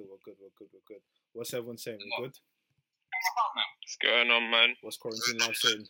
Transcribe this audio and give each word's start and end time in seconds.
still. 0.00 0.10
We're 0.10 0.24
good. 0.24 0.38
We're 0.40 0.56
good. 0.56 0.68
We're 0.72 0.94
good. 0.94 1.02
What's 1.32 1.54
everyone 1.54 1.78
saying? 1.78 1.98
We 1.98 2.24
good? 2.24 2.32
What's 2.32 3.98
going 4.02 4.30
on, 4.30 4.50
man? 4.50 4.74
What's 4.82 4.96
quarantine 4.96 5.38
life 5.38 5.56
saying? 5.56 5.86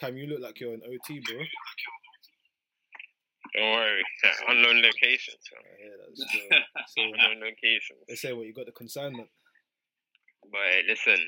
Cam, 0.00 0.16
you 0.16 0.26
look 0.26 0.40
like 0.40 0.60
you're 0.60 0.74
an 0.74 0.82
OT, 0.84 1.20
bro. 1.20 1.36
Don't 3.54 3.72
worry. 3.72 4.02
Unknown 4.48 4.82
locations. 4.82 5.42
I 5.52 5.82
hear 5.82 5.96
that 5.98 6.16
still. 6.16 6.58
So, 6.88 7.02
Unknown 7.02 7.40
locations. 7.40 8.00
they 8.08 8.14
say 8.14 8.32
what 8.32 8.46
you 8.46 8.54
got 8.54 8.66
the 8.66 8.72
consignment. 8.72 9.28
But 10.50 10.60
hey, 10.70 10.82
listen, 10.88 11.18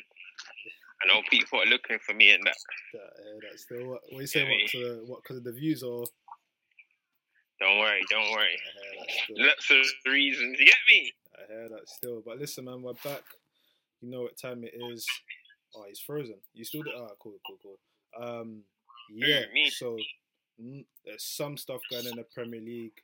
I 1.03 1.09
know 1.09 1.23
people 1.31 1.61
are 1.61 1.67
looking 1.67 1.99
for 2.07 2.15
me 2.15 2.33
in 2.33 2.41
that. 2.45 2.57
That, 2.93 3.01
I 3.01 3.23
hear 3.25 3.41
that 3.51 3.59
still. 3.59 3.89
What, 3.89 4.01
what 4.11 4.21
you 4.21 4.27
saying? 4.27 4.49
Maybe. 4.49 4.63
What, 4.63 4.71
to, 4.71 5.05
what, 5.07 5.23
because 5.23 5.37
of 5.39 5.45
the 5.45 5.53
views 5.53 5.83
or? 5.83 6.05
Don't 7.61 7.79
worry, 7.79 8.01
don't 8.09 8.31
worry. 8.31 8.57
That. 9.37 9.47
Lots 9.47 9.71
of 9.71 10.11
reasons. 10.11 10.59
You 10.59 10.65
get 10.65 10.77
me? 10.89 11.13
I 11.49 11.53
hear 11.53 11.69
that 11.71 11.89
still. 11.89 12.23
But 12.25 12.39
listen, 12.39 12.65
man, 12.65 12.83
we're 12.83 12.93
back. 13.05 13.23
You 14.01 14.11
know 14.11 14.23
what 14.23 14.37
time 14.37 14.65
it 14.65 14.75
is. 14.93 15.07
Oh, 15.75 15.85
he's 15.89 16.01
frozen. 16.01 16.37
You 16.55 16.65
still 16.65 16.83
do? 16.83 16.91
Ah, 16.97 17.09
cool, 17.21 17.37
cool, 17.47 17.59
cool. 17.63 17.79
Um, 18.41 18.63
yeah. 19.13 19.43
So 19.71 19.97
mm, 20.61 20.85
there's 21.05 21.25
some 21.25 21.57
stuff 21.57 21.81
going 21.91 22.07
in 22.07 22.17
the 22.17 22.25
Premier 22.35 22.61
League. 22.61 23.01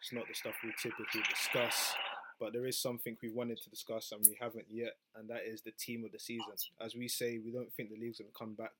It's 0.00 0.12
not 0.12 0.28
the 0.28 0.34
stuff 0.34 0.54
we 0.62 0.72
typically 0.80 1.22
discuss, 1.28 1.94
but 2.38 2.52
there 2.52 2.66
is 2.66 2.78
something 2.78 3.16
we 3.20 3.30
wanted 3.30 3.60
to 3.62 3.70
discuss 3.70 4.12
and 4.12 4.24
we 4.24 4.38
haven't 4.40 4.66
yet, 4.70 4.92
and 5.16 5.28
that 5.28 5.42
is 5.44 5.62
the 5.62 5.72
team 5.72 6.04
of 6.04 6.12
the 6.12 6.20
season. 6.20 6.52
As 6.80 6.94
we 6.94 7.08
say, 7.08 7.38
we 7.44 7.50
don't 7.50 7.72
think 7.72 7.90
the 7.90 7.96
league's 7.98 8.18
going 8.18 8.30
to 8.30 8.38
come 8.38 8.54
back, 8.54 8.72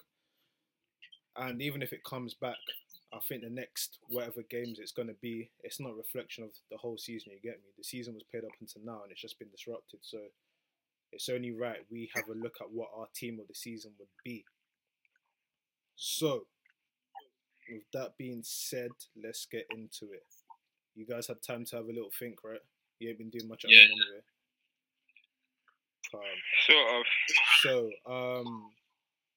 and 1.36 1.60
even 1.60 1.82
if 1.82 1.92
it 1.92 2.04
comes 2.04 2.34
back, 2.34 2.56
I 3.12 3.18
think 3.20 3.42
the 3.42 3.48
next 3.50 3.98
whatever 4.08 4.42
games 4.42 4.78
it's 4.78 4.92
going 4.92 5.08
to 5.08 5.14
be, 5.14 5.50
it's 5.64 5.80
not 5.80 5.92
a 5.92 5.94
reflection 5.94 6.44
of 6.44 6.50
the 6.70 6.76
whole 6.76 6.98
season. 6.98 7.32
You 7.32 7.40
get 7.40 7.58
me? 7.60 7.70
The 7.78 7.84
season 7.84 8.14
was 8.14 8.22
played 8.30 8.44
up 8.44 8.50
until 8.60 8.82
now, 8.84 9.02
and 9.02 9.10
it's 9.10 9.20
just 9.20 9.38
been 9.38 9.48
disrupted. 9.50 10.00
So 10.02 10.18
it's 11.12 11.28
only 11.30 11.52
right 11.52 11.78
we 11.90 12.10
have 12.14 12.28
a 12.28 12.34
look 12.38 12.56
at 12.60 12.70
what 12.70 12.90
our 12.94 13.06
team 13.14 13.38
of 13.40 13.48
the 13.48 13.54
season 13.54 13.92
would 13.98 14.08
be. 14.24 14.44
So, 15.96 16.46
with 17.70 17.82
that 17.94 18.16
being 18.18 18.42
said, 18.44 18.90
let's 19.22 19.46
get 19.46 19.66
into 19.74 20.12
it. 20.12 20.24
You 20.94 21.06
guys 21.06 21.26
had 21.28 21.42
time 21.42 21.64
to 21.66 21.76
have 21.76 21.86
a 21.86 21.92
little 21.92 22.10
think, 22.18 22.38
right? 22.44 22.60
You 22.98 23.08
ain't 23.08 23.18
been 23.18 23.30
doing 23.30 23.48
much 23.48 23.64
at 23.64 23.70
Yeah. 23.70 23.86
home 23.88 23.98
anyway. 24.02 24.22
Um, 26.14 26.42
Sort 26.66 27.00
of. 27.00 27.06
so, 27.62 27.90
um, 28.10 28.72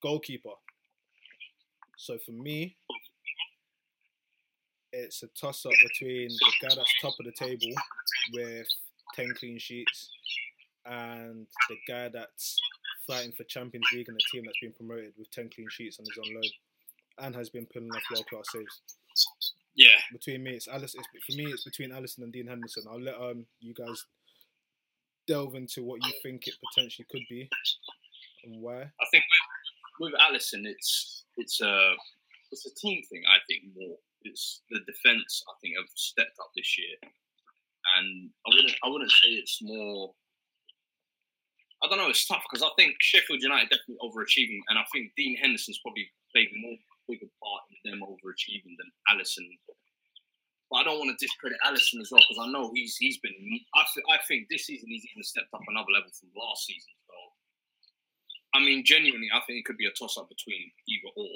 goalkeeper. 0.01 0.53
So 1.97 2.17
for 2.25 2.31
me, 2.31 2.77
it's 4.93 5.23
a 5.23 5.27
toss 5.39 5.65
up 5.65 5.71
between 5.83 6.27
the 6.27 6.51
guy 6.61 6.75
that's 6.75 7.01
top 7.01 7.13
of 7.19 7.25
the 7.25 7.31
table 7.31 7.73
with 8.33 8.67
10 9.15 9.33
clean 9.37 9.57
sheets 9.57 10.09
and 10.85 11.47
the 11.69 11.75
guy 11.87 12.09
that's 12.09 12.59
fighting 13.07 13.31
for 13.31 13.43
Champions 13.45 13.85
League 13.93 14.07
and 14.07 14.17
the 14.17 14.23
team 14.31 14.43
that's 14.45 14.59
been 14.61 14.73
promoted 14.73 15.13
with 15.17 15.31
10 15.31 15.49
clean 15.53 15.67
sheets 15.69 15.99
and 15.99 16.07
is 16.07 16.17
on 16.17 16.33
loan 16.33 16.51
and 17.19 17.35
has 17.35 17.49
been 17.49 17.67
pulling 17.71 17.91
off 17.91 18.01
world 18.11 18.25
class 18.27 18.45
saves. 18.51 18.81
Yeah, 19.75 19.97
Between 20.11 20.43
me, 20.43 20.51
it's 20.51 20.67
Alice. 20.67 20.95
It's, 20.95 21.25
for 21.25 21.37
me, 21.37 21.45
it's 21.51 21.63
between 21.63 21.91
Alisson 21.91 22.23
and 22.23 22.33
Dean 22.33 22.47
Henderson. 22.47 22.83
I'll 22.89 22.99
let 22.99 23.15
um 23.15 23.45
you 23.61 23.73
guys 23.73 24.05
delve 25.27 25.55
into 25.55 25.83
what 25.83 26.03
you 26.03 26.11
think 26.21 26.47
it 26.47 26.55
potentially 26.73 27.05
could 27.09 27.21
be 27.29 27.49
and 28.43 28.61
why. 28.61 28.81
I 28.81 29.05
think 29.11 29.23
with, 29.99 30.11
with 30.11 30.21
Alisson, 30.21 30.65
it's 30.65 31.23
it's 31.37 31.61
a 31.61 31.93
it's 32.51 32.65
a 32.65 32.75
team 32.75 33.01
thing. 33.09 33.23
I 33.27 33.37
think 33.47 33.63
more. 33.75 33.97
It's 34.23 34.61
the 34.69 34.79
defense. 34.85 35.43
I 35.49 35.53
think 35.61 35.77
have 35.77 35.89
stepped 35.95 36.37
up 36.39 36.51
this 36.55 36.77
year, 36.77 36.95
and 37.97 38.29
I 38.45 38.49
wouldn't 38.53 38.77
I 38.83 38.89
wouldn't 38.89 39.11
say 39.11 39.29
it's 39.37 39.59
more. 39.61 40.13
I 41.83 41.89
don't 41.89 41.97
know. 41.97 42.09
It's 42.09 42.27
tough 42.27 42.43
because 42.45 42.61
I 42.61 42.69
think 42.77 42.93
Sheffield 43.01 43.41
United 43.41 43.69
definitely 43.69 43.97
overachieving, 44.05 44.61
and 44.69 44.77
I 44.77 44.85
think 44.93 45.13
Dean 45.17 45.35
Henderson's 45.37 45.81
probably 45.81 46.05
played 46.31 46.53
more 46.53 46.77
bigger 47.09 47.25
part 47.41 47.63
in 47.73 47.91
them 47.91 48.05
overachieving 48.05 48.77
than 48.77 48.89
Alisson. 49.09 49.49
But 50.69 50.77
I 50.77 50.83
don't 50.83 50.99
want 50.99 51.11
to 51.11 51.19
discredit 51.25 51.57
Alisson 51.65 51.99
as 51.99 52.11
well 52.11 52.21
because 52.21 52.39
I 52.39 52.51
know 52.51 52.71
he's 52.73 52.95
he's 52.97 53.17
been. 53.19 53.33
I, 53.73 53.83
th- 53.93 54.05
I 54.13 54.21
think 54.27 54.47
this 54.49 54.67
season 54.67 54.87
he's 54.87 55.05
even 55.11 55.23
stepped 55.23 55.53
up 55.53 55.65
another 55.67 55.91
level 55.91 56.13
from 56.13 56.29
last 56.37 56.65
season. 56.69 56.93
So 57.09 57.15
I 58.53 58.59
mean, 58.59 58.85
genuinely, 58.85 59.27
I 59.33 59.41
think 59.47 59.59
it 59.59 59.65
could 59.65 59.77
be 59.77 59.87
a 59.87 59.91
toss 59.91 60.17
up 60.17 60.29
between 60.29 60.71
either 60.87 61.11
or. 61.15 61.27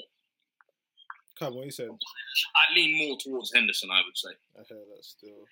Come, 1.39 1.55
what 1.55 1.63
are 1.63 1.71
you 1.71 1.75
saying? 1.75 1.91
I 1.91 2.63
lean 2.75 2.95
more 2.95 3.17
towards 3.19 3.51
Henderson, 3.51 3.91
I 3.91 3.99
would 4.07 4.15
say. 4.15 4.31
I 4.55 4.63
hear 4.63 4.79
that 4.79 5.03
still. 5.03 5.43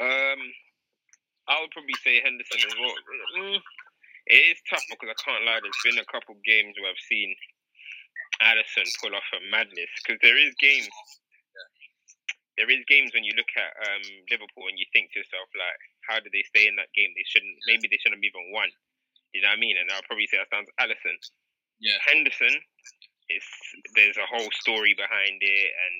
Um, 0.00 0.40
I 1.48 1.60
would 1.60 1.72
probably 1.72 1.96
say 2.00 2.20
Henderson 2.24 2.64
as 2.64 2.76
well. 2.76 2.96
Mm, 3.36 3.60
it 4.28 4.42
is 4.52 4.60
tough 4.68 4.84
because 4.88 5.12
I 5.12 5.18
can't 5.20 5.44
lie. 5.44 5.60
There's 5.60 5.84
been 5.84 6.00
a 6.00 6.12
couple 6.12 6.36
games 6.44 6.76
where 6.80 6.88
I've 6.88 7.08
seen 7.08 7.32
Alisson 8.40 8.88
pull 9.00 9.16
off 9.16 9.36
a 9.36 9.40
madness 9.52 9.92
because 10.00 10.20
there 10.24 10.36
is 10.36 10.52
games. 10.60 10.88
There 12.56 12.68
is 12.72 12.82
games 12.90 13.14
when 13.14 13.22
you 13.22 13.36
look 13.38 13.52
at 13.54 13.70
um, 13.86 14.04
Liverpool 14.32 14.66
and 14.66 14.80
you 14.80 14.88
think 14.90 15.14
to 15.14 15.22
yourself 15.22 15.46
like, 15.54 15.80
how 16.10 16.18
did 16.18 16.34
they 16.34 16.42
stay 16.50 16.66
in 16.66 16.74
that 16.74 16.90
game? 16.90 17.12
They 17.14 17.28
shouldn't. 17.28 17.54
Maybe 17.70 17.86
they 17.86 18.00
shouldn't 18.02 18.18
have 18.18 18.26
even 18.26 18.50
won. 18.50 18.66
You 19.30 19.44
know 19.44 19.52
what 19.52 19.60
I 19.60 19.62
mean? 19.62 19.78
And 19.78 19.86
I'll 19.94 20.04
probably 20.10 20.26
say 20.26 20.42
that 20.42 20.50
sounds 20.50 20.72
Alisson. 20.80 21.16
Yeah. 21.78 21.94
Henderson, 22.10 22.50
it's 23.28 23.50
there's 23.94 24.16
a 24.16 24.28
whole 24.28 24.48
story 24.56 24.96
behind 24.96 25.38
it, 25.40 25.70
and 25.72 25.94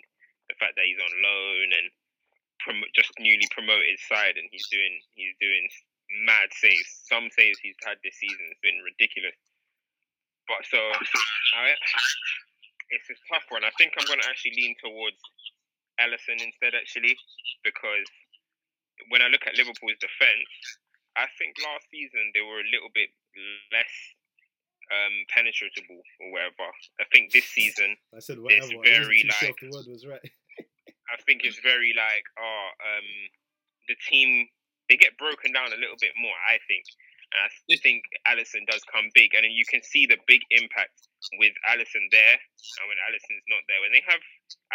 the 0.49 0.57
fact 0.57 0.77
that 0.77 0.89
he's 0.89 1.01
on 1.01 1.13
loan 1.21 1.67
and 1.77 1.87
prom- 2.65 2.93
just 2.97 3.13
newly 3.21 3.49
promoted 3.53 4.01
side, 4.09 4.37
and 4.37 4.49
he's 4.51 4.67
doing 4.73 4.95
he's 5.15 5.37
doing 5.41 5.69
mad 6.25 6.49
saves. 6.57 7.05
Some 7.05 7.29
saves 7.33 7.61
he's 7.61 7.77
had 7.85 8.01
this 8.01 8.17
season 8.17 8.49
has 8.49 8.61
been 8.65 8.81
ridiculous. 8.81 9.37
But 10.49 10.65
so, 10.65 10.81
I, 11.61 11.77
it's 12.91 13.13
a 13.13 13.19
tough 13.29 13.45
one. 13.53 13.65
I 13.65 13.73
think 13.77 13.93
I'm 13.97 14.09
going 14.09 14.21
to 14.25 14.29
actually 14.29 14.57
lean 14.57 14.73
towards 14.81 15.21
Alisson 16.01 16.41
instead, 16.41 16.73
actually, 16.73 17.13
because 17.61 18.09
when 19.13 19.21
I 19.21 19.29
look 19.29 19.45
at 19.45 19.61
Liverpool's 19.61 20.01
defense, 20.01 20.49
I 21.21 21.29
think 21.37 21.59
last 21.61 21.85
season 21.93 22.33
they 22.33 22.41
were 22.41 22.65
a 22.65 22.73
little 22.73 22.89
bit 22.95 23.13
less 23.75 23.93
um, 24.91 25.15
penetratable 25.33 26.01
or 26.21 26.33
whatever. 26.33 26.69
I 27.01 27.05
think 27.13 27.33
this 27.33 27.45
season 27.57 27.97
I 28.15 28.21
said 28.21 28.39
whatever. 28.39 28.81
I 28.85 28.85
very, 28.85 29.25
wasn't 29.25 29.33
too 29.33 29.37
sure 29.39 29.49
like- 29.49 29.61
the 29.61 29.71
word 29.73 29.87
was 29.89 30.07
right. 30.07 30.27
I 31.09 31.17
think 31.25 31.41
it's 31.41 31.57
very 31.65 31.97
like, 31.97 32.25
oh, 32.37 32.69
um, 32.85 33.09
the 33.89 33.97
team 34.13 34.45
they 34.93 34.97
get 34.97 35.17
broken 35.17 35.53
down 35.53 35.73
a 35.73 35.81
little 35.81 35.97
bit 36.01 36.13
more. 36.21 36.37
I 36.45 36.61
think, 36.69 36.85
and 37.33 37.41
I 37.45 37.49
th- 37.49 37.81
think 37.81 38.05
Alisson 38.29 38.69
does 38.69 38.85
come 38.89 39.09
big, 39.17 39.33
and 39.33 39.45
then 39.45 39.53
you 39.53 39.65
can 39.69 39.81
see 39.81 40.05
the 40.05 40.21
big 40.29 40.45
impact 40.53 40.97
with 41.41 41.53
Alisson 41.69 42.09
there, 42.13 42.37
and 42.37 42.85
when 42.89 43.01
Alisson's 43.09 43.45
not 43.49 43.65
there, 43.69 43.81
when 43.85 43.93
they 43.93 44.05
have 44.05 44.21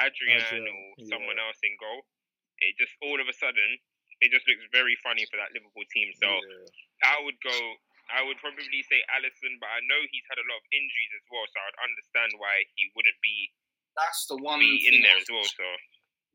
Adrian 0.01 0.41
Adrian, 0.41 0.69
or 0.69 0.81
yeah. 0.97 1.09
someone 1.13 1.37
else 1.37 1.57
in 1.61 1.73
goal, 1.77 2.01
it 2.65 2.77
just 2.81 2.93
all 3.01 3.21
of 3.21 3.29
a 3.29 3.35
sudden 3.37 3.77
it 4.21 4.31
just 4.31 4.47
looks 4.47 4.63
very 4.71 4.95
funny 5.03 5.25
for 5.27 5.35
that 5.35 5.51
Liverpool 5.51 5.83
team. 5.91 6.13
So 6.15 6.29
yeah. 6.29 7.13
I 7.13 7.19
would 7.25 7.37
go. 7.43 7.57
I 8.11 8.21
would 8.25 8.37
probably 8.43 8.81
say 8.87 8.99
Alisson, 9.11 9.59
but 9.63 9.69
I 9.71 9.79
know 9.87 9.99
he's 10.11 10.27
had 10.27 10.39
a 10.39 10.47
lot 10.49 10.59
of 10.59 10.65
injuries 10.75 11.13
as 11.15 11.25
well, 11.31 11.47
so 11.47 11.57
I'd 11.63 11.79
understand 11.87 12.31
why 12.39 12.67
he 12.75 12.91
wouldn't 12.95 13.19
be 13.23 13.51
That's 13.95 14.27
the 14.27 14.37
one 14.37 14.59
be 14.59 14.87
in 14.89 15.01
there 15.01 15.17
as 15.17 15.27
well. 15.29 15.45
So 15.47 15.67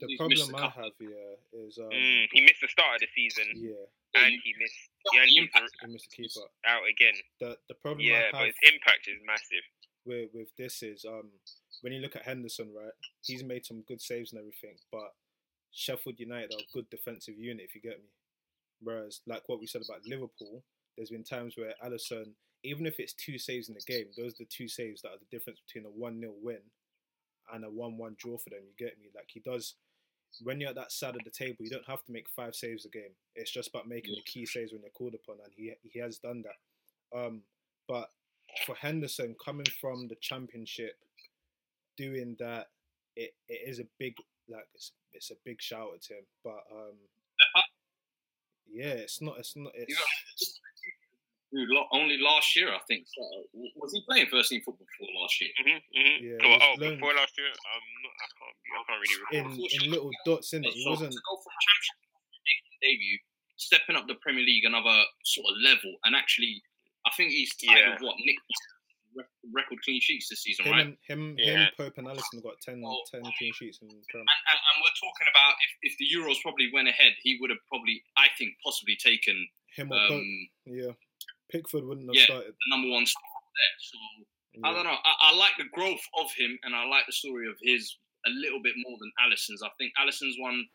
The 0.01 0.17
problem 0.17 0.55
I 0.55 0.69
have 0.71 0.95
here 0.99 1.37
is 1.67 1.79
um, 1.79 1.91
mm, 1.91 2.25
he 2.33 2.41
missed 2.47 2.63
the 2.63 2.71
start 2.73 2.97
of 2.97 3.01
the 3.05 3.11
season. 3.13 3.49
yeah, 3.59 3.85
and 4.15 4.33
he 4.43 4.55
missed 4.59 4.81
yeah, 5.13 5.23
and 5.23 5.31
The 5.31 5.35
he's 5.37 5.51
he 5.53 5.87
missed 5.93 6.11
the 6.11 6.17
keeper. 6.23 6.47
out 6.67 6.85
again. 6.89 7.17
The 7.41 7.59
the 7.69 7.75
problem 7.77 8.07
Yeah, 8.07 8.31
I 8.33 8.33
but 8.33 8.47
his 8.49 8.59
impact 8.73 9.09
is 9.09 9.19
massive. 9.27 9.65
with 10.07 10.31
with 10.33 10.51
this 10.57 10.83
is 10.83 11.05
um 11.05 11.31
when 11.83 11.93
you 11.93 12.01
look 12.01 12.17
at 12.17 12.23
Henderson, 12.23 12.73
right, 12.75 12.95
he's 13.23 13.45
made 13.45 13.67
some 13.67 13.83
good 13.87 14.01
saves 14.01 14.33
and 14.33 14.41
everything, 14.41 14.75
but 14.91 15.15
Sheffield 15.71 16.19
United 16.19 16.55
are 16.55 16.59
a 16.65 16.73
good 16.73 16.89
defensive 16.91 17.37
unit, 17.39 17.67
if 17.69 17.75
you 17.75 17.81
get 17.81 17.99
me. 18.01 18.09
Whereas, 18.81 19.21
like 19.27 19.43
what 19.49 19.61
we 19.61 19.67
said 19.67 19.83
about 19.83 20.07
Liverpool, 20.07 20.65
there's 20.99 21.11
been 21.11 21.25
times 21.25 21.57
where 21.57 21.75
Alisson, 21.85 22.33
even 22.65 22.85
if 22.85 22.99
it's 22.99 23.13
two 23.15 23.39
saves 23.39 23.69
in 23.69 23.75
the 23.75 23.93
game, 23.93 24.07
those 24.17 24.33
are 24.35 24.41
the 24.41 24.49
two 24.51 24.67
saves 24.67 25.01
that 25.03 25.11
are 25.11 25.19
the 25.19 25.37
difference 25.37 25.61
between 25.67 25.87
a 25.87 25.95
1 25.97 26.21
0 26.21 26.33
win 26.43 26.59
and 27.55 27.65
a 27.65 27.71
1 27.71 27.97
1 27.97 28.17
draw 28.19 28.37
for 28.37 28.51
them, 28.51 28.61
you 28.67 28.87
get 28.87 28.99
me? 28.99 29.07
Like, 29.15 29.29
he 29.29 29.41
does, 29.41 29.77
when 30.43 30.61
you're 30.61 30.71
at 30.71 30.75
that 30.75 30.93
side 30.93 31.15
of 31.15 31.23
the 31.25 31.31
table, 31.31 31.59
you 31.61 31.71
don't 31.71 31.87
have 31.87 32.05
to 32.05 32.13
make 32.13 32.29
five 32.29 32.57
saves 32.57 32.85
a 32.85 32.89
game. 32.89 33.15
It's 33.37 33.53
just 33.53 33.69
about 33.69 33.89
making 33.89 34.17
the 34.17 34.23
key 34.23 34.45
saves 34.45 34.73
when 34.73 34.83
you're 34.83 34.91
called 34.91 35.15
upon, 35.15 35.37
and 35.43 35.53
he, 35.57 35.73
he 35.83 36.01
has 36.01 36.19
done 36.19 36.43
that. 36.43 37.19
Um, 37.19 37.43
but 37.87 38.11
for 38.67 38.75
Henderson 38.75 39.37
coming 39.43 39.67
from 39.81 40.09
the 40.09 40.17
championship, 40.21 40.97
doing 41.97 42.37
that, 42.41 42.67
it, 43.15 43.31
it 43.49 43.69
is 43.69 43.79
a 43.79 43.87
big 43.99 44.15
like 44.51 44.67
it's, 44.75 44.93
it's 45.13 45.31
a 45.31 45.35
big 45.45 45.61
shout 45.61 45.91
out 45.93 46.03
to 46.03 46.15
him. 46.15 46.25
But 46.43 46.63
um, 46.73 46.97
yeah, 48.71 48.95
it's 48.95 49.21
not 49.21 49.39
it's 49.39 49.55
not 49.57 49.73
it's 49.75 50.61
Dude, 51.49 51.69
lo- 51.73 51.89
only 51.93 52.19
last 52.21 52.55
year, 52.57 52.69
I 52.69 52.79
think. 52.87 53.07
So, 53.09 53.23
was 53.81 53.93
he 53.93 54.05
playing 54.05 54.29
first 54.29 54.51
team 54.51 54.61
football 54.65 54.85
before 54.85 55.09
last 55.23 55.41
year? 55.41 55.51
hmm 55.57 55.81
hmm 55.97 56.17
Yeah, 56.21 56.45
oh, 56.45 56.59
oh 56.61 56.75
before 56.77 57.15
last 57.17 57.33
year, 57.41 57.49
um, 57.49 57.85
no, 58.05 58.09
I 58.13 58.27
can't, 58.37 58.57
I 58.69 58.81
can't 58.85 59.01
really 59.01 59.19
recall. 59.49 59.65
in 59.65 59.85
in 59.85 59.91
little 59.91 60.11
dots 60.27 60.53
in 60.53 60.65
it. 60.65 60.73
He 60.77 60.85
so 60.85 60.91
wasn't 60.93 61.13
to 61.13 61.21
go 61.25 61.35
from 61.41 61.53
championship 61.65 61.97
to 62.05 62.39
making 62.45 62.69
a 62.69 62.79
debut, 62.85 63.19
stepping 63.57 63.97
up 63.97 64.05
the 64.13 64.21
Premier 64.21 64.45
League 64.45 64.65
another 64.69 64.97
sort 65.25 65.49
of 65.49 65.57
level, 65.65 65.97
and 66.05 66.13
actually, 66.15 66.61
I 67.09 67.11
think 67.17 67.33
he's 67.33 67.57
tied 67.57 67.81
Yeah. 67.81 67.93
with 67.97 68.03
what 68.05 68.17
Nick 68.21 68.37
record 69.53 69.79
clean 69.83 70.01
sheets 70.05 70.29
this 70.29 70.43
season, 70.45 70.67
Him, 70.67 70.73
right? 70.73 70.85
and, 70.87 70.97
him, 71.09 71.35
Yeah. 71.39 71.65
him, 71.65 71.71
Pope 71.77 71.97
and 71.99 72.07
Alisson 72.07 72.43
got 72.43 72.61
10, 72.61 72.83
Oh. 72.85 73.03
10 73.11 73.23
clean 73.39 73.53
sheets 73.55 73.81
in 73.81 73.89
Prem. 73.89 74.21
And, 74.21 74.29
and, 74.53 74.61
and 74.61 74.77
we're 74.85 74.95
talking 75.01 75.27
about 75.33 75.55
if, 75.65 75.93
if 75.93 75.99
the 75.99 76.07
Euros 76.13 76.41
probably 76.43 76.71
went 76.73 76.89
ahead, 76.89 77.15
he 77.25 77.39
would 77.41 77.51
have 77.51 77.59
probably, 77.67 78.05
I 78.17 78.29
think, 78.37 78.55
possibly 78.63 78.97
taken 78.97 79.49
Him 79.75 79.91
or 79.91 79.99
Pope, 80.09 80.21
um, 80.21 80.49
yeah. 80.67 80.93
Pickford 81.51 81.85
wouldn't 81.85 82.09
have 82.09 82.17
yeah. 82.17 82.25
started. 82.25 82.53
the 82.53 82.71
number 82.71 82.89
one 82.89 83.07
spot 83.07 83.23
there. 83.57 83.77
So 83.81 83.99
I 84.65 84.73
don't 84.73 84.85
know. 84.85 84.99
I, 84.99 85.33
I 85.33 85.37
like 85.37 85.55
the 85.59 85.71
growth 85.73 86.03
of 86.19 86.33
him, 86.37 86.59
and 86.65 86.75
I 86.75 86.85
like 86.87 87.07
the 87.07 87.13
story 87.13 87.49
of 87.49 87.57
his 87.63 87.97
a 88.27 88.31
little 88.31 88.61
bit 88.63 88.75
more 88.77 88.99
than 88.99 89.13
Alisson's. 89.25 89.63
I 89.63 89.71
think 89.79 89.93
Alisson's 90.01 90.37
one. 90.39 90.67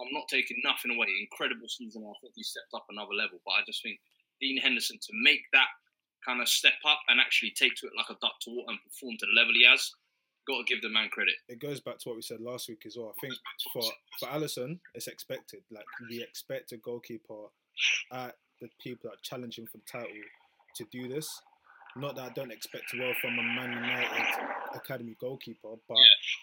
I'm 0.00 0.12
not 0.12 0.28
taking 0.30 0.56
nothing 0.64 0.96
away. 0.96 1.08
Incredible 1.20 1.68
season. 1.68 2.06
I 2.08 2.16
think 2.22 2.32
he 2.34 2.42
stepped 2.42 2.72
up 2.72 2.86
another 2.88 3.12
level. 3.12 3.38
But 3.44 3.60
I 3.60 3.62
just 3.66 3.82
think 3.82 4.00
Dean 4.40 4.56
Henderson 4.56 4.96
to 4.96 5.12
make 5.22 5.44
that 5.52 5.68
kind 6.24 6.40
of 6.40 6.48
step 6.48 6.80
up 6.86 7.00
and 7.08 7.20
actually 7.20 7.52
take 7.52 7.74
to 7.76 7.86
it 7.86 7.92
like 7.96 8.08
a 8.08 8.18
duck 8.20 8.40
to 8.42 8.50
water 8.50 8.72
and 8.72 8.78
perform 8.84 9.16
to 9.20 9.26
the 9.26 9.36
level 9.36 9.52
he 9.52 9.66
has. 9.68 9.90
Got 10.48 10.64
to 10.64 10.74
give 10.74 10.80
the 10.80 10.88
man 10.88 11.10
credit. 11.10 11.34
It 11.48 11.60
goes 11.60 11.80
back 11.80 11.98
to 11.98 12.08
what 12.08 12.16
we 12.16 12.22
said 12.22 12.40
last 12.40 12.68
week 12.68 12.82
as 12.86 12.96
well. 12.96 13.12
I 13.12 13.20
think 13.20 13.34
for 13.72 13.82
for 14.18 14.28
Alisson, 14.32 14.80
it's 14.94 15.06
expected. 15.06 15.60
Like 15.70 15.84
we 16.08 16.22
expect 16.22 16.72
a 16.72 16.78
goalkeeper 16.78 17.52
at 18.12 18.36
the 18.60 18.68
people 18.80 19.10
that 19.10 19.16
are 19.16 19.22
challenging 19.22 19.66
for 19.66 19.78
the 19.78 19.84
title 19.90 20.10
to 20.76 20.84
do 20.92 21.08
this. 21.08 21.28
Not 21.96 22.14
that 22.16 22.22
I 22.22 22.32
don't 22.34 22.52
expect 22.52 22.84
well 22.98 23.12
from 23.20 23.38
a 23.38 23.42
Man 23.42 23.72
United 23.72 24.26
academy 24.74 25.16
goalkeeper, 25.20 25.74
but 25.88 25.98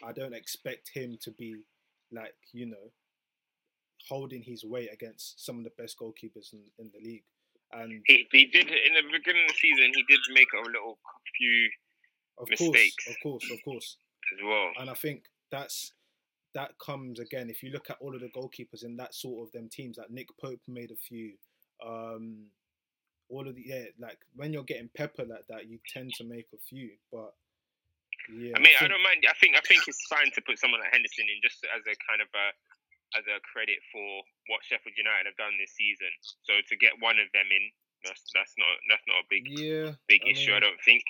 I 0.05 0.11
don't 0.11 0.33
expect 0.33 0.89
him 0.93 1.17
to 1.21 1.31
be 1.31 1.55
like 2.11 2.33
you 2.53 2.65
know 2.65 2.91
holding 4.09 4.41
his 4.41 4.63
weight 4.63 4.89
against 4.91 5.43
some 5.45 5.57
of 5.57 5.63
the 5.63 5.71
best 5.77 5.97
goalkeepers 5.99 6.53
in, 6.53 6.61
in 6.79 6.91
the 6.93 7.05
league. 7.05 7.23
And 7.71 8.01
He, 8.05 8.25
he 8.31 8.45
did 8.45 8.67
in 8.69 8.93
the 8.93 9.01
beginning 9.11 9.43
of 9.43 9.49
the 9.49 9.55
season. 9.59 9.91
He 9.93 10.03
did 10.07 10.19
make 10.33 10.47
a 10.53 10.65
little 10.65 10.97
few 11.37 11.69
of 12.39 12.49
Mistakes. 12.49 12.95
course, 13.05 13.15
of 13.15 13.15
course, 13.23 13.51
of 13.51 13.57
course. 13.65 13.97
as 14.33 14.39
well. 14.45 14.71
And 14.79 14.89
I 14.89 14.93
think 14.93 15.23
that's 15.51 15.93
that 16.53 16.71
comes 16.83 17.19
again 17.19 17.49
if 17.49 17.61
you 17.61 17.71
look 17.71 17.89
at 17.89 17.97
all 17.99 18.15
of 18.15 18.21
the 18.21 18.29
goalkeepers 18.29 18.83
in 18.83 18.95
that 18.97 19.13
sort 19.13 19.45
of 19.47 19.51
them 19.51 19.69
teams. 19.71 19.97
Like 19.97 20.09
Nick 20.09 20.27
Pope 20.41 20.61
made 20.67 20.91
a 20.91 20.95
few. 20.95 21.33
Um, 21.85 22.49
all 23.29 23.47
of 23.47 23.55
the 23.55 23.63
yeah, 23.65 23.91
like 23.99 24.17
when 24.35 24.53
you're 24.53 24.63
getting 24.67 24.89
pepper 24.95 25.25
like 25.27 25.45
that, 25.49 25.67
you 25.67 25.79
tend 25.91 26.13
to 26.15 26.23
make 26.23 26.47
a 26.55 26.61
few. 26.63 26.95
But 27.11 27.35
yeah, 28.31 28.55
I 28.55 28.59
mean, 28.63 28.71
I, 28.75 28.79
think- 28.79 28.91
don't 28.91 29.03
mind. 29.03 29.27
I 29.27 29.35
think 29.39 29.55
I 29.55 29.63
think 29.67 29.83
it's 29.87 30.05
fine 30.07 30.31
to 30.31 30.41
put 30.47 30.59
someone 30.59 30.79
like 30.79 30.95
Henderson 30.95 31.27
in 31.27 31.39
just 31.43 31.59
as 31.67 31.83
a 31.83 31.95
kind 32.07 32.23
of 32.23 32.31
a 32.31 32.47
as 33.15 33.23
a 33.27 33.39
credit 33.43 33.79
for 33.91 34.07
what 34.51 34.63
Sheffield 34.67 34.95
United 34.95 35.31
have 35.31 35.39
done 35.39 35.55
this 35.59 35.75
season. 35.75 36.11
So 36.43 36.59
to 36.59 36.75
get 36.75 36.95
one 36.99 37.19
of 37.19 37.27
them 37.31 37.47
in, 37.51 37.63
that's 38.03 38.23
that's 38.31 38.55
not 38.55 38.71
that's 38.87 39.05
not 39.07 39.23
a 39.23 39.27
big 39.27 39.47
yeah, 39.47 39.95
big 40.07 40.23
I 40.23 40.31
issue. 40.31 40.55
I 40.55 40.63
don't 40.63 40.79
think. 40.83 41.03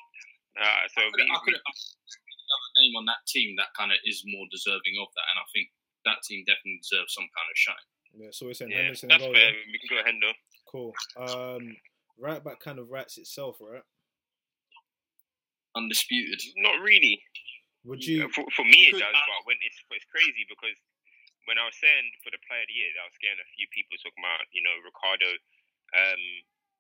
Uh, 0.57 0.89
so 0.89 1.05
I 1.05 1.09
could, 1.13 1.21
we, 1.21 1.29
I 1.29 1.39
could 1.45 1.57
another 1.57 2.71
name 2.81 2.93
on 2.97 3.05
that 3.05 3.21
team 3.29 3.53
that 3.61 3.69
kind 3.77 3.93
of 3.93 4.01
is 4.05 4.25
more 4.25 4.49
deserving 4.49 4.97
of 4.97 5.09
that, 5.13 5.27
and 5.29 5.37
I 5.37 5.47
think 5.53 5.69
that 6.05 6.23
team 6.25 6.41
definitely 6.49 6.81
deserves 6.81 7.13
some 7.13 7.29
kind 7.29 7.49
of 7.49 7.57
shine. 7.57 7.87
yeah. 8.17 8.31
So 8.33 8.49
we're 8.49 8.57
saying 8.57 8.71
yeah, 8.73 8.89
Henderson 8.89 9.09
that's 9.09 9.21
goal. 9.21 9.33
fair. 9.33 9.53
yeah? 9.53 9.69
We 9.69 9.77
can 9.77 9.89
go 9.91 10.01
Hendo. 10.01 10.31
Cool. 10.77 10.93
Um, 11.17 11.75
right 12.21 12.43
back 12.43 12.61
kind 12.61 12.77
of 12.77 12.89
writes 12.89 13.17
itself, 13.17 13.57
right? 13.57 13.85
Undisputed. 15.75 16.41
Not 16.57 16.81
really. 16.81 17.21
Would 17.85 18.05
you? 18.05 18.29
For, 18.29 18.45
for 18.53 18.65
me, 18.65 18.91
it 18.91 18.97
does. 18.97 19.01
But 19.01 19.45
when 19.45 19.57
it's 19.65 19.79
it's 19.93 20.07
crazy 20.09 20.45
because 20.45 20.77
when 21.49 21.57
I 21.57 21.65
was 21.65 21.77
saying 21.79 22.05
for 22.21 22.29
the 22.29 22.41
player 22.45 22.65
of 22.65 22.69
the 22.69 22.77
year, 22.77 22.91
I 22.99 23.07
was 23.07 23.17
getting 23.23 23.39
a 23.39 23.53
few 23.55 23.65
people 23.71 23.95
talking 24.01 24.21
about 24.21 24.45
you 24.51 24.61
know 24.61 24.75
Ricardo. 24.83 25.29
Um, 25.95 26.23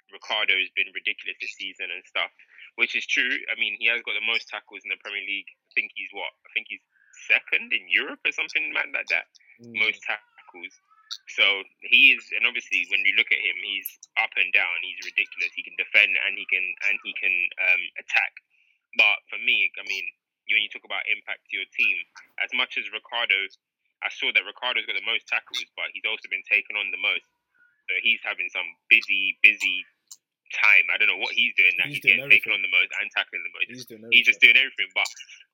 Ricardo 0.07 0.55
has 0.55 0.71
been 0.71 0.87
ridiculous 0.95 1.35
this 1.39 1.55
season 1.59 1.91
and 1.91 1.99
stuff, 2.07 2.31
which 2.79 2.95
is 2.95 3.03
true. 3.03 3.31
I 3.51 3.59
mean, 3.59 3.75
he 3.75 3.91
has 3.91 3.99
got 4.07 4.15
the 4.15 4.23
most 4.23 4.47
tackles 4.47 4.83
in 4.87 4.91
the 4.91 4.99
Premier 5.03 5.23
League. 5.23 5.51
I 5.51 5.71
think 5.75 5.91
he's 5.95 6.11
what? 6.15 6.31
I 6.47 6.49
think 6.55 6.71
he's 6.71 6.83
second 7.27 7.75
in 7.75 7.91
Europe 7.91 8.23
or 8.23 8.31
something 8.31 8.71
like 8.71 8.87
that. 8.93 9.27
Mm, 9.59 9.83
Most 9.83 9.99
tackles. 10.07 10.75
So 11.27 11.45
he 11.83 12.15
is, 12.15 12.23
and 12.35 12.47
obviously 12.47 12.87
when 12.89 13.03
you 13.03 13.13
look 13.19 13.29
at 13.31 13.39
him, 13.39 13.57
he's 13.63 13.87
up 14.19 14.31
and 14.39 14.49
down. 14.55 14.73
He's 14.83 14.99
ridiculous. 15.03 15.51
He 15.53 15.63
can 15.63 15.75
defend 15.77 16.15
and 16.15 16.33
he 16.35 16.45
can 16.47 16.65
and 16.89 16.95
he 17.03 17.11
can 17.15 17.35
um, 17.67 17.83
attack. 17.99 18.33
But 18.95 19.21
for 19.29 19.37
me, 19.39 19.69
I 19.77 19.83
mean, 19.85 20.05
when 20.49 20.63
you 20.63 20.71
talk 20.71 20.87
about 20.87 21.03
impact 21.05 21.47
to 21.51 21.59
your 21.59 21.67
team, 21.75 21.97
as 22.39 22.49
much 22.55 22.79
as 22.79 22.87
Ricardo, 22.95 23.35
I 24.01 24.09
saw 24.09 24.31
that 24.31 24.47
Ricardo's 24.47 24.87
got 24.87 24.95
the 24.95 25.05
most 25.05 25.27
tackles, 25.27 25.67
but 25.75 25.91
he's 25.91 26.07
also 26.07 26.25
been 26.31 26.45
taken 26.47 26.79
on 26.79 26.89
the 26.89 27.01
most. 27.01 27.27
So 27.87 27.95
he's 28.03 28.19
having 28.23 28.47
some 28.51 28.67
busy, 28.91 29.35
busy 29.43 29.83
time. 30.55 30.87
I 30.91 30.95
don't 30.99 31.11
know 31.11 31.19
what 31.19 31.35
he's 31.35 31.55
doing. 31.55 31.75
That 31.79 31.91
He's 31.91 31.99
he's, 31.99 32.07
doing 32.07 32.19
getting 32.23 32.31
taken 32.31 32.51
everything. 32.55 32.55
on 32.55 32.61
the 32.63 32.71
most 32.71 32.91
and 32.99 33.07
tackling 33.11 33.43
the 33.43 33.53
most. 33.55 33.67
he's 33.67 33.83
He's 34.11 34.27
just 34.27 34.39
doing 34.43 34.55
everything. 34.59 34.91
But 34.95 35.07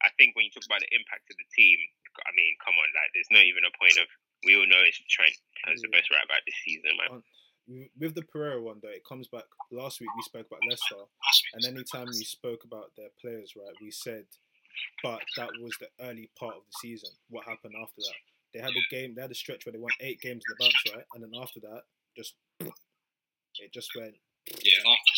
I 0.06 0.10
think 0.18 0.38
when 0.38 0.46
you 0.50 0.54
talk 0.54 0.66
about 0.66 0.82
the 0.86 0.92
impact 0.94 1.30
of 1.30 1.36
the 1.38 1.48
team, 1.54 1.78
I 2.26 2.32
mean, 2.38 2.54
come 2.62 2.78
on, 2.78 2.90
like 2.94 3.10
there's 3.18 3.30
not 3.34 3.46
even 3.46 3.66
a 3.66 3.74
point 3.78 3.98
of. 3.98 4.08
We 4.46 4.56
all 4.56 4.68
know 4.68 4.82
it's 4.86 5.00
Trent 5.10 5.34
as 5.72 5.82
the 5.82 5.88
best 5.90 6.12
right 6.12 6.28
back 6.28 6.42
this 6.46 6.56
season, 6.66 6.92
man. 7.10 7.24
With 8.00 8.14
the 8.16 8.24
Pereira 8.24 8.62
one 8.62 8.80
though, 8.82 8.90
it 8.90 9.06
comes 9.08 9.28
back. 9.28 9.46
Last 9.72 10.02
week 10.02 10.10
we 10.16 10.24
spoke 10.24 10.48
about 10.48 10.60
Leicester, 10.70 11.04
and 11.54 11.66
anytime 11.66 12.08
we 12.08 12.24
spoke 12.26 12.66
about 12.66 12.92
their 12.98 13.08
players, 13.22 13.54
right, 13.56 13.74
we 13.82 13.90
said, 13.90 14.26
but 15.02 15.22
that 15.38 15.50
was 15.62 15.72
the 15.80 15.88
early 16.02 16.30
part 16.38 16.56
of 16.56 16.64
the 16.68 16.74
season. 16.82 17.10
What 17.30 17.46
happened 17.46 17.76
after 17.82 18.02
that? 18.02 18.16
They 18.54 18.60
had 18.60 18.72
a 18.72 18.86
game. 18.94 19.16
They 19.16 19.22
had 19.22 19.32
a 19.32 19.36
stretch 19.36 19.66
where 19.66 19.72
they 19.74 19.80
won 19.80 19.92
eight 20.02 20.20
games 20.20 20.44
in 20.46 20.56
the 20.58 20.64
bounce, 20.66 20.96
right, 20.96 21.06
and 21.14 21.24
then 21.24 21.42
after 21.42 21.60
that, 21.62 21.84
just 22.18 22.36
it 22.60 23.72
just 23.72 23.90
went. 23.96 24.16
Yeah, 24.48 24.80
after 24.80 25.14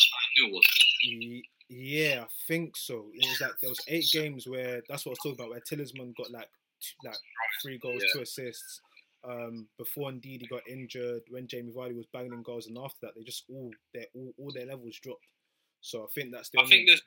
Yeah, 1.68 2.22
I 2.24 2.28
think 2.46 2.76
so. 2.76 3.06
It 3.12 3.26
was 3.28 3.40
like 3.40 3.58
there 3.60 3.70
was 3.70 3.80
eight 3.88 4.06
games 4.12 4.46
where 4.46 4.82
that's 4.88 5.04
what 5.04 5.10
I 5.10 5.14
was 5.14 5.18
talking 5.18 5.32
about. 5.32 5.50
Where 5.50 5.60
Tielemans 5.60 6.14
got 6.16 6.30
like 6.30 6.48
like 7.04 7.16
three 7.60 7.78
goals, 7.78 8.02
Yeah. 8.06 8.12
two 8.14 8.20
assists. 8.22 8.80
Um, 9.24 9.66
before 9.78 10.10
indeed 10.10 10.42
he 10.42 10.46
got 10.46 10.62
injured, 10.68 11.22
when 11.30 11.46
Jamie 11.48 11.72
Vardy 11.72 11.96
was 11.96 12.06
banging 12.12 12.32
in 12.32 12.42
goals, 12.42 12.66
and 12.68 12.78
after 12.78 12.98
that 13.02 13.12
they 13.16 13.22
just 13.24 13.44
all 13.50 13.70
their 13.94 14.06
all, 14.14 14.32
all 14.38 14.52
their 14.54 14.66
levels 14.66 14.98
dropped. 15.02 15.26
So 15.80 16.02
I 16.04 16.06
think 16.14 16.32
that's 16.32 16.50
the. 16.50 16.58
I 16.58 16.62
only- 16.62 16.76
think 16.76 16.88
there's 16.88 17.02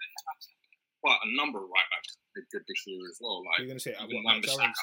quite 1.01 1.19
a 1.23 1.35
number 1.37 1.59
of 1.59 1.69
right 1.71 1.89
backs 1.95 2.17
that 2.17 2.41
did 2.41 2.45
good 2.51 2.63
this 2.67 2.83
year 2.87 2.99
as 3.07 3.17
well. 3.21 3.39
Like 3.45 3.59
you're 3.59 3.67
gonna 3.67 3.79
say 3.79 3.93
uh, 3.93 4.03
what, 4.03 4.23
Max 4.35 4.47
Aarons? 4.57 4.75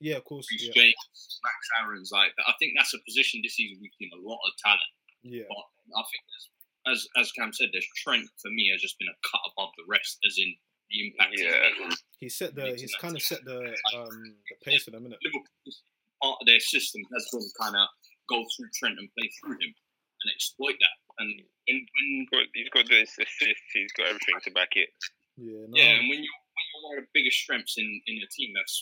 Yeah, 0.00 0.16
of 0.16 0.24
course. 0.24 0.46
Yeah, 0.50 0.70
James, 0.74 1.40
Max 1.42 1.58
Aarons 1.80 2.10
like 2.12 2.30
that. 2.36 2.46
I 2.46 2.54
think 2.58 2.74
that's 2.76 2.94
a 2.94 2.98
position 3.06 3.40
this 3.42 3.56
season 3.56 3.78
we've 3.80 3.90
seen 3.98 4.10
a 4.14 4.20
lot 4.22 4.38
of 4.46 4.52
talent. 4.62 4.92
yeah, 5.22 5.44
But 5.48 5.98
I 5.98 6.02
think 6.06 6.22
there's, 6.30 6.46
as 6.94 7.08
as 7.26 7.32
Cam 7.32 7.52
said, 7.52 7.70
there's 7.72 7.88
Trent 8.04 8.28
for 8.42 8.50
me 8.50 8.70
has 8.70 8.80
just 8.82 8.98
been 8.98 9.08
a 9.08 9.18
cut 9.26 9.40
above 9.50 9.70
the 9.78 9.84
rest, 9.88 10.18
as 10.26 10.36
in 10.38 10.54
the 10.90 11.06
impact. 11.10 11.34
Yeah. 11.38 11.94
he 12.20 12.28
set 12.28 12.54
the 12.54 12.76
he's 12.76 12.94
kind 13.00 13.16
of 13.16 13.22
set 13.22 13.44
the 13.44 13.74
um 13.96 14.36
the 14.50 14.56
pace 14.62 14.84
for 14.84 14.90
them, 14.92 15.04
innit? 15.04 15.18
Liverpool's 15.24 15.82
part 16.24 16.40
of 16.40 16.46
their 16.48 16.60
system 16.60 17.04
has 17.12 17.24
been 17.28 17.44
kind 17.60 17.76
of 17.76 17.84
go 18.32 18.40
through 18.56 18.72
Trent 18.72 18.96
and 18.96 19.08
play 19.12 19.28
through 19.36 19.60
him 19.60 19.72
and 19.76 20.28
exploit 20.32 20.80
that. 20.80 20.96
And 21.20 21.28
when, 21.68 21.76
when 21.84 22.08
He's 22.24 22.28
got, 22.32 22.44
he's 22.56 22.72
got 22.72 22.86
the 22.88 23.04
assists. 23.04 23.68
He's 23.76 23.92
got 23.92 24.08
everything 24.08 24.40
to 24.48 24.50
back 24.56 24.72
it. 24.80 24.88
Yeah, 25.36 25.68
no, 25.68 25.76
yeah, 25.76 26.00
and 26.00 26.08
when 26.08 26.22
you 26.24 26.30
when 26.32 26.64
you're 26.72 26.84
one 26.88 26.94
of 26.96 27.04
the 27.04 27.12
biggest 27.12 27.36
strengths 27.44 27.76
in 27.76 27.86
in 28.08 28.16
a 28.24 28.28
team 28.32 28.54
that's 28.56 28.80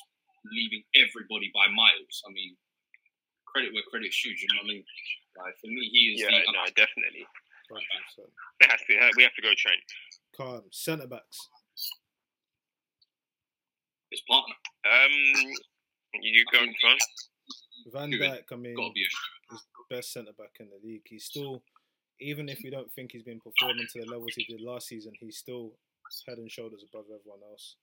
leaving 0.54 0.84
everybody 0.94 1.50
by 1.50 1.66
miles, 1.74 2.16
I 2.22 2.30
mean, 2.30 2.54
credit 3.50 3.72
where 3.74 3.82
credit's 3.90 4.14
due. 4.22 4.30
You 4.30 4.46
know 4.54 4.62
what 4.62 4.70
I 4.70 4.74
mean? 4.78 4.84
Like 5.40 5.56
for 5.58 5.66
me, 5.72 5.82
he 5.90 6.00
is 6.14 6.20
Yeah, 6.22 6.38
the 6.44 6.52
no, 6.52 6.64
definitely. 6.76 7.24
100%. 7.72 7.80
It 8.60 8.68
has 8.70 8.80
to. 8.84 8.92
We 9.16 9.24
have 9.24 9.32
to 9.34 9.42
go 9.42 9.48
Trent. 9.56 9.80
Calm. 10.36 10.62
Centre 10.70 11.08
backs. 11.08 11.40
his 14.12 14.20
partner. 14.28 14.54
Um, 14.84 15.16
you 16.20 16.44
go 16.52 16.58
on. 16.60 16.68
Van. 17.92 18.10
Dijk. 18.10 18.52
I 18.52 18.56
mean, 18.56 18.74
Got 18.74 18.88
to 18.88 18.92
be 18.92 19.02
a 19.02 19.54
is 19.54 19.62
the 19.62 19.96
best 19.96 20.12
centre 20.12 20.32
back 20.36 20.56
in 20.60 20.68
the 20.68 20.80
league. 20.86 21.02
He's 21.04 21.24
still, 21.24 21.62
even 22.20 22.48
if 22.48 22.60
we 22.62 22.70
don't 22.70 22.90
think 22.92 23.12
he's 23.12 23.22
been 23.22 23.40
performing 23.40 23.86
to 23.92 24.00
the 24.00 24.10
levels 24.10 24.34
he 24.34 24.44
did 24.44 24.60
last 24.60 24.88
season, 24.88 25.12
he's 25.18 25.38
still 25.38 25.72
head 26.26 26.38
and 26.38 26.50
shoulders 26.50 26.84
above 26.84 27.06
everyone 27.08 27.40
else. 27.48 27.76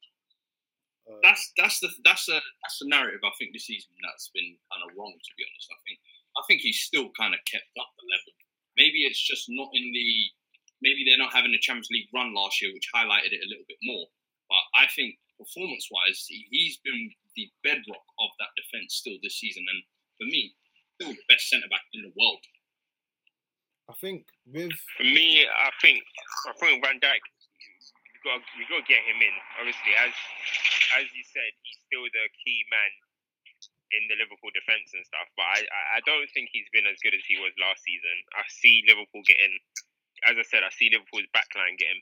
Um, 1.10 1.18
that's 1.24 1.52
that's 1.58 1.80
the 1.80 1.90
that's 2.06 2.30
a 2.30 2.38
that's 2.62 2.78
the 2.80 2.88
narrative 2.88 3.26
I 3.26 3.34
think 3.40 3.54
this 3.54 3.66
season 3.66 3.90
that's 4.06 4.30
been 4.30 4.54
kind 4.70 4.86
of 4.86 4.94
wrong 4.94 5.14
to 5.18 5.32
be 5.38 5.42
honest. 5.42 5.74
I 5.74 5.80
think 5.88 5.98
I 6.38 6.42
think 6.46 6.62
he's 6.62 6.86
still 6.86 7.10
kind 7.18 7.34
of 7.34 7.42
kept 7.50 7.66
up 7.82 7.90
the 7.98 8.06
level. 8.06 8.34
Maybe 8.78 9.10
it's 9.10 9.20
just 9.20 9.50
not 9.50 9.74
in 9.74 9.90
the 9.90 10.10
maybe 10.86 11.04
they're 11.04 11.18
not 11.20 11.34
having 11.34 11.52
the 11.52 11.60
Champions 11.60 11.90
League 11.90 12.14
run 12.14 12.36
last 12.36 12.62
year, 12.62 12.72
which 12.74 12.94
highlighted 12.94 13.34
it 13.34 13.44
a 13.44 13.50
little 13.50 13.66
bit 13.68 13.82
more. 13.82 14.06
But 14.50 14.64
I 14.78 14.86
think 14.94 15.18
performance 15.40 15.88
wise, 15.88 16.28
he, 16.28 16.46
he's 16.52 16.78
been 16.84 17.10
the 17.36 17.48
bedrock 17.64 18.06
of 18.20 18.30
that 18.44 18.52
defense 18.60 19.00
still 19.00 19.16
this 19.24 19.40
season, 19.40 19.64
and 19.64 19.80
for 20.20 20.28
me, 20.28 20.52
still 21.00 21.16
the 21.16 21.28
best 21.32 21.48
centre 21.48 21.72
back 21.72 21.88
in 21.96 22.04
the 22.04 22.14
world. 22.20 22.44
I 23.90 23.96
think 23.98 24.28
with 24.46 24.76
For 25.00 25.08
me, 25.08 25.48
I 25.48 25.72
think 25.82 26.04
I 26.46 26.54
think 26.62 26.86
Van 26.86 27.02
Dijk. 27.02 27.24
We 28.14 28.18
got 28.22 28.44
we 28.60 28.68
got 28.70 28.86
to 28.86 28.92
get 28.92 29.02
him 29.08 29.18
in. 29.24 29.36
Obviously, 29.58 29.96
as 29.98 30.14
as 31.02 31.08
you 31.10 31.24
said, 31.26 31.50
he's 31.66 31.80
still 31.90 32.06
the 32.06 32.26
key 32.46 32.62
man 32.70 32.92
in 33.90 34.06
the 34.06 34.22
Liverpool 34.22 34.54
defence 34.54 34.94
and 34.94 35.02
stuff, 35.02 35.26
but 35.34 35.50
I, 35.50 35.66
I 35.66 35.82
I 35.98 36.00
don't 36.06 36.30
think 36.38 36.54
he's 36.54 36.70
been 36.70 36.86
as 36.86 37.02
good 37.02 37.18
as 37.18 37.26
he 37.26 37.42
was 37.42 37.50
last 37.58 37.82
season. 37.82 38.14
I 38.38 38.46
see 38.62 38.86
Liverpool 38.86 39.26
getting, 39.26 39.58
as 40.30 40.38
I 40.38 40.46
said, 40.46 40.62
I 40.62 40.70
see 40.70 40.94
Liverpool's 40.94 41.26
backline 41.34 41.74
getting 41.82 41.98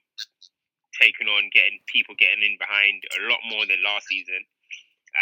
taken 0.99 1.27
on, 1.27 1.49
getting 1.53 1.79
people 1.87 2.15
getting 2.17 2.43
in 2.43 2.57
behind 2.57 3.01
a 3.17 3.21
lot 3.29 3.39
more 3.49 3.65
than 3.65 3.81
last 3.83 4.07
season, 4.07 4.41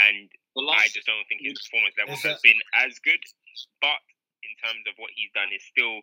and 0.08 0.30
The 0.56 0.64
I 0.64 0.88
just 0.88 1.06
don't 1.06 1.24
think 1.28 1.42
his 1.44 1.60
performance 1.68 1.96
level 1.98 2.16
is 2.16 2.24
has 2.24 2.40
that- 2.40 2.44
been 2.44 2.60
as 2.74 3.00
good. 3.00 3.22
But 3.82 4.00
in 4.44 4.54
terms 4.64 4.84
of 4.88 4.96
what 4.98 5.12
he's 5.16 5.32
done, 5.34 5.52
is 5.54 5.64
still 5.64 6.02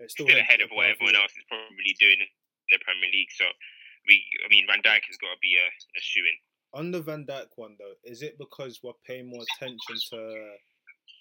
It's 0.00 0.12
still, 0.14 0.28
ahead 0.28 0.60
of 0.60 0.70
what 0.70 0.86
everyone 0.88 1.16
else 1.16 1.32
is 1.36 1.44
probably 1.48 1.92
doing 1.98 2.20
in 2.20 2.28
the 2.70 2.78
Premier 2.80 3.10
League. 3.10 3.32
So 3.32 3.44
we, 4.08 4.24
I 4.44 4.48
mean, 4.48 4.66
Van 4.66 4.80
Dijk 4.82 5.04
has 5.06 5.16
got 5.20 5.32
to 5.34 5.40
be 5.40 5.56
a, 5.56 5.66
a 5.68 6.00
shoe 6.00 6.24
in. 6.24 6.36
On 6.72 6.90
the 6.90 7.02
Van 7.02 7.26
Dijk 7.26 7.48
one 7.56 7.76
though, 7.78 7.94
is 8.04 8.22
it 8.22 8.38
because 8.38 8.80
we're 8.82 8.96
paying 9.06 9.26
more 9.28 9.44
attention 9.56 9.96
to 10.10 10.56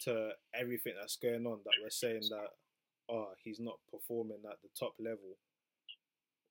to 0.05 0.31
everything 0.53 0.93
that's 0.97 1.17
going 1.17 1.45
on 1.45 1.59
that 1.65 1.73
we're 1.81 1.89
saying 1.89 2.21
that 2.29 2.49
oh 3.09 3.33
he's 3.43 3.59
not 3.59 3.79
performing 3.91 4.39
at 4.49 4.61
the 4.61 4.69
top 4.79 4.93
level, 4.99 5.35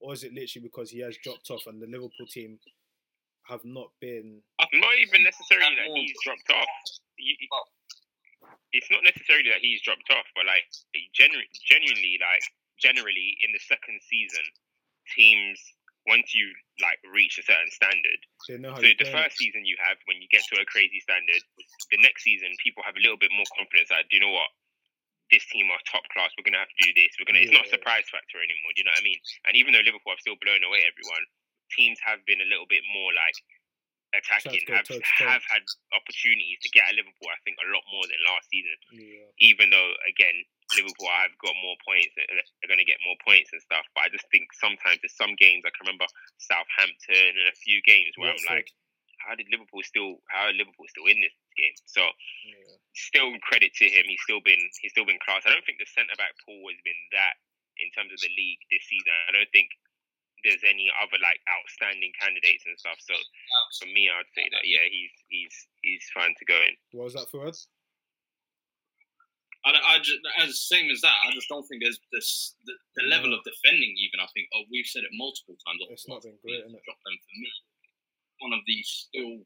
or 0.01 0.15
is 0.15 0.23
it 0.25 0.33
literally 0.33 0.69
because 0.69 0.91
he 0.91 1.01
has 1.01 1.17
dropped 1.23 1.51
off 1.51 1.67
and 1.67 1.83
the 1.83 1.87
Liverpool 1.87 2.27
team 2.31 2.59
have 3.47 3.65
not 3.65 3.91
been? 4.01 4.41
Not 4.61 4.95
even 4.99 5.25
necessarily 5.25 5.75
that 5.77 5.91
he's 5.95 6.15
dropped 6.25 6.51
off. 6.51 6.69
It's 8.73 8.91
not 8.91 9.03
necessarily 9.03 9.51
that 9.51 9.65
he's 9.65 9.83
dropped 9.83 10.09
off, 10.13 10.29
but 10.37 10.47
like 10.47 10.65
genu- 11.17 11.51
genuinely, 11.67 12.21
like 12.21 12.45
generally 12.79 13.37
in 13.43 13.51
the 13.53 13.63
second 13.65 13.99
season, 14.07 14.45
teams 15.17 15.59
once 16.07 16.33
you 16.33 16.49
like 16.81 16.97
reach 17.13 17.37
a 17.37 17.45
certain 17.45 17.69
standard, 17.69 18.21
so 18.81 18.89
the 18.97 19.05
play. 19.05 19.13
first 19.13 19.37
season 19.37 19.67
you 19.67 19.77
have 19.83 19.99
when 20.09 20.23
you 20.23 20.29
get 20.31 20.41
to 20.49 20.57
a 20.57 20.65
crazy 20.65 21.01
standard, 21.01 21.43
the 21.91 22.01
next 22.01 22.25
season 22.25 22.49
people 22.63 22.81
have 22.87 22.97
a 22.97 23.03
little 23.03 23.19
bit 23.19 23.29
more 23.35 23.49
confidence 23.57 23.93
that 23.93 24.09
do 24.09 24.17
you 24.17 24.23
know 24.25 24.33
what, 24.33 24.49
this 25.31 25.45
team 25.53 25.69
are 25.69 25.81
top 25.89 26.05
class. 26.13 26.33
We're 26.37 26.49
gonna 26.49 26.63
have 26.63 26.73
to 26.73 26.83
do 26.83 26.93
this. 26.97 27.17
We're 27.17 27.29
gonna. 27.29 27.45
It's 27.45 27.55
not 27.55 27.69
a 27.69 27.73
surprise 27.73 28.09
factor 28.09 28.41
anymore. 28.41 28.73
Do 28.75 28.81
you 28.83 28.87
know 28.89 28.97
what 28.97 29.05
I 29.05 29.09
mean? 29.09 29.21
And 29.49 29.55
even 29.57 29.77
though 29.77 29.85
Liverpool 29.85 30.13
have 30.13 30.25
still 30.25 30.41
blown 30.41 30.65
away 30.65 30.85
everyone, 30.89 31.25
teams 31.73 32.01
have 32.05 32.25
been 32.25 32.41
a 32.41 32.49
little 32.49 32.69
bit 32.69 32.83
more 32.93 33.13
like 33.13 33.37
attacking. 34.17 34.65
Have 34.73 34.89
toe-to-toe. 34.89 35.29
have 35.29 35.45
had 35.53 35.65
opportunities 35.93 36.61
to 36.65 36.69
get 36.73 36.89
at 36.89 36.97
Liverpool. 36.97 37.29
I 37.29 37.41
think 37.45 37.61
a 37.61 37.69
lot 37.69 37.85
more 37.93 38.05
than 38.09 38.21
last 38.25 38.49
season. 38.49 38.77
Yeah. 38.95 39.29
Even 39.53 39.69
though 39.69 39.93
again 40.09 40.37
Liverpool 40.77 41.09
have 41.09 41.33
got 41.41 41.57
more 41.65 41.77
points, 41.85 42.13
uh, 42.17 42.29
they're 42.61 42.69
going 42.69 42.83
to 42.83 42.89
get 42.89 43.01
more 43.05 43.17
points 43.25 43.53
and 43.57 43.61
stuff. 43.65 43.89
But 43.97 44.09
I 44.09 44.13
just 44.13 44.29
think 44.29 44.53
sometimes 44.53 45.01
there's 45.01 45.17
some 45.17 45.33
games 45.41 45.65
I 45.65 45.73
can 45.73 45.89
remember 45.89 46.09
Southampton 46.37 47.37
and 47.37 47.49
a 47.49 47.57
few 47.57 47.81
games 47.89 48.13
where 48.21 48.33
I'm 48.33 48.41
Watford, 48.45 48.69
like, 48.69 48.71
how 49.25 49.33
did 49.33 49.49
Liverpool 49.49 49.81
still? 49.81 50.21
How 50.29 50.53
are 50.53 50.57
Liverpool 50.57 50.85
still 50.93 51.09
in 51.09 51.25
this 51.25 51.33
game? 51.57 51.73
So 51.89 52.05
yeah. 52.45 52.68
Still 52.95 53.33
credit 53.45 53.75
to 53.79 53.87
him. 53.87 54.05
He's 54.09 54.23
still 54.25 54.41
been 54.41 54.61
he's 54.81 54.93
still 54.93 55.07
been 55.07 55.21
class. 55.23 55.45
I 55.47 55.53
don't 55.53 55.65
think 55.65 55.79
the 55.79 55.89
centre 55.89 56.17
back 56.17 56.35
pool 56.45 56.69
has 56.71 56.81
been 56.85 57.03
that 57.13 57.37
in 57.79 57.89
terms 57.95 58.11
of 58.11 58.21
the 58.21 58.33
league 58.35 58.63
this 58.71 58.85
season. 58.87 59.13
I 59.29 59.33
don't 59.35 59.53
think 59.55 59.71
there's 60.47 60.63
any 60.63 60.87
other 61.03 61.19
like 61.19 61.43
outstanding 61.51 62.15
candidates 62.15 62.63
and 62.67 62.79
stuff. 62.79 62.99
So 63.03 63.15
for 63.83 63.89
me, 63.91 64.07
I'd 64.07 64.31
say 64.35 64.47
that 64.51 64.63
yeah, 64.67 64.87
he's 64.87 65.15
he's 65.29 65.55
he's 65.83 66.05
fine 66.15 66.35
to 66.39 66.45
go 66.47 66.59
in. 66.59 66.75
What 66.95 67.11
was 67.11 67.17
that 67.19 67.31
for 67.31 67.47
us? 67.47 67.67
I, 69.67 69.75
I 69.75 69.99
just, 69.99 70.23
as 70.39 70.71
same 70.71 70.87
as 70.89 71.03
that, 71.03 71.19
I 71.27 71.35
just 71.35 71.51
don't 71.51 71.67
think 71.67 71.83
there's 71.83 71.99
this 72.15 72.55
the, 72.65 72.75
the 72.95 73.05
level 73.11 73.35
of 73.35 73.43
defending. 73.43 73.91
Even 73.99 74.23
I 74.23 74.31
think, 74.31 74.47
oh, 74.55 74.63
we've 74.71 74.87
said 74.87 75.03
it 75.03 75.11
multiple 75.13 75.59
times. 75.67 75.83
It's 75.91 76.07
not 76.09 76.23
been 76.23 76.39
great, 76.43 76.63
innit? 76.63 76.83
Drop 76.87 77.01
them 77.03 77.19
for 77.19 77.35
me. 77.35 77.51
One 78.39 78.55
of 78.55 78.63
the 78.71 78.79
still 78.87 79.43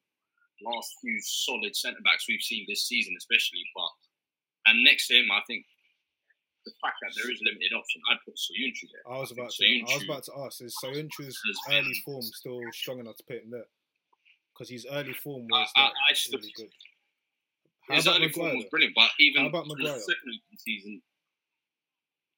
last 0.64 0.94
few 1.00 1.18
solid 1.22 1.74
centre 1.76 2.00
backs 2.04 2.26
we've 2.28 2.40
seen 2.42 2.64
this 2.68 2.86
season, 2.86 3.14
especially. 3.18 3.62
But 3.74 3.92
and 4.72 4.84
next 4.84 5.08
to 5.08 5.14
him, 5.14 5.30
I 5.32 5.40
think 5.46 5.64
the 6.64 6.72
fact 6.80 6.96
that 7.02 7.12
there 7.16 7.30
is 7.30 7.40
limited 7.42 7.72
option, 7.74 8.00
I'd 8.10 8.22
put 8.24 8.34
Soyuncu 8.38 8.86
there. 8.92 9.02
I 9.14 9.18
was 9.18 9.32
about 9.32 9.50
to. 9.50 9.64
I 9.66 9.94
was 9.94 10.04
about 10.04 10.24
to 10.24 10.32
ask: 10.46 10.60
Is 10.62 10.74
Soyuncu's 10.82 11.38
early 11.68 11.82
been- 11.82 11.94
form 12.04 12.22
still 12.22 12.60
strong 12.72 13.00
enough 13.00 13.16
to 13.16 13.24
put 13.24 13.42
him 13.42 13.50
there? 13.50 13.66
Because 14.54 14.68
his 14.68 14.86
early 14.90 15.14
form 15.14 15.46
was 15.48 15.68
I, 15.76 15.84
like, 15.84 15.92
I 16.10 16.12
still, 16.14 16.38
really 16.38 16.52
good. 16.54 16.68
How 17.88 17.94
his 17.96 18.06
early 18.06 18.28
form 18.28 18.54
was 18.56 18.66
brilliant, 18.70 18.94
but 18.94 19.10
even 19.18 19.42
How 19.42 19.48
about 19.48 19.66
Maguire? 19.66 19.94
the 19.94 20.00
second 20.00 20.38
season, 20.58 21.02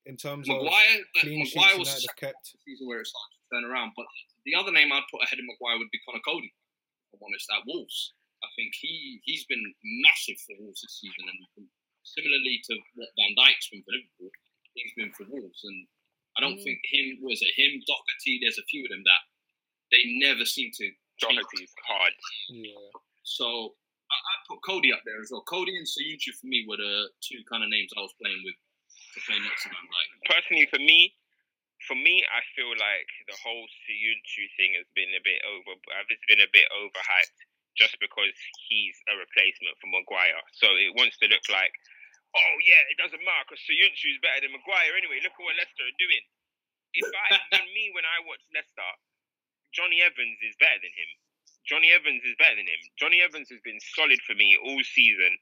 In 0.07 0.17
terms 0.17 0.49
of 0.49 0.57
Maguire, 0.63 1.01
clean 1.21 1.45
sheets 1.45 1.57
Maguire 1.57 1.79
was 1.79 2.09
kept. 2.17 2.53
the 2.55 2.59
season 2.65 2.87
where 2.87 3.01
it 3.01 3.07
started 3.09 3.35
to 3.35 3.57
turn 3.57 3.65
around. 3.71 3.93
But 3.97 4.07
the 4.47 4.55
other 4.55 4.71
name 4.73 4.93
I'd 4.93 5.03
put 5.11 5.23
ahead 5.25 5.39
of 5.41 5.45
Maguire 5.45 5.77
would 5.77 5.91
be 5.91 5.99
Conor 6.07 6.21
Coady. 6.25 6.55
If 7.15 7.23
I'm 7.23 7.31
honest, 7.31 7.47
at 7.55 7.63
Wolves. 7.71 8.13
I 8.43 8.49
think 8.59 8.75
he 8.77 9.23
he's 9.25 9.47
been 9.47 9.63
massive 10.05 10.37
for 10.45 10.53
Wolves 10.61 10.83
this 10.83 11.01
season, 11.01 11.25
and 11.31 11.67
similarly 12.05 12.61
to 12.69 12.75
what 12.99 13.09
Van 13.17 13.33
Dijk's 13.39 13.71
been 13.73 13.81
for 13.87 13.95
Liverpool, 13.97 14.31
he's 14.75 14.93
been 14.99 15.13
for 15.17 15.25
Wolves. 15.31 15.63
And 15.65 15.87
I 16.37 16.43
don't 16.45 16.59
Mm. 16.61 16.65
think 16.67 16.79
him 16.85 17.07
was 17.23 17.41
it 17.41 17.55
him 17.57 17.81
Doherty. 17.87 18.39
There's 18.43 18.59
a 18.59 18.67
few 18.69 18.85
of 18.85 18.91
them 18.91 19.05
that 19.07 19.23
they 19.95 20.03
never 20.21 20.45
seem 20.45 20.71
to. 20.77 20.91
Doherty's 21.23 21.73
hard. 21.87 22.13
Yeah. 22.51 22.75
So 23.23 23.77
I, 24.11 24.17
I 24.19 24.35
put 24.51 24.61
Coady 24.67 24.93
up 24.93 25.01
there 25.07 25.23
as 25.23 25.31
well. 25.31 25.45
Coady 25.49 25.79
and 25.79 25.87
Soyuncu 25.87 26.35
for 26.37 26.47
me 26.51 26.67
were 26.69 26.77
the 26.77 27.09
two 27.23 27.39
kind 27.49 27.63
of 27.63 27.71
names 27.71 27.93
I 27.97 28.01
was 28.03 28.13
playing 28.21 28.43
with 28.45 28.59
to 29.15 29.21
play 29.25 29.39
next 29.41 29.63
to 29.63 29.69
Van 29.71 29.87
Dijk. 29.89 30.35
Personally, 30.35 30.67
for 30.67 30.79
me, 30.83 31.15
for 31.85 31.97
me, 31.97 32.25
I 32.25 32.41
feel 32.57 32.73
like 32.73 33.11
the 33.29 33.37
whole 33.41 33.67
Soyuncu 33.85 34.45
thing 34.57 34.77
has 34.77 34.89
been 34.97 35.13
a 35.13 35.23
bit 35.23 35.41
over. 35.45 35.77
It's 36.09 36.29
been 36.29 36.45
a 36.45 36.51
bit 36.51 36.69
overhyped 36.73 37.41
just 37.77 37.99
because 37.99 38.33
he's 38.71 38.97
a 39.11 39.19
replacement 39.19 39.77
for 39.83 39.91
Maguire. 39.91 40.41
So 40.55 40.71
it 40.79 40.95
wants 40.95 41.19
to 41.21 41.27
look 41.29 41.45
like, 41.51 41.75
oh 42.35 42.55
yeah, 42.65 42.83
it 42.89 42.99
doesn't 42.99 43.23
matter 43.23 43.45
because 43.47 43.63
Soyuncu 43.67 44.07
is 44.15 44.23
better 44.23 44.47
than 44.47 44.55
Maguire 44.55 44.95
anyway. 44.97 45.21
Look 45.21 45.37
at 45.37 45.45
what 45.45 45.59
Leicester 45.59 45.85
are 45.85 46.01
doing. 46.01 46.25
If 46.95 47.07
I, 47.11 47.59
me, 47.75 47.91
when 47.93 48.07
I 48.07 48.23
watch 48.25 48.43
Leicester, 48.55 48.91
Jonny 49.75 50.01
Evans 50.01 50.39
is 50.47 50.55
better 50.63 50.79
than 50.79 50.95
him. 50.95 51.11
Jonny 51.67 51.91
Evans 51.91 52.23
is 52.23 52.37
better 52.39 52.55
than 52.55 52.69
him. 52.69 52.83
Jonny 53.01 53.25
Evans 53.25 53.51
has 53.51 53.59
been 53.65 53.81
solid 53.97 54.21
for 54.23 54.37
me 54.37 54.55
all 54.55 54.81
season. 54.85 55.35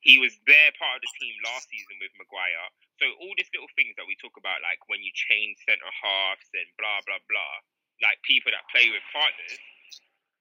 He 0.00 0.16
was 0.16 0.32
there 0.48 0.72
part 0.80 0.96
of 0.96 1.02
the 1.04 1.12
team 1.20 1.34
last 1.44 1.68
season 1.68 1.96
with 2.00 2.12
Maguire. 2.16 2.68
So 2.96 3.04
all 3.20 3.34
these 3.36 3.52
little 3.52 3.68
things 3.76 3.96
that 4.00 4.08
we 4.08 4.16
talk 4.16 4.36
about, 4.40 4.64
like 4.64 4.80
when 4.88 5.04
you 5.04 5.12
change 5.12 5.60
centre 5.64 5.92
halves 5.92 6.48
and 6.56 6.68
blah 6.80 7.00
blah 7.04 7.20
blah, 7.28 7.56
like 8.00 8.20
people 8.24 8.52
that 8.52 8.64
play 8.72 8.88
with 8.88 9.04
partners, 9.12 9.60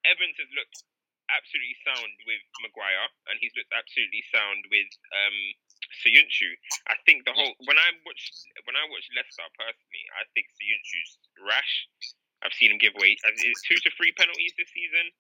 Evans 0.07 0.39
has 0.39 0.51
looked 0.55 0.83
absolutely 1.29 1.77
sound 1.85 2.11
with 2.25 2.41
Maguire, 2.65 3.07
and 3.29 3.37
he's 3.37 3.53
looked 3.53 3.71
absolutely 3.71 4.23
sound 4.33 4.65
with 4.67 4.89
um, 5.13 5.37
Soyuncu. 6.01 6.49
I 6.89 6.97
think 7.05 7.23
the 7.23 7.35
whole 7.35 7.53
when 7.67 7.77
I 7.77 7.89
watch 8.03 8.21
when 8.65 8.75
I 8.75 8.83
watch 8.89 9.05
Leicester 9.13 9.45
personally, 9.55 10.05
I 10.17 10.25
think 10.33 10.49
Soyuncu's 10.57 11.11
rash. 11.43 11.87
I've 12.39 12.55
seen 12.55 12.71
him 12.71 12.79
give 12.79 12.95
away 12.95 13.19
uh, 13.27 13.35
two 13.35 13.75
to 13.83 13.89
three 13.99 14.15
penalties 14.15 14.55
this 14.55 14.71
season. 14.71 15.11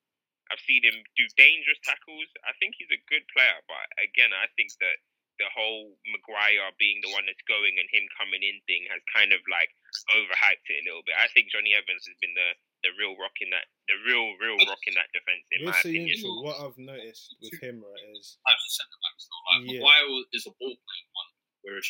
I've 0.49 0.61
seen 0.65 0.81
him 0.81 0.97
do 1.13 1.25
dangerous 1.37 1.79
tackles. 1.85 2.29
I 2.45 2.57
think 2.57 2.73
he's 2.77 2.89
a 2.89 3.01
good 3.05 3.25
player, 3.33 3.61
but 3.69 3.85
again, 4.01 4.33
I 4.33 4.49
think 4.57 4.73
that 4.81 4.97
the 5.39 5.47
whole 5.55 5.95
Maguire 6.11 6.67
being 6.75 6.99
the 6.99 7.15
one 7.15 7.23
that's 7.23 7.41
going 7.47 7.79
and 7.79 7.87
him 7.87 8.03
coming 8.19 8.43
in 8.43 8.59
thing 8.67 8.83
has 8.91 8.99
kind 9.07 9.31
of 9.31 9.39
like 9.47 9.71
overhyped 10.11 10.67
it 10.67 10.83
a 10.83 10.85
little 10.85 11.05
bit. 11.07 11.15
I 11.15 11.31
think 11.31 11.47
Jonny 11.47 11.71
Evans 11.71 12.03
has 12.03 12.17
been 12.19 12.35
the, 12.35 12.49
the 12.83 12.91
real 12.99 13.15
rock 13.15 13.39
in 13.39 13.47
that 13.55 13.71
the 13.87 13.95
real 14.03 14.35
real 14.35 14.59
rock 14.67 14.83
in 14.83 14.99
that 14.99 15.07
defense 15.15 15.47
in 15.55 15.63
With 15.63 15.73
my 15.73 15.79
opinion. 15.79 16.19
Soyuncu, 16.19 16.43
what 16.43 16.59
I've 16.59 16.75
noticed 16.77 17.39
with 17.39 17.55
him 17.63 17.79
right 17.79 18.03
is 18.19 18.35
types 18.43 18.63
of 18.67 18.71
centre 18.75 18.99
backs. 18.99 19.23
Though. 19.31 19.43
Like 19.47 19.63
Yeah. 19.63 19.79
Maguire 19.79 20.27
is 20.35 20.43
a 20.43 20.53
ball 20.59 20.75
playing 20.75 21.09
one, 21.15 21.31
whereas 21.63 21.87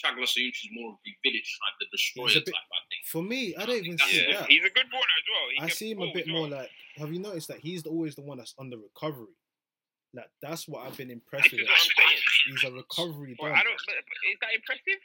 Caglar 0.00 0.24
Soyuncu 0.24 0.48
is 0.64 0.68
more 0.72 0.92
of 0.92 0.98
the 1.04 1.12
village 1.22 1.50
type, 1.60 1.76
the 1.80 1.86
destroyer 1.92 2.28
bit- 2.34 2.46
type. 2.46 2.54
I 2.54 2.80
think. 2.88 3.02
for 3.06 3.22
me. 3.22 3.54
I 3.56 3.66
don't 3.66 3.84
even 3.84 3.98
see 3.98 4.24
Yeah, 4.26 4.40
that. 4.40 4.48
he's 4.50 4.64
a 4.64 4.70
good 4.70 4.86
baller 4.88 5.12
as 5.20 5.26
well. 5.28 5.46
He 5.56 5.60
I 5.60 5.68
see 5.68 5.90
him 5.92 6.00
a 6.02 6.12
bit 6.12 6.26
more 6.28 6.42
well. 6.48 6.60
like. 6.64 6.70
Have 6.96 7.12
you 7.12 7.20
noticed 7.20 7.48
that 7.48 7.58
he's 7.58 7.84
always 7.86 8.14
the 8.14 8.22
one 8.22 8.38
that's 8.38 8.54
under 8.58 8.76
recovery? 8.78 9.32
Like 10.14 10.28
that's 10.40 10.68
what 10.68 10.86
I've 10.86 10.96
been 10.96 11.10
impressed 11.10 11.50
This 11.50 11.60
is 11.60 11.66
with. 11.68 11.68
I'm. 11.98 12.52
He's 12.52 12.64
a 12.64 12.72
recovery 12.72 13.36
Well, 13.40 13.48
done. 13.50 13.58
I 13.60 13.64
don't. 13.64 13.80
But, 13.86 13.96
but 13.96 14.18
is 14.28 14.38
that 14.40 14.52
impressive? 14.54 15.00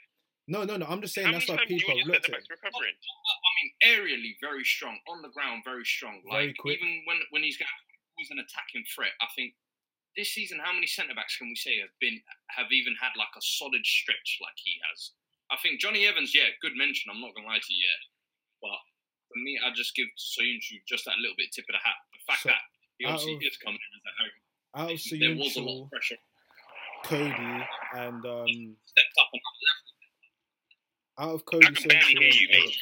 No, 0.47 0.63
no, 0.63 0.75
no. 0.79 0.85
I'm 0.87 1.01
just 1.01 1.13
saying 1.15 1.27
How 1.27 1.33
that's 1.35 1.47
many 1.47 1.59
why 1.59 1.65
times 1.67 1.71
people 1.83 1.91
want 1.91 1.99
have 1.99 2.07
looked 2.07 2.29
at 2.31 2.35
him. 2.39 2.47
recovering? 2.51 2.95
I 2.95 3.49
mean, 3.59 3.69
aerially 3.83 4.33
very 4.39 4.63
strong, 4.63 4.95
on 5.11 5.21
the 5.21 5.27
ground 5.35 5.63
very 5.67 5.83
strong. 5.83 6.23
Very 6.31 6.47
Like 6.47 6.57
quick. 6.57 6.79
even 6.79 7.03
when 7.05 7.19
when 7.31 7.43
he's 7.43 7.57
got 7.59 7.67
he's 8.15 8.31
an 8.31 8.39
attacking 8.39 8.83
threat. 8.95 9.11
I 9.19 9.27
think 9.35 9.55
this 10.17 10.33
season, 10.33 10.57
how 10.59 10.73
many 10.73 10.87
centre 10.89 11.13
backs 11.15 11.37
can 11.37 11.47
we 11.47 11.55
say 11.55 11.79
have 11.79 11.93
been 12.01 12.19
have 12.49 12.67
even 12.73 12.95
had 12.99 13.13
like 13.15 13.31
a 13.37 13.41
solid 13.41 13.85
stretch 13.85 14.39
like 14.41 14.57
he 14.57 14.73
has? 14.89 15.11
I 15.53 15.55
think 15.61 15.79
Jonny 15.79 16.05
Evans, 16.09 16.33
yeah, 16.35 16.49
good 16.61 16.73
mention. 16.75 17.07
I'm 17.13 17.21
not 17.21 17.31
gonna 17.37 17.47
lie 17.47 17.61
to 17.61 17.73
you, 17.73 17.85
yeah, 17.85 18.01
but 18.59 18.79
for 19.29 19.37
me, 19.39 19.59
I 19.63 19.69
just 19.77 19.95
give 19.95 20.07
Soyuncu 20.17 20.81
just 20.89 21.05
that 21.05 21.21
little 21.21 21.37
bit 21.37 21.51
tip 21.53 21.65
of 21.69 21.77
the 21.77 21.83
hat. 21.85 21.95
The 22.11 22.19
fact 22.27 22.41
So, 22.43 22.49
that 22.49 22.61
he 22.97 23.05
out 23.05 23.13
obviously 23.21 23.35
of- 23.37 23.43
is 23.53 23.57
coming 23.61 23.79
in 23.79 23.91
as 23.95 24.03
a 24.03 24.13
home. 24.19 24.37
Out 24.75 24.91
of 24.91 25.19
There 25.19 25.35
was 25.37 25.55
a 25.55 25.61
lot 25.61 25.83
of 25.85 25.89
pressure. 25.91 26.17
Coady, 27.05 27.63
and 27.93 28.25
um, 28.25 28.75
Stepped 28.83 29.15
up 29.21 29.29
and 29.31 29.41
out 31.19 31.33
of 31.35 31.45
Coady, 31.45 31.67
I 31.67 31.71
can 31.71 31.87
barely 31.87 32.13
hear 32.13 32.33
you, 32.33 32.47
mate. 32.51 32.75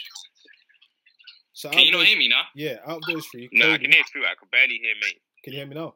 So 1.54 1.70
out 1.70 1.74
Can 1.76 1.82
you 1.84 1.88
of 1.90 1.92
not 1.94 1.98
those, 2.00 2.08
hear 2.08 2.18
me 2.18 2.28
now? 2.28 2.42
yeah, 2.56 2.78
out 2.86 2.98
of 2.98 3.04
those 3.08 3.26
three, 3.28 3.48
No, 3.54 3.72
I 3.72 3.78
can 3.78 3.92
hear 3.92 4.04
through. 4.12 4.26
I 4.26 4.36
can 4.40 4.48
barely 4.52 4.78
hear 4.82 4.96
me. 5.02 5.20
can 5.44 5.54
you 5.54 5.60
hear 5.60 5.68
me 5.68 5.76
now? 5.76 5.96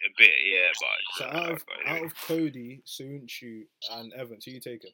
A 0.00 0.10
bit, 0.16 0.30
yeah, 0.48 0.72
but 0.80 0.98
So 1.18 1.24
uh, 1.24 1.42
out 1.42 1.52
of 1.52 1.64
but 1.66 1.92
out 1.92 2.04
of 2.04 2.14
Coady, 2.26 2.82
Soonchu, 2.86 3.64
and 3.92 4.12
Evans, 4.14 4.44
who 4.44 4.52
you 4.52 4.60
taking 4.60 4.92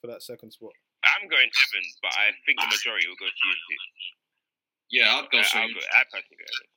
for 0.00 0.06
that 0.06 0.22
second 0.22 0.50
spot? 0.52 0.72
I'm 1.04 1.28
going 1.28 1.44
Evans, 1.44 1.98
but 2.00 2.12
I 2.16 2.30
think 2.46 2.58
the 2.58 2.66
majority 2.66 3.06
will 3.06 3.20
go 3.20 3.26
Soonchu. 3.26 3.76
Yeah, 4.90 5.14
I'd 5.16 5.30
go 5.30 5.40
Uh, 5.40 5.42
so. 5.42 5.58
I'll 5.58 5.68
go, 5.68 5.80
I 5.92 6.02
personally 6.04 6.38
go 6.38 6.46
Evans. 6.48 6.74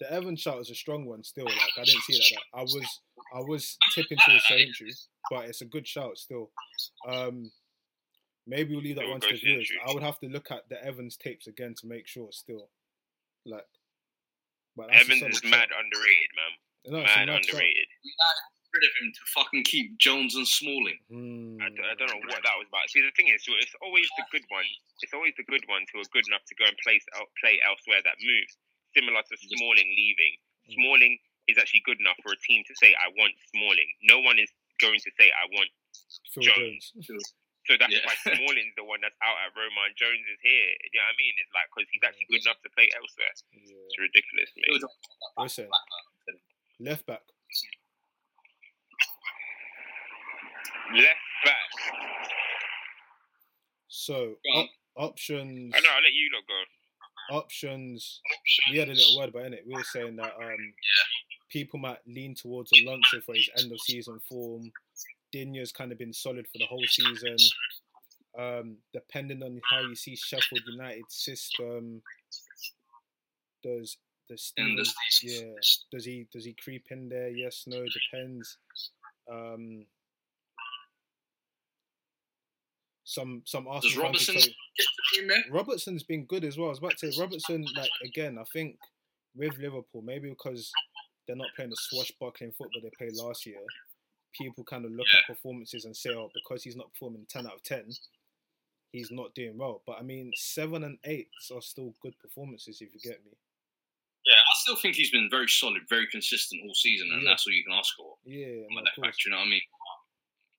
The 0.00 0.12
Evans 0.12 0.40
shout 0.40 0.60
is 0.60 0.70
a 0.70 0.74
strong 0.74 1.06
one 1.06 1.22
still. 1.24 1.46
Like 1.46 1.56
I 1.78 1.84
didn't 1.84 2.02
see 2.02 2.14
it 2.14 2.22
like 2.32 2.42
that. 2.42 2.58
I 2.58 2.62
was 2.62 3.00
I 3.34 3.40
was 3.40 3.78
tipping 3.94 4.18
towards 4.26 4.44
Soonchu, 4.44 4.92
but 5.30 5.44
it's 5.46 5.62
a 5.62 5.66
good 5.66 5.86
shout 5.86 6.18
still. 6.18 6.50
Um, 7.08 7.50
maybe 8.46 8.74
we'll 8.74 8.82
leave 8.82 8.96
that 8.96 9.04
We'll 9.04 9.12
one 9.12 9.20
to 9.20 9.28
the 9.32 9.38
viewers. 9.38 9.70
I 9.86 9.92
would 9.92 10.02
have 10.02 10.18
to 10.20 10.28
look 10.28 10.50
at 10.50 10.68
the 10.68 10.82
Evans 10.84 11.16
tapes 11.16 11.46
again 11.46 11.74
to 11.80 11.86
make 11.86 12.06
sure 12.06 12.28
still. 12.32 12.68
Like, 13.46 13.64
but 14.76 14.88
that's 14.88 15.04
Evans 15.06 15.20
solid 15.20 15.34
is 15.34 15.40
shout. 15.40 15.50
mad 15.50 15.68
underrated, 15.74 16.30
man. 16.36 16.52
No, 16.90 16.98
it's 17.04 17.12
a 17.12 17.18
mad 17.20 17.28
mad 17.28 17.44
shout. 17.44 17.54
underrated. 17.54 17.88
rid 18.70 18.86
of 18.86 18.94
him 19.02 19.08
to 19.10 19.22
fucking 19.34 19.64
keep 19.66 19.98
Jones 19.98 20.38
and 20.38 20.46
Smalling. 20.46 21.00
Hmm. 21.10 21.58
I, 21.58 21.68
don't, 21.74 21.88
I 21.90 21.94
don't 21.98 22.10
know 22.14 22.22
what 22.30 22.38
that 22.38 22.54
was 22.54 22.70
about. 22.70 22.86
See, 22.88 23.02
the 23.02 23.10
thing 23.18 23.26
is, 23.26 23.42
it's 23.42 23.74
always 23.82 24.06
the 24.14 24.24
good 24.30 24.46
ones. 24.46 24.70
It's 25.02 25.10
always 25.10 25.34
the 25.34 25.46
good 25.50 25.66
ones 25.66 25.90
who 25.90 25.98
are 25.98 26.06
good 26.14 26.26
enough 26.30 26.46
to 26.46 26.54
go 26.54 26.70
and 26.70 26.78
place 26.86 27.02
out, 27.18 27.26
play 27.42 27.58
elsewhere 27.66 27.98
that 28.06 28.18
move. 28.22 28.48
Similar 28.94 29.22
to 29.26 29.34
Smalling 29.38 29.90
leaving. 29.90 30.34
Mm. 30.66 30.74
Smalling 30.78 31.14
is 31.50 31.58
actually 31.58 31.82
good 31.82 31.98
enough 31.98 32.18
for 32.22 32.30
a 32.30 32.40
team 32.46 32.62
to 32.66 32.74
say, 32.78 32.94
"I 32.94 33.10
want 33.18 33.34
Smalling." 33.54 33.90
No 34.06 34.22
one 34.22 34.38
is 34.38 34.50
going 34.78 34.98
to 35.02 35.10
say, 35.18 35.30
"I 35.34 35.50
want." 35.50 35.70
Phil 36.30 36.46
Jones. 36.46 36.94
Jones. 37.02 37.26
So 37.70 37.78
that's 37.78 37.94
Yeah. 37.94 38.02
why 38.02 38.18
Smalling's 38.34 38.74
the 38.74 38.82
one 38.82 38.98
that's 38.98 39.14
out 39.22 39.38
at 39.46 39.54
Roma 39.54 39.86
and 39.86 39.94
Jones 39.94 40.26
is 40.26 40.42
here. 40.42 40.70
You 40.90 40.98
know 40.98 41.06
what 41.06 41.14
I 41.14 41.22
mean? 41.22 41.34
It's 41.38 41.54
like 41.54 41.70
because 41.70 41.86
he's 41.94 42.02
actually 42.02 42.26
good 42.26 42.42
enough 42.42 42.58
to 42.66 42.70
play 42.74 42.90
elsewhere. 42.98 43.30
Yeah. 43.54 43.78
It's 43.86 43.98
ridiculous, 44.02 44.50
mate. 44.58 44.82
Listen, 45.38 45.70
left 46.82 47.06
back. 47.06 47.22
Left 50.98 51.26
back. 51.46 51.70
So 53.86 54.34
op- 54.54 54.70
options. 54.96 55.70
I 55.76 55.78
know. 55.80 55.90
I'll 55.94 56.02
let 56.02 56.12
you 56.12 56.26
lot 56.34 56.42
go. 56.50 57.36
options. 57.38 58.20
We 58.70 58.78
had 58.78 58.88
a 58.88 58.98
little 58.98 59.18
word 59.18 59.28
about 59.30 59.52
it. 59.54 59.62
We 59.66 59.74
were 59.74 59.84
saying 59.84 60.16
that 60.16 60.34
um, 60.34 60.74
people 61.50 61.78
might 61.78 61.98
lean 62.06 62.34
towards 62.34 62.72
Alonso 62.72 63.20
for 63.24 63.34
his 63.34 63.48
end 63.58 63.70
of 63.70 63.80
season 63.80 64.18
form. 64.28 64.72
Digne's 65.32 65.72
kind 65.72 65.92
of 65.92 65.98
been 65.98 66.12
solid 66.12 66.46
for 66.46 66.58
the 66.58 66.66
whole 66.66 66.84
season. 66.86 67.36
Um, 68.38 68.76
depending 68.92 69.42
on 69.42 69.60
how 69.68 69.80
you 69.80 69.94
see 69.96 70.16
Sheffield 70.16 70.62
United's 70.66 71.14
system, 71.16 72.02
does 73.62 73.96
does 74.28 74.52
the 74.56 74.84
Stevens, 74.84 74.94
yeah, 75.22 75.52
does 75.90 76.04
he 76.04 76.26
does 76.32 76.44
he 76.44 76.54
creep 76.62 76.84
in 76.90 77.08
there? 77.08 77.28
Yes, 77.30 77.64
no, 77.66 77.84
depends. 78.12 78.58
Um, 79.30 79.86
some 83.04 83.42
some 83.44 83.66
Arsenal 83.66 84.04
Robertson 84.04 84.38
say- 84.38 84.46
get 84.76 84.86
to 84.86 85.02
be 85.16 85.22
in 85.22 85.28
there? 85.28 85.42
Robertson's 85.50 86.04
been 86.04 86.24
good 86.26 86.44
as 86.44 86.56
well. 86.56 86.68
I 86.68 86.70
was 86.70 86.78
about 86.78 86.96
to 86.98 87.12
say 87.12 87.20
Robertson, 87.20 87.66
like 87.76 87.90
again, 88.04 88.38
I 88.38 88.44
think 88.52 88.76
with 89.34 89.58
Liverpool, 89.58 90.02
maybe 90.02 90.28
because 90.30 90.70
they're 91.26 91.36
not 91.36 91.48
playing 91.56 91.70
the 91.70 91.76
swashbuckling 91.76 92.52
football 92.52 92.80
they 92.82 92.90
played 92.96 93.16
last 93.16 93.44
year, 93.46 93.58
people 94.32 94.64
kind 94.64 94.84
of 94.84 94.92
look 94.92 95.06
at 95.16 95.26
performances 95.26 95.84
and 95.84 95.96
say, 95.96 96.10
oh, 96.10 96.30
because 96.34 96.62
he's 96.62 96.76
not 96.76 96.92
performing 96.92 97.26
ten 97.28 97.46
out 97.46 97.54
of 97.54 97.62
ten, 97.62 97.88
he's 98.92 99.10
not 99.10 99.34
doing 99.34 99.56
well. 99.58 99.82
But 99.86 99.98
I 99.98 100.02
mean, 100.02 100.30
seven 100.34 100.84
and 100.84 100.98
eights 101.04 101.50
are 101.54 101.62
still 101.62 101.94
good 102.02 102.14
performances 102.20 102.80
if 102.80 102.92
you 102.94 103.00
get 103.00 103.24
me. 103.24 103.32
Yeah, 104.26 104.36
I 104.36 104.54
still 104.62 104.76
think 104.76 104.96
he's 104.96 105.10
been 105.10 105.28
very 105.30 105.48
solid, 105.48 105.82
very 105.88 106.06
consistent 106.08 106.60
all 106.66 106.74
season, 106.74 107.08
and 107.12 107.22
Yeah. 107.22 107.30
that's 107.30 107.46
all 107.46 107.52
you 107.54 107.64
can 107.64 107.72
ask 107.78 107.94
for. 107.96 108.16
Yeah, 108.24 108.68
no, 108.68 108.76
a 108.76 108.78
of 108.80 108.84
left 108.84 108.96
back. 108.96 109.04
course. 109.16 109.24
You 109.24 109.30
know 109.32 109.38
what 109.38 109.46
I 109.46 109.50
mean? 109.50 109.62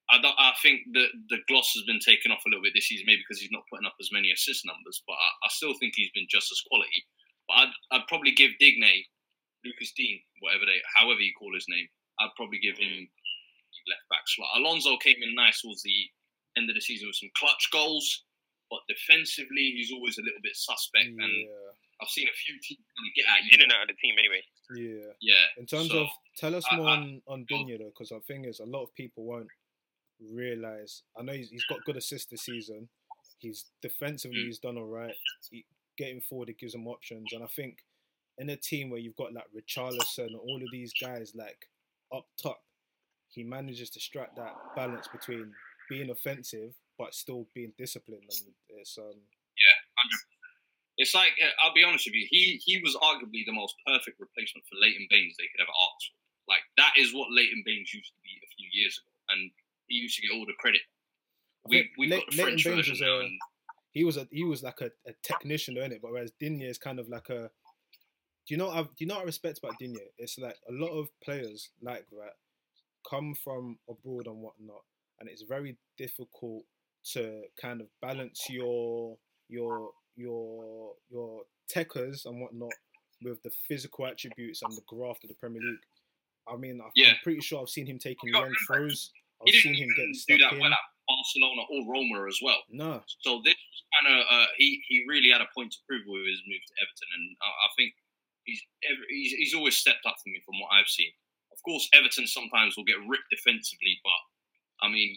I, 0.10 0.18
don't, 0.20 0.36
I 0.38 0.51
think 0.62 0.82
the 0.92 1.06
the 1.30 1.38
gloss 1.48 1.72
has 1.75 1.84
been 1.86 2.00
taken 2.00 2.32
off 2.34 2.44
a 2.46 2.50
little 2.50 2.63
bit 2.63 2.74
this 2.75 2.88
season, 2.88 3.06
maybe 3.06 3.22
because 3.24 3.40
he's 3.40 3.51
not 3.54 3.63
putting 3.72 3.86
up 3.86 3.96
as 4.01 4.12
many 4.12 4.32
assist 4.32 4.66
numbers. 4.66 5.04
But 5.08 5.13
I, 5.13 5.30
I 5.46 5.50
still 5.50 5.74
think 5.80 5.94
he's 5.96 6.12
been 6.12 6.28
just 6.30 6.51
as 6.51 6.60
quality. 6.67 7.06
But 7.48 7.54
I'd, 7.69 7.74
I'd 7.91 8.08
probably 8.10 8.32
give 8.34 8.52
Digne, 8.60 9.06
Lucas 9.63 9.93
Dean, 9.95 10.19
whatever 10.41 10.65
they, 10.65 10.82
however 10.98 11.22
you 11.22 11.32
call 11.38 11.54
his 11.54 11.65
name, 11.69 11.88
I'd 12.19 12.36
probably 12.36 12.60
give 12.60 12.78
him 12.78 13.08
left 13.89 14.07
back 14.10 14.23
slot. 14.27 14.49
Alonso 14.57 14.97
came 14.97 15.17
in 15.21 15.34
nice 15.36 15.62
towards 15.62 15.84
the 15.84 16.10
end 16.57 16.69
of 16.69 16.75
the 16.75 16.81
season 16.81 17.07
with 17.07 17.15
some 17.15 17.29
clutch 17.36 17.69
goals, 17.71 18.23
but 18.69 18.79
defensively 18.88 19.73
he's 19.75 19.91
always 19.91 20.17
a 20.17 20.21
little 20.21 20.41
bit 20.43 20.55
suspect. 20.55 21.07
And 21.07 21.47
I've 22.01 22.10
seen 22.10 22.27
a 22.27 22.34
few 22.36 22.55
teams 22.62 22.79
get 23.15 23.25
at 23.29 23.53
In 23.53 23.62
and 23.62 23.71
out 23.71 23.84
of 23.84 23.88
the 23.89 23.93
team, 24.01 24.15
anyway. 24.17 24.41
yeah. 24.75 25.12
Yeah. 25.21 25.45
In 25.57 25.65
terms 25.65 25.89
so- 25.89 26.03
of, 26.03 26.10
tell 26.38 26.55
us 26.55 26.63
I- 26.71 26.77
more 26.77 26.88
I- 26.89 26.95
on 26.97 27.21
on 27.27 27.45
Digne 27.47 27.77
though, 27.77 27.91
because 27.93 28.10
the 28.10 28.19
thing 28.21 28.45
is, 28.45 28.60
a 28.60 28.65
lot 28.65 28.84
of 28.84 28.93
people 28.95 29.23
won't 29.25 29.47
realize. 30.19 31.03
I 31.17 31.23
know 31.23 31.34
he's, 31.34 31.49
he's 31.49 31.65
got 31.65 31.84
good 31.86 31.97
assists 31.97 32.29
this 32.29 32.43
season. 32.43 32.89
He's 33.39 33.65
defensively, 33.81 34.39
Mm. 34.43 34.45
he's 34.47 34.60
done 34.60 34.77
all 34.77 34.86
right. 34.86 35.15
He, 35.49 35.65
getting 35.97 36.21
forward, 36.21 36.49
it 36.49 36.60
gives 36.60 36.75
him 36.75 36.88
options, 36.88 37.34
and 37.34 37.43
I 37.43 37.47
think 37.47 37.79
in 38.38 38.49
a 38.49 38.55
team 38.55 38.89
where 38.89 38.99
you've 38.99 39.15
got 39.15 39.34
like 39.34 39.45
Richarlison 39.55 40.27
and 40.27 40.36
all 40.36 40.57
of 40.63 40.71
these 40.71 40.93
guys 40.99 41.34
like 41.36 41.67
up 42.12 42.25
top, 42.41 42.63
he 43.32 43.44
manages 43.44 43.89
to 43.91 44.00
strike 44.00 44.36
that 44.36 44.56
balance 44.76 45.08
between 45.08 45.52
being 45.89 46.10
offensive 46.10 46.74
but 46.98 47.15
still 47.15 47.48
being 47.56 47.74
disciplined, 47.78 48.30
and 48.30 48.54
it's 48.80 48.98
um 48.98 49.17
yeah, 49.58 49.78
It's 50.98 51.15
like 51.15 51.32
uh, 51.41 51.50
I'll 51.63 51.74
be 51.74 51.84
honest 51.84 52.06
with 52.06 52.13
you. 52.15 52.28
He 52.30 52.62
he 52.63 52.80
was 52.82 52.96
arguably 52.96 53.44
the 53.46 53.54
most 53.54 53.76
perfect 53.88 54.20
replacement 54.20 54.65
for 54.67 54.76
Leighton 54.80 55.08
Baines 55.10 55.36
they 55.38 55.50
could 55.52 55.63
ever 55.63 55.72
ask 55.72 56.08
for. 56.12 56.17
Like 56.48 56.62
that 56.78 56.94
is 56.98 57.13
what 57.13 57.32
Leighton 57.32 57.63
Baines 57.65 57.94
used 57.94 58.12
to 58.13 58.22
be 58.22 58.38
a 58.38 58.50
few 58.56 58.70
years 58.72 59.00
ago, 59.02 59.12
and 59.30 59.52
he 59.88 59.98
used 59.98 60.15
to 60.17 60.22
get 60.22 60.32
all 60.36 60.46
the 60.46 60.54
credit. 60.60 60.82
We 61.65 61.89
we 61.98 62.08
Le- 62.08 62.17
got 62.17 62.30
the 62.30 62.38
Leighton 62.38 62.60
French 62.60 62.63
Baines 62.65 62.88
version 62.88 62.94
was 62.94 63.02
a- 63.02 63.30
he 63.94 64.04
was 64.04 64.17
a 64.17 64.28
he 64.32 64.44
was 64.44 64.63
like 64.63 64.82
a, 64.82 64.91
a 65.08 65.13
technician 65.24 65.78
in 65.78 65.91
it, 65.91 66.02
but 66.02 66.12
whereas 66.12 66.32
Digne 66.39 66.63
is 66.63 66.78
kind 66.78 67.00
of 67.00 67.10
like 67.10 67.30
a 67.30 67.50
do 68.48 68.54
you 68.54 68.58
know 68.58 68.70
I've, 68.70 68.88
do 68.96 69.04
you 69.04 69.08
know 69.08 69.15
what 69.15 69.24
I 69.24 69.26
respect 69.26 69.60
about 69.60 69.78
Digne? 69.80 70.00
It's 70.17 70.38
like 70.38 70.58
a 70.70 70.72
lot 70.72 70.89
of 70.91 71.10
players 71.24 71.70
like 71.82 72.06
that 72.12 72.34
come 73.10 73.34
from 73.36 73.78
abroad 73.90 74.28
and 74.28 74.42
whatnot, 74.42 74.84
and 75.20 75.30
it's 75.30 75.44
very 75.44 75.78
difficult 75.98 76.64
to 77.14 77.44
kind 77.60 77.82
of 77.82 77.88
balance 78.02 78.46
your 78.50 79.18
your 79.50 79.92
your 80.16 80.94
your 81.10 81.44
techers 81.74 82.26
and 82.26 82.40
whatnot 82.42 82.74
with 83.24 83.42
the 83.44 83.52
physical 83.68 84.06
attributes 84.08 84.62
and 84.62 84.72
the 84.76 84.82
graft 84.88 85.24
of 85.24 85.30
the 85.30 85.36
Premier 85.36 85.62
League. 85.62 85.80
I 86.48 86.58
mean, 86.58 86.82
I- 86.82 86.86
I'm 86.86 86.92
Yeah. 86.96 87.14
pretty 87.24 87.42
sure 87.42 87.62
I've 87.62 87.70
seen 87.70 87.86
him 87.86 88.00
taking 88.00 88.32
long 88.32 88.54
throws. 88.68 89.12
he 89.46 89.56
I've 89.58 89.62
seen 89.62 89.74
him 89.76 89.90
getting 89.90 90.14
do 90.14 90.20
stuck 90.20 90.40
that 90.40 90.54
in. 90.54 90.60
well 90.60 90.74
at 90.74 90.80
Barcelona 91.08 91.64
or 91.70 91.86
Roma 91.92 92.28
as 92.28 92.40
well. 92.42 92.64
No, 92.70 93.04
So 93.20 93.42
this 93.44 93.56
kind 93.94 94.16
of 94.20 94.26
uh, 94.30 94.46
he 94.58 94.84
he 94.88 95.06
really 95.08 95.30
had 95.30 95.42
a 95.42 95.48
point 95.56 95.72
to 95.74 95.80
prove 95.88 96.06
with 96.08 96.26
his 96.28 96.42
move 96.48 96.62
to 96.66 96.74
Everton, 96.82 97.08
and 97.14 97.38
I, 97.42 97.48
I 97.48 97.70
think 97.78 97.96
he's, 98.46 98.62
ever, 98.90 99.02
he's 99.10 99.32
he's 99.34 99.54
always 99.54 99.78
stepped 99.78 100.06
up 100.06 100.16
for 100.24 100.30
me 100.30 100.40
from 100.46 100.60
what 100.60 100.70
I've 100.72 100.88
seen. 100.88 101.12
Of 101.62 101.63
course, 101.69 101.86
Everton 101.93 102.26
sometimes 102.26 102.74
will 102.76 102.89
get 102.89 102.97
ripped 103.06 103.30
defensively, 103.30 104.02
but 104.02 104.21
I 104.82 104.89
mean 104.89 105.13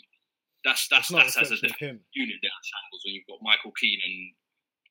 that's 0.65 0.89
that's 0.93 1.09
it's 1.11 1.17
that's 1.35 1.37
as 1.41 1.51
a 1.51 1.57
reflection 1.57 1.73
of 1.73 1.97
him. 1.97 2.05
unit 2.13 2.37
there 2.45 2.53
at 2.53 2.65
shambles 2.69 3.03
when 3.05 3.15
you've 3.17 3.29
got 3.29 3.41
Michael 3.41 3.73
Keane 3.81 4.01
and 4.05 4.17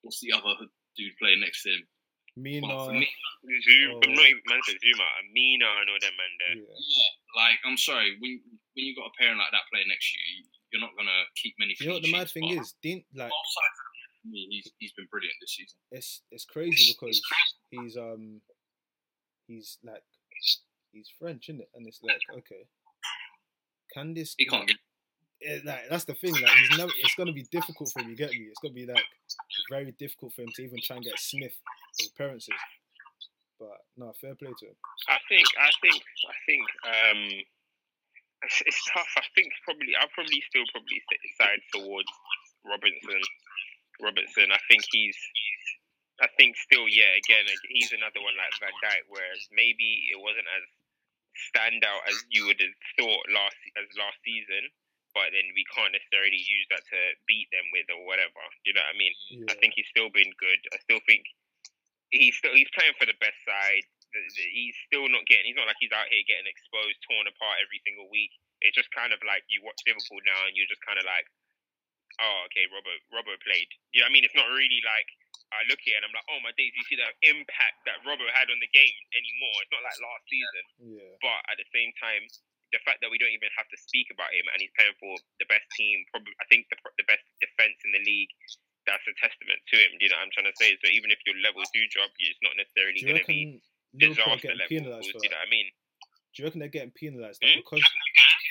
what's 0.02 0.18
the 0.22 0.34
other 0.34 0.66
dude 0.98 1.14
playing 1.22 1.42
next 1.42 1.62
to 1.64 1.70
him? 1.78 1.84
Mina, 2.36 2.66
Well, 2.66 2.90
me, 2.94 3.06
Zoom, 3.62 3.94
Oh. 3.94 4.02
I'm 4.02 4.14
not 4.18 4.26
even 4.26 4.42
man 4.50 4.58
said 4.66 4.82
Zouma, 4.82 5.06
Amina 5.22 5.70
and 5.82 5.90
all 5.94 6.02
them 6.02 6.18
man 6.18 6.34
there. 6.42 6.58
yeah. 6.66 6.74
yeah, 6.74 7.14
like 7.38 7.58
I'm 7.66 7.78
sorry, 7.78 8.18
when 8.18 8.42
when 8.74 8.86
you 8.90 8.96
got 8.98 9.10
a 9.10 9.14
pairing 9.22 9.38
like 9.38 9.54
that 9.54 9.70
playing 9.70 9.90
next 9.90 10.10
to 10.10 10.18
you, 10.18 10.46
you're 10.74 10.82
not 10.82 10.98
gonna 10.98 11.22
keep 11.38 11.54
many. 11.62 11.78
You 11.78 11.88
know 11.94 11.94
what 12.02 12.04
the 12.04 12.12
mad 12.12 12.30
thing 12.34 12.50
but 12.50 12.58
is? 12.66 12.74
Dean, 12.82 13.06
like 13.14 13.30
both 13.30 13.50
sides 13.54 13.78
of 14.26 14.32
me, 14.34 14.48
he's 14.50 14.66
he's 14.82 14.94
been 14.94 15.06
brilliant 15.14 15.38
this 15.42 15.54
season. 15.58 15.78
it's 15.94 16.22
it's 16.34 16.46
crazy 16.46 16.94
because 16.98 17.22
he's 17.70 17.98
um 17.98 18.42
he's 19.46 19.78
like 19.86 20.02
he's 20.94 21.10
French, 21.20 21.50
isn't 21.50 21.62
it? 21.62 21.70
And 21.76 21.88
it's 21.88 22.00
like 22.02 22.22
okay, 22.38 22.68
can 23.94 24.14
this? 24.14 24.36
He 24.38 24.46
can't 24.46 24.68
get 24.68 24.78
Eh, 25.44 25.60
like 25.66 25.90
that's 25.90 26.06
the 26.06 26.16
thing. 26.16 26.34
Like 26.34 26.56
he's 26.56 26.78
never. 26.78 26.92
It's 27.04 27.16
gonna 27.16 27.34
be 27.34 27.44
difficult 27.52 27.92
for 27.92 28.02
him. 28.02 28.10
You 28.10 28.16
get 28.16 28.32
me? 28.32 28.48
It's 28.48 28.60
gonna 28.64 28.74
be 28.74 28.86
like 28.86 29.04
very 29.70 29.92
difficult 30.00 30.34
for 30.34 30.44
him 30.44 30.52
to 30.56 30.64
even 30.64 30.80
try 30.84 30.96
and 30.96 31.06
get 31.06 31.20
a 31.20 31.22
sniff 31.22 31.54
of 32.00 32.08
appearances. 32.16 32.56
But 33.60 33.84
no, 33.98 34.14
fair 34.20 34.36
play 34.36 34.52
to 34.52 34.66
him. 34.66 34.78
I 35.08 35.20
think, 35.30 35.48
I 35.56 35.72
think, 35.80 36.00
I 36.04 36.36
think, 36.44 36.66
um, 36.84 37.22
it's, 38.44 38.60
it's 38.66 38.82
tough. 38.92 39.08
I 39.16 39.24
think 39.36 39.56
probably, 39.64 39.96
I'll 39.96 40.12
probably 40.12 40.44
still 40.52 40.68
probably 40.74 41.00
side 41.40 41.64
towards 41.72 42.12
Robinson. 42.68 43.24
Robertson, 44.02 44.52
I 44.52 44.60
think 44.68 44.84
he's, 44.92 45.16
I 46.20 46.28
think 46.36 46.58
still, 46.58 46.90
yeah, 46.90 47.14
again, 47.14 47.46
he's 47.70 47.94
another 47.94 48.20
one 48.20 48.36
like 48.36 48.52
Van 48.58 48.74
Dijk, 48.84 49.06
whereas 49.08 49.48
maybe 49.54 50.10
it 50.12 50.20
wasn't 50.20 50.50
as 50.50 50.66
standout 51.38 52.06
as 52.10 52.18
you 52.30 52.46
would 52.50 52.62
have 52.62 52.78
thought 52.98 53.26
last 53.34 53.58
as 53.78 53.90
last 53.98 54.18
season, 54.22 54.70
but 55.14 55.30
then 55.30 55.46
we 55.54 55.66
can't 55.74 55.94
necessarily 55.94 56.42
use 56.42 56.66
that 56.74 56.82
to 56.90 57.00
beat 57.30 57.50
them 57.54 57.66
with 57.70 57.86
or 57.94 58.02
whatever. 58.06 58.42
Do 58.66 58.74
You 58.74 58.78
know 58.78 58.86
what 58.86 58.94
I 58.94 58.98
mean? 58.98 59.14
Yeah. 59.30 59.54
I 59.54 59.56
think 59.62 59.78
he's 59.78 59.90
still 59.90 60.10
been 60.10 60.30
good. 60.42 60.60
I 60.74 60.78
still 60.82 61.02
think 61.06 61.26
he's 62.10 62.38
still 62.38 62.54
he's 62.54 62.70
playing 62.74 62.98
for 62.98 63.06
the 63.10 63.18
best 63.22 63.38
side. 63.46 63.86
he's 64.54 64.78
still 64.90 65.10
not 65.10 65.26
getting. 65.30 65.54
He's 65.54 65.58
not 65.58 65.70
like 65.70 65.82
he's 65.82 65.94
out 65.94 66.10
here 66.10 66.26
getting 66.26 66.50
exposed, 66.50 67.02
torn 67.06 67.30
apart 67.30 67.62
every 67.62 67.82
single 67.86 68.10
week. 68.10 68.34
It's 68.62 68.78
just 68.78 68.94
kind 68.94 69.12
of 69.12 69.20
like 69.26 69.44
you 69.50 69.62
watch 69.66 69.82
Liverpool 69.84 70.22
now, 70.24 70.48
and 70.48 70.54
you're 70.56 70.70
just 70.70 70.86
kind 70.86 70.96
of 70.96 71.04
like, 71.04 71.28
oh, 72.22 72.48
okay, 72.48 72.64
Robbo, 72.72 72.94
Robbo 73.12 73.36
played. 73.44 73.68
You 73.92 74.02
know 74.02 74.08
what 74.08 74.14
I 74.14 74.16
mean? 74.16 74.24
It's 74.24 74.38
not 74.38 74.48
really 74.54 74.80
like 74.86 75.10
I 75.54 75.64
look 75.70 75.82
at 75.86 75.90
it 75.94 75.98
and 76.02 76.06
I'm 76.10 76.16
like, 76.16 76.28
oh 76.34 76.40
my 76.42 76.54
days, 76.58 76.74
you 76.74 76.84
see 76.90 76.98
the 76.98 77.10
impact 77.30 77.78
that 77.86 78.02
Robbo 78.04 78.26
had 78.34 78.50
on 78.50 78.60
the 78.60 78.72
game 78.74 78.98
anymore. 79.14 79.56
It's 79.62 79.74
not 79.74 79.84
like 79.86 80.00
last 80.02 80.26
season. 80.28 80.64
Yeah. 80.98 81.14
But 81.22 81.40
at 81.50 81.58
the 81.62 81.68
same 81.70 81.94
time, 82.02 82.26
the 82.74 82.82
fact 82.82 83.06
that 83.06 83.14
we 83.14 83.22
don't 83.22 83.34
even 83.34 83.54
have 83.54 83.70
to 83.70 83.78
speak 83.78 84.10
about 84.10 84.34
him 84.34 84.50
and 84.50 84.58
he's 84.58 84.74
playing 84.74 84.98
for 84.98 85.14
the 85.38 85.46
best 85.46 85.70
team, 85.78 86.02
probably 86.10 86.34
I 86.42 86.46
think 86.50 86.66
the, 86.74 86.78
the 86.98 87.06
best 87.06 87.22
defense 87.38 87.78
in 87.86 87.94
the 87.94 88.04
league. 88.04 88.34
That's 88.84 89.06
a 89.08 89.16
testament 89.16 89.64
to 89.72 89.76
him. 89.80 89.96
Do 89.96 90.04
you 90.04 90.12
know 90.12 90.20
what 90.20 90.28
I'm 90.28 90.34
trying 90.36 90.52
to 90.52 90.58
say? 90.60 90.76
So 90.84 90.92
even 90.92 91.08
if 91.08 91.22
your 91.24 91.40
levels 91.40 91.72
do 91.72 91.80
drop, 91.88 92.12
it's 92.20 92.42
not 92.44 92.52
necessarily 92.60 93.00
Do 93.00 93.08
you 93.08 93.16
going 93.16 93.24
to 93.24 93.32
be 93.32 93.64
reckon 93.96 93.96
Liverpool 93.96 94.28
are 94.28 94.44
disaster 94.44 94.68
penalised 94.68 95.08
Do 95.08 95.24
you 95.24 95.32
know 95.32 95.40
what 95.40 95.48
I 95.48 95.56
mean? 95.56 95.68
Do 95.72 96.36
you 96.36 96.44
reckon 96.44 96.60
they're 96.60 96.76
getting 96.76 96.92
penalised 96.92 97.40
Hmm? 97.40 97.64
because 97.64 97.86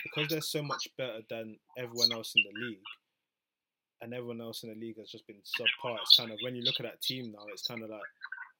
because 0.08 0.26
they're 0.32 0.40
so 0.40 0.62
much 0.62 0.88
better 0.96 1.20
than 1.28 1.58
everyone 1.76 2.12
else 2.12 2.32
in 2.32 2.42
the 2.48 2.54
league, 2.64 2.88
and 4.02 4.10
everyone 4.10 4.42
else 4.42 4.66
in 4.66 4.74
the 4.74 4.78
league 4.78 4.98
has 4.98 5.08
just 5.08 5.26
been 5.30 5.38
subpar. 5.46 5.96
It's 6.02 6.18
kind 6.18 6.34
of 6.34 6.38
when 6.42 6.58
you 6.58 6.66
look 6.66 6.82
at 6.82 6.86
that 6.90 7.00
team 7.00 7.30
now, 7.30 7.46
it's 7.54 7.62
kind 7.62 7.86
of 7.86 7.88
like, 7.88 8.10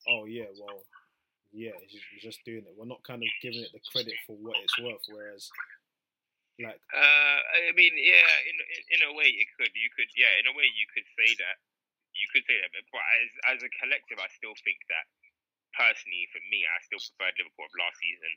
oh 0.07 0.25
yeah, 0.25 0.47
well, 0.55 0.87
yeah, 1.51 1.75
he's 1.85 2.23
just, 2.23 2.41
doing 2.47 2.65
it. 2.65 2.73
We're 2.79 2.89
not 2.89 3.03
kind 3.03 3.21
of 3.21 3.29
giving 3.43 3.61
it 3.61 3.75
the 3.75 3.83
credit 3.93 4.15
for 4.25 4.39
what 4.41 4.57
it's 4.63 4.79
worth. 4.81 5.05
Whereas, 5.11 5.51
like, 6.63 6.81
Uh, 6.95 7.39
I 7.69 7.75
mean, 7.77 7.93
yeah, 7.99 8.31
in, 8.49 8.57
in 8.57 8.83
in 8.97 9.01
a 9.11 9.13
way, 9.13 9.29
it 9.29 9.51
could. 9.59 9.69
You 9.75 9.91
could, 9.93 10.09
yeah, 10.17 10.33
in 10.41 10.49
a 10.49 10.55
way, 10.57 10.65
you 10.65 10.87
could 10.95 11.05
say 11.19 11.35
that. 11.43 11.61
You 12.17 12.29
could 12.33 12.45
say 12.49 12.57
that, 12.61 12.73
but, 12.73 12.85
but 12.93 13.05
as 13.21 13.29
as 13.57 13.61
a 13.67 13.71
collective, 13.83 14.21
I 14.23 14.29
still 14.33 14.57
think 14.65 14.79
that 14.89 15.05
personally, 15.77 16.25
for 16.33 16.41
me, 16.49 16.65
I 16.65 16.77
still 16.87 17.01
preferred 17.13 17.37
Liverpool 17.37 17.69
of 17.69 17.75
last 17.83 17.99
season. 17.99 18.33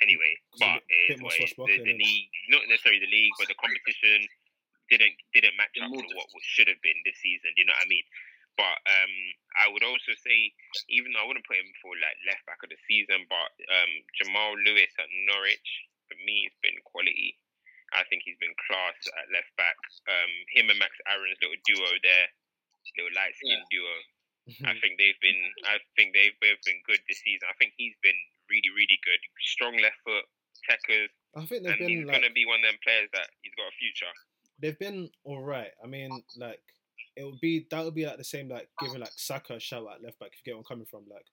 Anyway, 0.00 0.32
but 0.56 0.80
bit- 0.80 0.88
it 0.88 1.06
bit 1.08 1.16
is 1.16 1.20
more 1.20 1.32
what 1.32 1.68
it 1.68 1.80
is. 1.80 1.84
the, 1.84 1.92
the 1.92 1.96
league, 2.00 2.32
not 2.48 2.64
necessarily 2.68 3.00
the 3.00 3.12
league, 3.12 3.36
but 3.36 3.48
the 3.52 3.60
competition 3.60 4.24
didn't 4.90 5.14
didn't 5.32 5.56
match 5.56 5.74
up 5.78 5.88
to 5.88 6.14
what 6.18 6.28
should 6.42 6.68
have 6.68 6.82
been 6.82 6.98
this 7.06 7.22
season. 7.22 7.54
Do 7.54 7.62
you 7.62 7.66
know 7.70 7.78
what 7.78 7.86
I 7.86 7.90
mean? 7.90 8.06
But 8.58 8.76
um, 8.84 9.14
I 9.56 9.66
would 9.70 9.86
also 9.86 10.12
say, 10.20 10.52
even 10.90 11.14
though 11.14 11.24
I 11.24 11.28
wouldn't 11.30 11.46
put 11.46 11.56
him 11.56 11.70
for 11.80 11.94
like 11.96 12.18
left 12.26 12.44
back 12.44 12.60
of 12.60 12.68
the 12.68 12.80
season, 12.84 13.24
but 13.30 13.50
um, 13.70 13.92
Jamal 14.18 14.52
Lewis 14.58 14.92
at 15.00 15.08
Norwich 15.30 15.70
for 16.10 16.18
me 16.26 16.50
has 16.50 16.56
been 16.60 16.76
quality. 16.84 17.38
I 17.94 18.06
think 18.06 18.22
he's 18.22 18.38
been 18.38 18.54
class 18.68 18.98
at 19.16 19.32
left 19.32 19.50
back. 19.56 19.78
Um, 20.06 20.32
him 20.52 20.70
and 20.70 20.78
Max 20.78 20.94
Aarons 21.08 21.40
little 21.40 21.58
duo 21.66 21.90
there, 22.04 22.28
little 22.98 23.14
light 23.16 23.34
skinned 23.38 23.66
duo. 23.70 23.96
I 24.70 24.74
think 24.82 24.98
they've 24.98 25.22
been. 25.22 25.40
I 25.70 25.78
think 25.94 26.12
they've 26.12 26.36
both 26.42 26.60
been 26.66 26.82
good 26.84 27.00
this 27.06 27.22
season. 27.22 27.46
I 27.46 27.56
think 27.56 27.72
he's 27.78 27.96
been 28.02 28.18
really, 28.50 28.70
really 28.74 28.98
good. 29.06 29.22
Strong 29.40 29.78
left 29.78 29.98
foot, 30.02 30.26
techers, 30.66 31.10
I 31.36 31.46
think 31.46 31.62
they've 31.62 31.78
he's 31.78 32.02
been 32.02 32.10
like 32.10 32.22
gonna 32.22 32.34
be 32.34 32.46
one 32.46 32.58
of 32.62 32.66
them 32.66 32.80
players 32.82 33.10
that 33.14 33.30
he's 33.42 33.54
got 33.54 33.70
a 33.70 33.76
future. 33.78 34.10
They've 34.60 34.78
been 34.78 35.10
all 35.24 35.42
right. 35.42 35.70
I 35.82 35.86
mean, 35.86 36.22
like 36.36 36.60
it 37.16 37.24
would 37.24 37.40
be 37.40 37.66
that 37.70 37.84
would 37.84 37.94
be 37.94 38.06
like 38.06 38.18
the 38.18 38.24
same 38.24 38.48
like 38.48 38.68
giving 38.80 39.00
like 39.00 39.12
Saka 39.16 39.54
a 39.54 39.60
shout 39.60 39.86
at 39.92 40.02
left 40.02 40.18
back. 40.18 40.30
If 40.32 40.40
you 40.44 40.52
get 40.52 40.54
where 40.54 40.58
I'm 40.60 40.64
coming 40.64 40.86
from, 40.86 41.04
like 41.10 41.26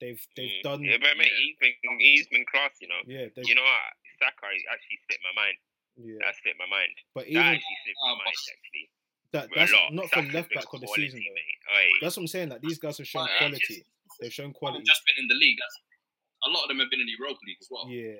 they've 0.00 0.20
they've 0.36 0.50
Mm. 0.60 0.62
done 0.62 0.82
Yeah, 0.84 0.96
but 1.00 1.16
mate, 1.18 1.32
he's 1.36 1.56
been 1.60 1.98
he's 1.98 2.26
been 2.28 2.44
class. 2.50 2.72
You 2.80 2.88
know. 2.88 3.00
yeah 3.06 3.26
they've 3.34 3.48
You 3.48 3.54
know 3.54 3.62
what? 3.62 3.92
Saka 4.20 4.46
actually 4.48 4.98
slipped 5.08 5.24
my 5.24 5.34
mind. 5.42 5.56
yeah. 5.96 6.18
That 6.24 6.34
slipped 6.42 6.58
my 6.58 6.68
mind. 6.70 6.94
But 7.14 7.24
That 7.24 7.30
even 7.30 7.42
actually 7.60 7.78
slipped 7.84 8.00
my 8.00 8.10
Oh, 8.12 8.16
mind. 8.16 8.28
Actually, 8.32 8.84
that 9.32 9.48
that's 9.54 9.72
lot. 9.72 9.92
not 9.92 10.06
for 10.10 10.22
left 10.22 10.48
been 10.50 10.56
back 10.56 10.72
of 10.72 10.80
the 10.80 10.86
quality, 10.86 11.02
season 11.10 11.20
though. 11.20 11.34
mate. 11.76 11.92
That's 12.00 12.16
what 12.16 12.22
I'm 12.22 12.28
saying. 12.28 12.48
That 12.50 12.62
these 12.62 12.78
guys 12.78 12.96
have 12.98 13.06
shown 13.08 13.24
Well, 13.26 13.38
quality. 13.38 13.84
They've 14.20 14.32
shown 14.32 14.52
quality. 14.54 14.84
just 14.86 15.02
been 15.04 15.20
in 15.24 15.28
the 15.28 15.34
league. 15.34 15.58
That's, 15.60 15.76
a 16.46 16.50
lot 16.50 16.62
of 16.64 16.68
them 16.68 16.78
have 16.78 16.88
been 16.90 17.00
in 17.00 17.06
the 17.06 17.16
Europa 17.18 17.40
League 17.44 17.58
as 17.60 17.68
well. 17.70 17.88
Yeah. 17.90 18.16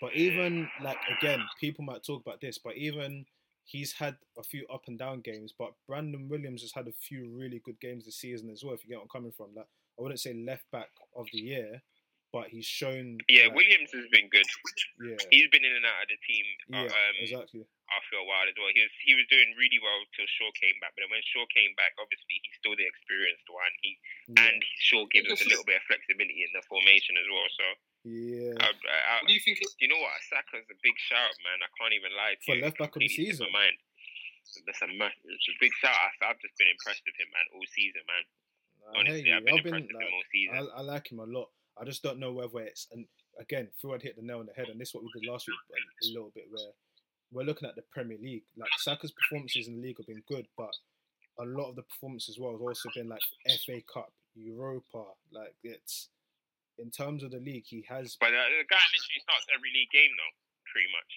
But 0.00 0.14
even 0.16 0.68
like 0.80 0.96
again, 1.18 1.44
people 1.60 1.84
might 1.84 2.02
talk 2.02 2.22
about 2.24 2.40
this, 2.40 2.56
but 2.58 2.74
even 2.76 3.26
he's 3.70 3.92
had 3.92 4.16
a 4.36 4.42
few 4.42 4.66
up 4.72 4.82
and 4.88 4.98
down 4.98 5.20
games. 5.20 5.54
But 5.56 5.72
Brandon 5.86 6.28
Williams 6.28 6.62
has 6.62 6.72
had 6.72 6.88
a 6.88 6.92
few 6.92 7.30
really 7.32 7.60
good 7.64 7.80
games 7.80 8.04
this 8.04 8.16
season 8.16 8.50
as 8.50 8.64
well. 8.64 8.74
If 8.74 8.84
you 8.84 8.90
get 8.90 8.96
what 8.96 9.04
I'm 9.04 9.08
coming 9.08 9.32
from, 9.32 9.54
like 9.54 9.66
I 9.98 10.02
wouldn't 10.02 10.20
say 10.20 10.34
left 10.34 10.64
back 10.72 10.88
of 11.16 11.26
the 11.32 11.38
year, 11.38 11.82
but 12.30 12.46
he's 12.48 12.66
shown. 12.66 13.18
Yeah, 13.26 13.50
like, 13.50 13.58
Williams 13.58 13.90
has 13.90 14.06
been 14.14 14.30
good. 14.30 14.46
Yeah. 15.02 15.18
He's 15.34 15.50
been 15.50 15.66
in 15.66 15.74
and 15.74 15.86
out 15.86 16.06
of 16.06 16.08
the 16.10 16.18
team. 16.22 16.46
Yeah. 16.70 16.86
uh, 16.86 16.94
um, 16.94 17.14
exactly. 17.18 17.62
after 17.90 18.14
a 18.22 18.26
while 18.26 18.46
as 18.46 18.54
well. 18.54 18.70
He 18.70 18.82
was 18.86 18.94
he 19.02 19.12
was 19.18 19.26
doing 19.26 19.50
really 19.58 19.82
well 19.82 19.98
till 20.14 20.28
Shaw 20.38 20.50
came 20.54 20.78
back, 20.78 20.94
but 20.94 21.02
then 21.06 21.10
when 21.10 21.22
Shaw 21.26 21.42
came 21.50 21.74
back, 21.74 21.94
obviously 21.98 22.38
he's 22.42 22.56
still 22.62 22.78
the 22.78 22.86
experienced 22.86 23.46
one. 23.50 23.72
He 23.82 23.98
Yeah. 24.30 24.46
and 24.46 24.58
Shaw 24.78 25.04
gives 25.10 25.26
us 25.30 25.42
a 25.42 25.48
little 25.50 25.66
bit 25.66 25.82
of 25.82 25.84
flexibility 25.90 26.46
in 26.46 26.50
the 26.54 26.62
formation 26.70 27.18
as 27.18 27.26
well. 27.26 27.48
So 27.50 27.66
yeah. 28.06 28.54
I, 28.62 28.68
I, 28.70 28.98
I, 29.10 29.14
What 29.20 29.28
do 29.28 29.34
you 29.34 29.42
think? 29.42 29.58
You 29.82 29.90
know 29.90 30.00
what? 30.00 30.14
Saka's 30.30 30.64
a 30.70 30.78
big 30.80 30.96
shout, 31.02 31.34
man. 31.44 31.58
I 31.60 31.70
can't 31.76 31.92
even 31.98 32.14
lie 32.14 32.38
to 32.38 32.44
For 32.46 32.56
you. 32.56 32.64
left 32.64 32.78
back 32.78 32.94
of 32.94 33.00
the 33.02 33.10
season. 33.10 33.50
My 33.50 33.66
mind. 33.66 33.76
That's 34.66 34.82
a, 34.82 34.88
ma- 34.88 35.12
it's 35.30 35.46
a 35.52 35.56
big 35.60 35.70
shout. 35.78 35.94
I, 35.94 36.32
I've 36.32 36.40
just 36.40 36.56
been 36.58 36.66
impressed 36.72 37.04
with 37.06 37.14
him, 37.20 37.28
man, 37.30 37.46
all 37.54 37.62
season, 37.70 38.02
man. 38.08 38.24
I 38.82 38.98
Honestly, 38.98 39.28
you. 39.28 39.36
I've 39.36 39.44
been 39.44 39.54
I've 39.54 39.62
been 39.62 39.74
impressed 39.74 39.92
with 39.92 40.00
like, 40.00 40.08
him 40.08 40.14
all 40.16 40.26
season. 40.32 40.54
I, 40.56 40.78
I 40.78 40.82
like 40.82 41.06
him 41.12 41.18
a 41.20 41.28
lot. 41.28 41.50
I 41.80 41.84
just 41.84 42.02
don't 42.02 42.18
know 42.18 42.32
whether 42.32 42.60
it's 42.60 42.86
and 42.92 43.06
again, 43.40 43.68
had 43.90 44.02
hit 44.02 44.16
the 44.16 44.22
nail 44.22 44.40
on 44.40 44.46
the 44.46 44.52
head, 44.52 44.68
and 44.68 44.80
this 44.80 44.88
is 44.88 44.94
what 44.94 45.04
we 45.04 45.20
did 45.20 45.30
last 45.30 45.48
week 45.48 45.56
a, 45.72 46.06
a 46.06 46.12
little 46.12 46.32
bit 46.34 46.44
where 46.50 46.72
we're 47.32 47.46
looking 47.46 47.68
at 47.68 47.76
the 47.76 47.84
Premier 47.92 48.18
League. 48.20 48.44
Like 48.56 48.70
Saka's 48.78 49.12
performances 49.12 49.68
in 49.68 49.76
the 49.76 49.82
league 49.82 49.96
have 49.98 50.06
been 50.06 50.22
good, 50.28 50.46
but 50.56 50.72
a 51.38 51.44
lot 51.44 51.70
of 51.70 51.76
the 51.76 51.82
performances 51.82 52.36
as 52.36 52.38
well 52.38 52.52
has 52.52 52.60
also 52.60 52.90
been 52.94 53.08
like 53.08 53.22
FA 53.64 53.80
Cup, 53.92 54.12
Europa. 54.34 55.04
Like 55.32 55.54
it's 55.64 56.10
in 56.78 56.90
terms 56.90 57.22
of 57.22 57.30
the 57.30 57.40
league, 57.40 57.64
he 57.66 57.84
has 57.88 58.16
But 58.20 58.32
uh, 58.32 58.48
the 58.48 58.66
guy 58.68 58.80
literally 58.92 59.20
starts 59.20 59.46
every 59.52 59.70
league 59.72 59.92
game, 59.92 60.12
though, 60.16 60.34
pretty 60.72 60.90
much. 60.92 61.10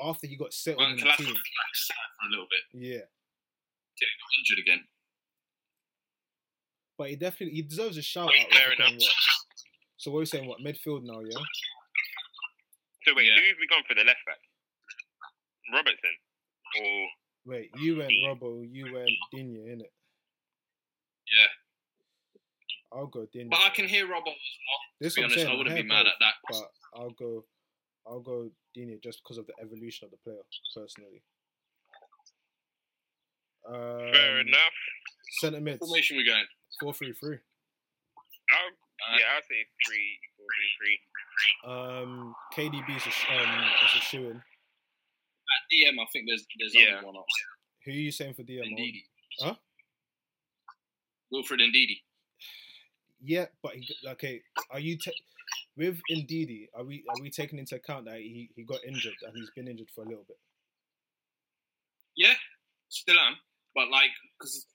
after 0.00 0.26
he 0.26 0.36
got 0.36 0.52
settled 0.52 0.80
well, 0.80 0.90
in 0.92 0.96
the 0.96 1.12
team. 1.16 1.28
was 1.28 1.44
like 1.44 1.76
sad 1.76 2.08
for 2.16 2.24
a 2.28 2.30
little 2.30 2.48
bit. 2.48 2.64
Yeah, 2.72 3.06
Getting 4.00 4.20
injured 4.40 4.60
again. 4.60 4.82
But 6.98 7.10
he 7.10 7.16
definitely 7.16 7.54
he 7.56 7.62
deserves 7.62 7.96
a 7.96 8.02
shout 8.02 8.28
Wait, 8.28 8.46
out. 8.46 8.52
fair 8.52 8.72
enough. 8.72 8.90
well. 8.98 9.08
So 9.96 10.10
what 10.10 10.18
are 10.18 10.20
we 10.20 10.26
saying? 10.26 10.46
What 10.48 10.60
midfield 10.60 11.02
now? 11.04 11.20
Yeah. 11.20 11.38
So 13.06 13.12
wait, 13.14 13.26
Yeah. 13.26 13.34
who 13.36 13.46
have 13.48 13.56
we 13.60 13.66
gone 13.66 13.82
for 13.88 13.94
the 13.94 14.04
left 14.04 14.20
back? 14.26 14.38
Robertson 15.72 16.10
or 16.80 17.08
Wait, 17.46 17.70
you 17.80 17.96
went 17.98 18.08
Dean. 18.08 18.26
Robbo, 18.28 18.66
you 18.70 18.92
went 18.92 19.10
Digne, 19.32 19.58
innit? 19.68 19.90
Yeah. 21.30 21.46
I'll 22.92 23.06
go 23.06 23.26
Digne. 23.32 23.48
But 23.50 23.60
I 23.62 23.68
can 23.70 23.86
hear 23.86 24.06
Robbo 24.06 24.28
as 24.28 24.56
well. 24.64 24.80
This 25.00 25.14
To 25.14 25.20
be 25.20 25.24
I'm 25.24 25.30
honest, 25.30 25.40
saying. 25.44 25.52
I 25.54 25.56
wouldn't 25.58 25.74
hear 25.76 25.84
be 25.84 25.88
mad 25.88 26.04
both, 26.04 26.12
at 26.12 26.18
that. 26.20 26.34
But 26.48 26.70
I'll 27.00 27.10
go, 27.10 27.44
I'll 28.06 28.20
go 28.20 28.50
Digne 28.74 28.98
just 29.02 29.20
because 29.22 29.36
of 29.36 29.46
the 29.46 29.52
evolution 29.60 30.06
of 30.06 30.10
the 30.12 30.16
player, 30.24 30.40
personally. 30.74 31.22
Um, 33.68 34.12
fair 34.12 34.40
enough. 34.40 34.76
Centre 35.40 35.60
mids, 35.60 35.86
Formation 35.86 36.16
we 36.16 36.24
going. 36.24 36.44
Four 36.80 36.92
three 36.94 37.12
three. 37.12 37.38
I'll, 38.50 39.18
yeah, 39.18 39.24
I'll 39.34 39.42
say 39.42 39.66
three, 39.86 40.18
four, 40.36 40.46
three, 40.56 40.72
three. 40.78 41.70
Um, 41.70 42.34
KDB's 42.54 43.06
a 43.06 43.34
um, 43.42 43.64
is 43.84 43.96
a 43.96 44.00
shoe 44.00 44.26
in. 44.30 44.36
At 44.36 45.62
DM, 45.72 46.00
I 46.00 46.06
think 46.12 46.26
there's 46.28 46.44
there's 46.58 46.74
Yeah. 46.74 46.94
only 46.96 47.06
one 47.06 47.16
up. 47.16 47.24
Who 47.84 47.90
are 47.90 47.94
you 47.94 48.12
saying 48.12 48.34
for 48.34 48.42
DM? 48.42 48.62
Ndidi. 48.72 49.02
Huh? 49.40 49.54
Wilfred 51.30 51.60
Ndidi. 51.60 52.00
Yeah, 53.22 53.46
but 53.62 53.74
he, 53.74 53.88
okay. 54.08 54.42
Are 54.70 54.80
you 54.80 54.98
ta- 54.98 55.10
with 55.76 56.00
Ndidi? 56.10 56.68
Are 56.74 56.84
we 56.84 57.04
are 57.08 57.20
we 57.20 57.30
taking 57.30 57.58
into 57.58 57.74
account 57.76 58.04
that 58.06 58.18
he, 58.18 58.50
he 58.54 58.62
got 58.64 58.84
injured 58.86 59.14
and 59.22 59.32
he's 59.34 59.50
been 59.56 59.68
injured 59.68 59.88
for 59.94 60.04
a 60.04 60.08
little 60.08 60.24
bit? 60.26 60.38
Yeah, 62.16 62.34
still 62.88 63.18
am. 63.18 63.36
But 63.74 63.88
like, 63.90 64.10
because 64.38 64.66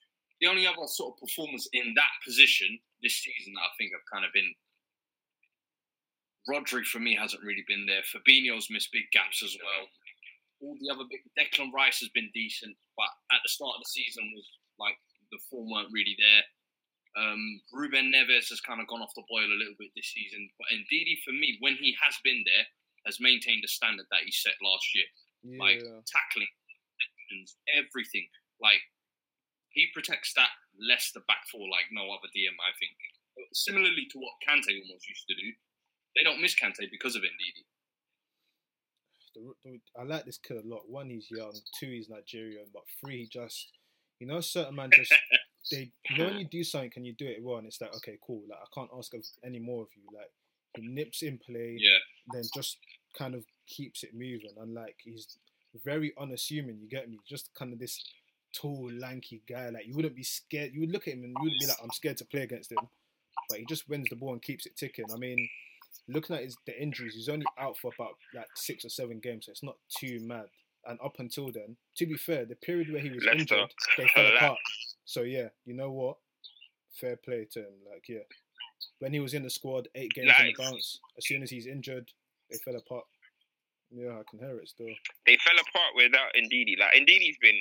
the 0.41 0.47
only 0.47 0.65
other 0.67 0.87
sort 0.87 1.15
of 1.15 1.27
performance 1.27 1.67
in 1.73 1.93
that 1.95 2.13
position 2.25 2.79
this 3.03 3.19
season 3.19 3.53
that 3.55 3.67
I 3.67 3.71
think 3.77 3.91
I've 3.91 4.11
kind 4.11 4.25
of 4.25 4.33
been. 4.33 4.51
Rodri 6.47 6.85
for 6.87 6.99
me 6.99 7.13
hasn't 7.13 7.43
really 7.43 7.65
been 7.67 7.85
there. 7.85 8.01
Fabinho's 8.01 8.71
missed 8.71 8.91
big 8.91 9.05
gaps 9.11 9.43
as 9.43 9.55
well. 9.59 9.85
All 10.63 10.75
the 10.79 10.89
other 10.89 11.05
big 11.05 11.21
Declan 11.37 11.71
Rice 11.71 11.99
has 11.99 12.09
been 12.09 12.31
decent, 12.33 12.75
but 12.97 13.11
at 13.31 13.43
the 13.43 13.51
start 13.51 13.75
of 13.77 13.83
the 13.83 13.91
season 13.91 14.23
was 14.33 14.47
like 14.79 14.97
the 15.31 15.39
form 15.51 15.69
weren't 15.69 15.93
really 15.93 16.17
there. 16.17 16.43
Um, 17.17 17.61
Ruben 17.73 18.13
Neves 18.13 18.49
has 18.49 18.61
kind 18.61 18.79
of 18.81 18.87
gone 18.87 19.01
off 19.01 19.13
the 19.15 19.27
boil 19.29 19.45
a 19.45 19.59
little 19.59 19.77
bit 19.77 19.91
this 19.95 20.13
season, 20.13 20.49
but 20.57 20.71
Ndidi 20.71 21.19
for 21.25 21.33
me, 21.33 21.57
when 21.59 21.75
he 21.75 21.95
has 22.01 22.15
been 22.23 22.41
there, 22.45 22.65
has 23.05 23.19
maintained 23.19 23.63
the 23.63 23.71
standard 23.71 24.05
that 24.11 24.25
he 24.25 24.31
set 24.31 24.55
last 24.63 24.87
year 24.95 25.07
Yeah, 25.43 25.59
like 25.59 25.81
tackling, 26.07 26.51
everything. 27.75 28.27
Like 28.61 28.81
he 29.71 29.87
protects 29.93 30.33
that 30.33 30.49
Leicester 30.79 31.21
back 31.27 31.45
four 31.51 31.67
like 31.69 31.85
no 31.91 32.03
other 32.11 32.27
DM. 32.35 32.55
I 32.59 32.71
think 32.79 32.95
similarly 33.53 34.07
to 34.11 34.19
what 34.19 34.33
Kante 34.47 34.73
almost 34.83 35.07
used 35.09 35.27
to 35.27 35.35
do. 35.35 35.51
They 36.15 36.23
don't 36.23 36.41
miss 36.41 36.55
Kante 36.55 36.89
because 36.91 37.15
of 37.15 37.21
Ndidi. 37.21 37.63
I 39.97 40.03
like 40.03 40.25
this 40.25 40.37
kid 40.37 40.57
a 40.57 40.67
lot. 40.67 40.89
One, 40.89 41.09
he's 41.09 41.29
young. 41.29 41.53
Two, 41.79 41.87
he's 41.91 42.09
Nigerian. 42.09 42.65
But 42.73 42.83
three, 42.99 43.19
he 43.21 43.27
just, 43.27 43.69
you 44.19 44.27
know, 44.27 44.41
certain 44.41 44.75
man 44.75 44.89
just 44.93 45.13
they 45.71 45.91
you 46.09 46.17
know 46.17 46.25
when 46.25 46.39
you 46.39 46.45
do 46.45 46.63
something 46.63 46.89
can 46.89 47.05
you 47.05 47.13
do 47.13 47.27
it 47.27 47.41
well, 47.41 47.57
and 47.57 47.67
it's 47.67 47.79
like 47.79 47.95
okay, 47.97 48.17
cool. 48.25 48.43
Like 48.49 48.59
I 48.59 48.65
can't 48.73 48.89
ask 48.97 49.13
of 49.13 49.23
any 49.45 49.59
more 49.59 49.83
of 49.83 49.89
you. 49.95 50.03
Like 50.17 50.31
he 50.75 50.87
nips 50.87 51.21
in 51.21 51.37
play, 51.37 51.77
Yeah. 51.79 51.97
then 52.33 52.43
just 52.55 52.77
kind 53.17 53.35
of 53.35 53.45
keeps 53.67 54.03
it 54.03 54.13
moving, 54.13 54.51
and 54.59 54.73
like 54.73 54.95
he's 55.03 55.37
very 55.85 56.11
unassuming. 56.19 56.79
You 56.81 56.89
get 56.89 57.09
me? 57.09 57.19
Just 57.27 57.53
kind 57.53 57.71
of 57.71 57.79
this 57.79 58.03
tall, 58.53 58.89
lanky 58.99 59.41
guy. 59.47 59.69
Like 59.69 59.87
you 59.87 59.95
wouldn't 59.95 60.15
be 60.15 60.23
scared. 60.23 60.71
You 60.73 60.81
would 60.81 60.91
look 60.91 61.07
at 61.07 61.13
him 61.13 61.23
and 61.23 61.29
you 61.37 61.43
wouldn't 61.43 61.59
be 61.61 61.67
like, 61.67 61.77
I'm 61.83 61.91
scared 61.91 62.17
to 62.17 62.25
play 62.25 62.41
against 62.41 62.71
him. 62.71 62.77
But 63.49 63.59
he 63.59 63.65
just 63.65 63.89
wins 63.89 64.07
the 64.09 64.15
ball 64.15 64.33
and 64.33 64.41
keeps 64.41 64.65
it 64.65 64.75
ticking. 64.77 65.05
I 65.13 65.17
mean, 65.17 65.49
looking 66.07 66.35
at 66.35 66.43
his 66.43 66.55
the 66.65 66.79
injuries, 66.81 67.15
he's 67.15 67.29
only 67.29 67.45
out 67.59 67.77
for 67.77 67.91
about 67.97 68.13
like 68.33 68.47
six 68.55 68.85
or 68.85 68.89
seven 68.89 69.19
games, 69.19 69.45
so 69.45 69.51
it's 69.51 69.63
not 69.63 69.77
too 69.97 70.19
mad. 70.21 70.45
And 70.85 70.99
up 71.03 71.15
until 71.19 71.51
then, 71.51 71.75
to 71.97 72.05
be 72.05 72.15
fair, 72.15 72.45
the 72.45 72.55
period 72.55 72.91
where 72.91 73.01
he 73.01 73.09
was 73.09 73.25
injured, 73.25 73.73
they 73.97 74.07
fell 74.15 74.27
apart. 74.35 74.57
So 75.05 75.21
yeah, 75.21 75.49
you 75.65 75.73
know 75.73 75.91
what? 75.91 76.17
Fair 76.93 77.17
play 77.17 77.47
to 77.51 77.59
him. 77.59 77.73
Like 77.91 78.05
yeah, 78.07 78.19
when 78.99 79.13
he 79.13 79.19
was 79.19 79.33
in 79.33 79.43
the 79.43 79.49
squad, 79.49 79.87
eight 79.95 80.11
games 80.13 80.31
in 80.39 80.47
the 80.47 80.53
bounce. 80.57 80.99
As 81.17 81.25
soon 81.27 81.43
as 81.43 81.49
he's 81.49 81.67
injured, 81.67 82.11
they 82.49 82.57
fell 82.57 82.75
apart. 82.75 83.05
Yeah, 83.91 84.11
I 84.19 84.21
can 84.29 84.39
hear 84.39 84.57
it 84.59 84.69
still. 84.69 84.87
they 85.25 85.37
fell 85.43 85.55
apart 85.55 85.95
without 85.95 86.33
Ndidi. 86.37 86.77
Like 86.79 86.93
Ndidi's 86.93 87.37
been 87.41 87.59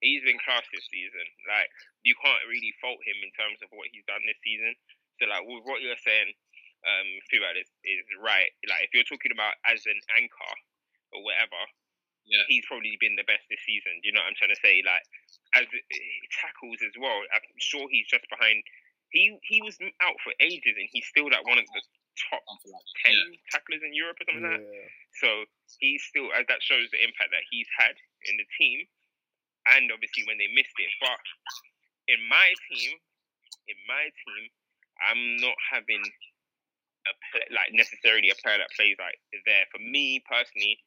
he's 0.00 0.22
been 0.22 0.38
class 0.44 0.64
this 0.70 0.86
season. 0.90 1.26
Like 1.48 1.68
you 2.06 2.14
can't 2.22 2.44
really 2.50 2.72
fault 2.80 2.98
him 3.04 3.18
in 3.22 3.32
terms 3.34 3.58
of 3.62 3.68
what 3.74 3.90
he's 3.92 4.06
done 4.06 4.22
this 4.26 4.38
season. 4.44 4.74
So 5.18 5.26
like 5.26 5.42
with 5.46 5.66
what 5.66 5.82
you're 5.82 5.98
saying, 6.00 6.30
um, 6.86 7.08
throughout 7.26 7.58
this 7.58 7.66
is 7.82 8.06
right. 8.22 8.50
Like 8.70 8.86
if 8.86 8.94
you're 8.94 9.08
talking 9.08 9.34
about 9.34 9.58
as 9.66 9.82
an 9.90 9.98
anchor 10.14 10.54
or 11.10 11.20
whatever, 11.26 11.58
Yeah. 12.28 12.44
he's 12.46 12.62
probably 12.70 12.94
been 13.02 13.16
the 13.18 13.26
best 13.26 13.42
this 13.50 13.58
season. 13.66 13.98
Do 13.98 14.08
you 14.08 14.14
know 14.14 14.22
what 14.22 14.30
I'm 14.30 14.38
trying 14.38 14.54
to 14.54 14.62
say? 14.62 14.78
Like 14.86 15.02
as 15.58 15.66
tackles 16.38 16.78
as 16.86 16.94
well. 17.00 17.18
I'm 17.34 17.42
sure 17.58 17.88
he's 17.90 18.06
just 18.06 18.26
behind. 18.30 18.62
He 19.10 19.34
he 19.48 19.58
was 19.64 19.74
out 20.04 20.20
for 20.22 20.30
ages 20.38 20.76
and 20.76 20.86
he's 20.92 21.06
still 21.08 21.26
like 21.32 21.42
one 21.48 21.56
of 21.58 21.64
the 21.64 21.82
top 22.30 22.44
ten 23.02 23.14
Yeah. 23.16 23.40
tacklers 23.50 23.80
in 23.82 23.94
Europe 23.96 24.20
or 24.20 24.24
something 24.28 24.44
like 24.44 24.60
that. 24.60 24.90
So 25.18 25.28
he's 25.80 26.04
still 26.04 26.28
as 26.36 26.44
that 26.52 26.60
shows 26.62 26.90
the 26.92 27.00
impact 27.02 27.32
that 27.32 27.42
he's 27.50 27.66
had 27.78 27.96
in 28.28 28.36
the 28.36 28.46
team, 28.60 28.84
and 29.76 29.90
obviously 29.92 30.24
when 30.24 30.38
they 30.38 30.48
missed 30.52 30.76
it. 30.78 30.92
But 31.00 31.20
in 32.08 32.20
my 32.28 32.48
team, 32.70 32.96
in 33.68 33.78
my 33.84 34.08
team, 34.08 34.42
I'm 35.04 35.36
not 35.40 35.56
having 35.70 36.02
a 37.08 37.12
like 37.54 37.72
necessarily 37.72 38.30
a 38.30 38.38
player 38.40 38.58
that 38.58 38.72
plays 38.74 38.96
like 38.98 39.18
there. 39.46 39.64
For 39.72 39.80
me 39.80 40.20
personally, 40.28 40.78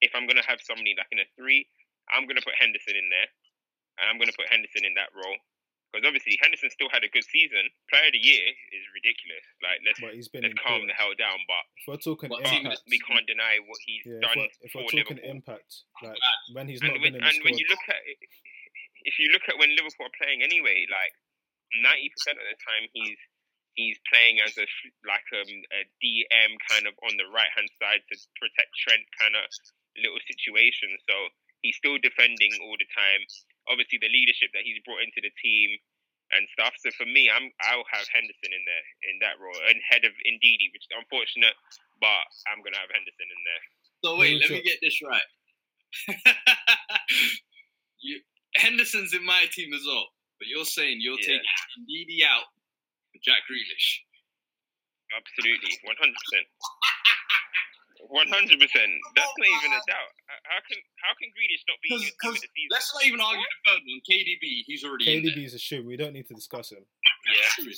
if 0.00 0.12
I'm 0.16 0.26
gonna 0.26 0.46
have 0.46 0.60
somebody 0.64 0.96
like 0.96 1.10
in 1.12 1.20
a 1.20 1.28
three, 1.36 1.68
I'm 2.12 2.26
gonna 2.26 2.44
put 2.44 2.56
Henderson 2.58 2.96
in 2.96 3.08
there, 3.08 3.28
and 4.00 4.08
I'm 4.08 4.18
gonna 4.18 4.36
put 4.36 4.50
Henderson 4.50 4.84
in 4.84 4.96
that 4.96 5.12
role. 5.14 5.38
Because 5.90 6.06
obviously 6.06 6.38
Henderson 6.38 6.70
still 6.70 6.86
had 6.94 7.02
a 7.02 7.10
good 7.10 7.26
season. 7.26 7.66
Player 7.90 8.08
of 8.08 8.14
the 8.14 8.22
year 8.22 8.46
is 8.70 8.84
ridiculous. 8.94 9.42
Like 9.58 9.82
let's 9.82 9.98
But 9.98 10.14
he's 10.14 10.30
been 10.30 10.46
let's 10.46 10.54
calm 10.54 10.86
the 10.86 10.94
hell 10.94 11.18
down. 11.18 11.42
But 11.50 11.66
If 11.82 11.84
we're 11.90 11.98
talking 11.98 12.30
What 12.30 12.46
team 12.46 12.62
impact, 12.62 12.86
we 12.86 13.02
can't 13.02 13.26
deny 13.26 13.58
what 13.66 13.78
he's 13.82 14.06
yeah, 14.06 14.22
if 14.22 14.22
done 14.22 14.38
we're, 14.38 14.54
if 14.62 14.70
we're 14.70 14.86
talking 14.86 15.18
Liverpool. 15.18 15.34
impact, 15.34 15.70
like 16.06 16.20
when 16.54 16.70
he's 16.70 16.78
and 16.78 16.94
not 16.94 17.02
when, 17.02 17.10
been 17.10 17.18
in 17.18 17.20
the 17.20 17.26
and 17.26 17.34
squad, 17.42 17.46
when 17.50 17.58
you 17.58 17.66
look 17.66 17.84
at 17.90 18.02
it, 18.06 18.18
if 19.02 19.18
you 19.18 19.34
look 19.34 19.50
at 19.50 19.58
when 19.58 19.74
Liverpool 19.74 20.06
are 20.06 20.16
playing 20.20 20.46
anyway, 20.46 20.86
like 20.86 21.14
ninety 21.82 22.06
percent 22.14 22.38
of 22.38 22.46
the 22.46 22.58
time 22.62 22.86
he's 22.94 23.18
he's 23.74 23.98
playing 24.06 24.38
as 24.46 24.54
a 24.58 24.66
like 25.06 25.26
um, 25.34 25.50
a 25.74 25.82
DM 25.98 26.52
kind 26.70 26.86
of 26.86 26.94
on 27.02 27.18
the 27.18 27.26
right 27.34 27.50
hand 27.58 27.70
side 27.82 28.02
to 28.10 28.14
protect 28.38 28.70
Trent 28.78 29.02
kind 29.18 29.34
of 29.34 29.42
little 29.98 30.22
situation. 30.22 30.94
So 31.06 31.14
he's 31.62 31.76
still 31.76 31.98
defending 31.98 32.54
all 32.62 32.76
the 32.78 32.88
time. 32.94 33.22
Obviously, 33.68 33.98
the 34.00 34.08
leadership 34.08 34.50
that 34.56 34.64
he's 34.64 34.80
brought 34.86 35.02
into 35.04 35.20
the 35.20 35.32
team 35.42 35.76
and 36.32 36.46
stuff. 36.54 36.72
So 36.78 36.90
for 36.94 37.06
me, 37.06 37.28
I'm 37.28 37.50
I'll 37.66 37.86
have 37.90 38.06
Henderson 38.10 38.50
in 38.54 38.62
there 38.64 38.86
in 39.10 39.18
that 39.20 39.36
role 39.42 39.56
and 39.68 39.76
head 39.82 40.06
of 40.06 40.14
Ndidi, 40.24 40.70
which 40.72 40.86
is 40.86 40.94
unfortunate, 40.94 41.54
but 42.00 42.30
I'm 42.50 42.62
gonna 42.62 42.78
have 42.80 42.90
Henderson 42.94 43.28
in 43.28 43.40
there. 43.44 43.62
So 44.02 44.08
wait, 44.16 44.40
let 44.40 44.50
me 44.50 44.62
get 44.62 44.78
this 44.80 44.98
right. 45.02 45.28
you, 48.00 48.20
Henderson's 48.56 49.12
in 49.14 49.24
my 49.26 49.44
team 49.50 49.74
as 49.74 49.82
well, 49.86 50.06
but 50.38 50.46
you're 50.48 50.64
saying 50.64 50.98
you're 51.02 51.18
Yeah. 51.20 51.38
taking 51.42 51.50
Ndidi 51.84 52.22
out 52.24 52.46
for 53.12 53.18
Jack 53.22 53.42
Grealish. 53.50 54.00
Absolutely, 55.10 55.74
one 55.82 55.96
hundred 55.98 56.14
percent. 56.14 56.46
One 58.10 58.26
hundred 58.26 58.58
percent. 58.58 58.90
That's 59.14 59.30
not 59.38 59.46
even 59.46 59.70
a 59.70 59.78
uh, 59.78 59.86
doubt. 59.86 60.10
How 60.50 60.58
can 60.66 60.78
how 60.98 61.14
can 61.14 61.30
Grealish 61.30 61.62
not 61.70 61.78
be 61.78 61.94
in 61.94 62.00
your 62.02 62.10
team 62.18 62.34
the 62.34 62.42
season? 62.42 62.70
Let's 62.74 62.90
not 62.90 63.06
even 63.06 63.20
argue 63.22 63.38
the 63.46 63.60
third 63.70 63.82
one. 63.86 64.00
KDB, 64.02 64.44
he's 64.66 64.82
already 64.82 65.04
in. 65.06 65.22
KDB 65.22 65.46
is 65.46 65.54
a 65.54 65.62
shoe. 65.62 65.86
We 65.86 65.94
don't 65.96 66.12
need 66.12 66.26
to 66.26 66.34
discuss 66.34 66.72
him. 66.74 66.82
Yeah, 67.30 67.70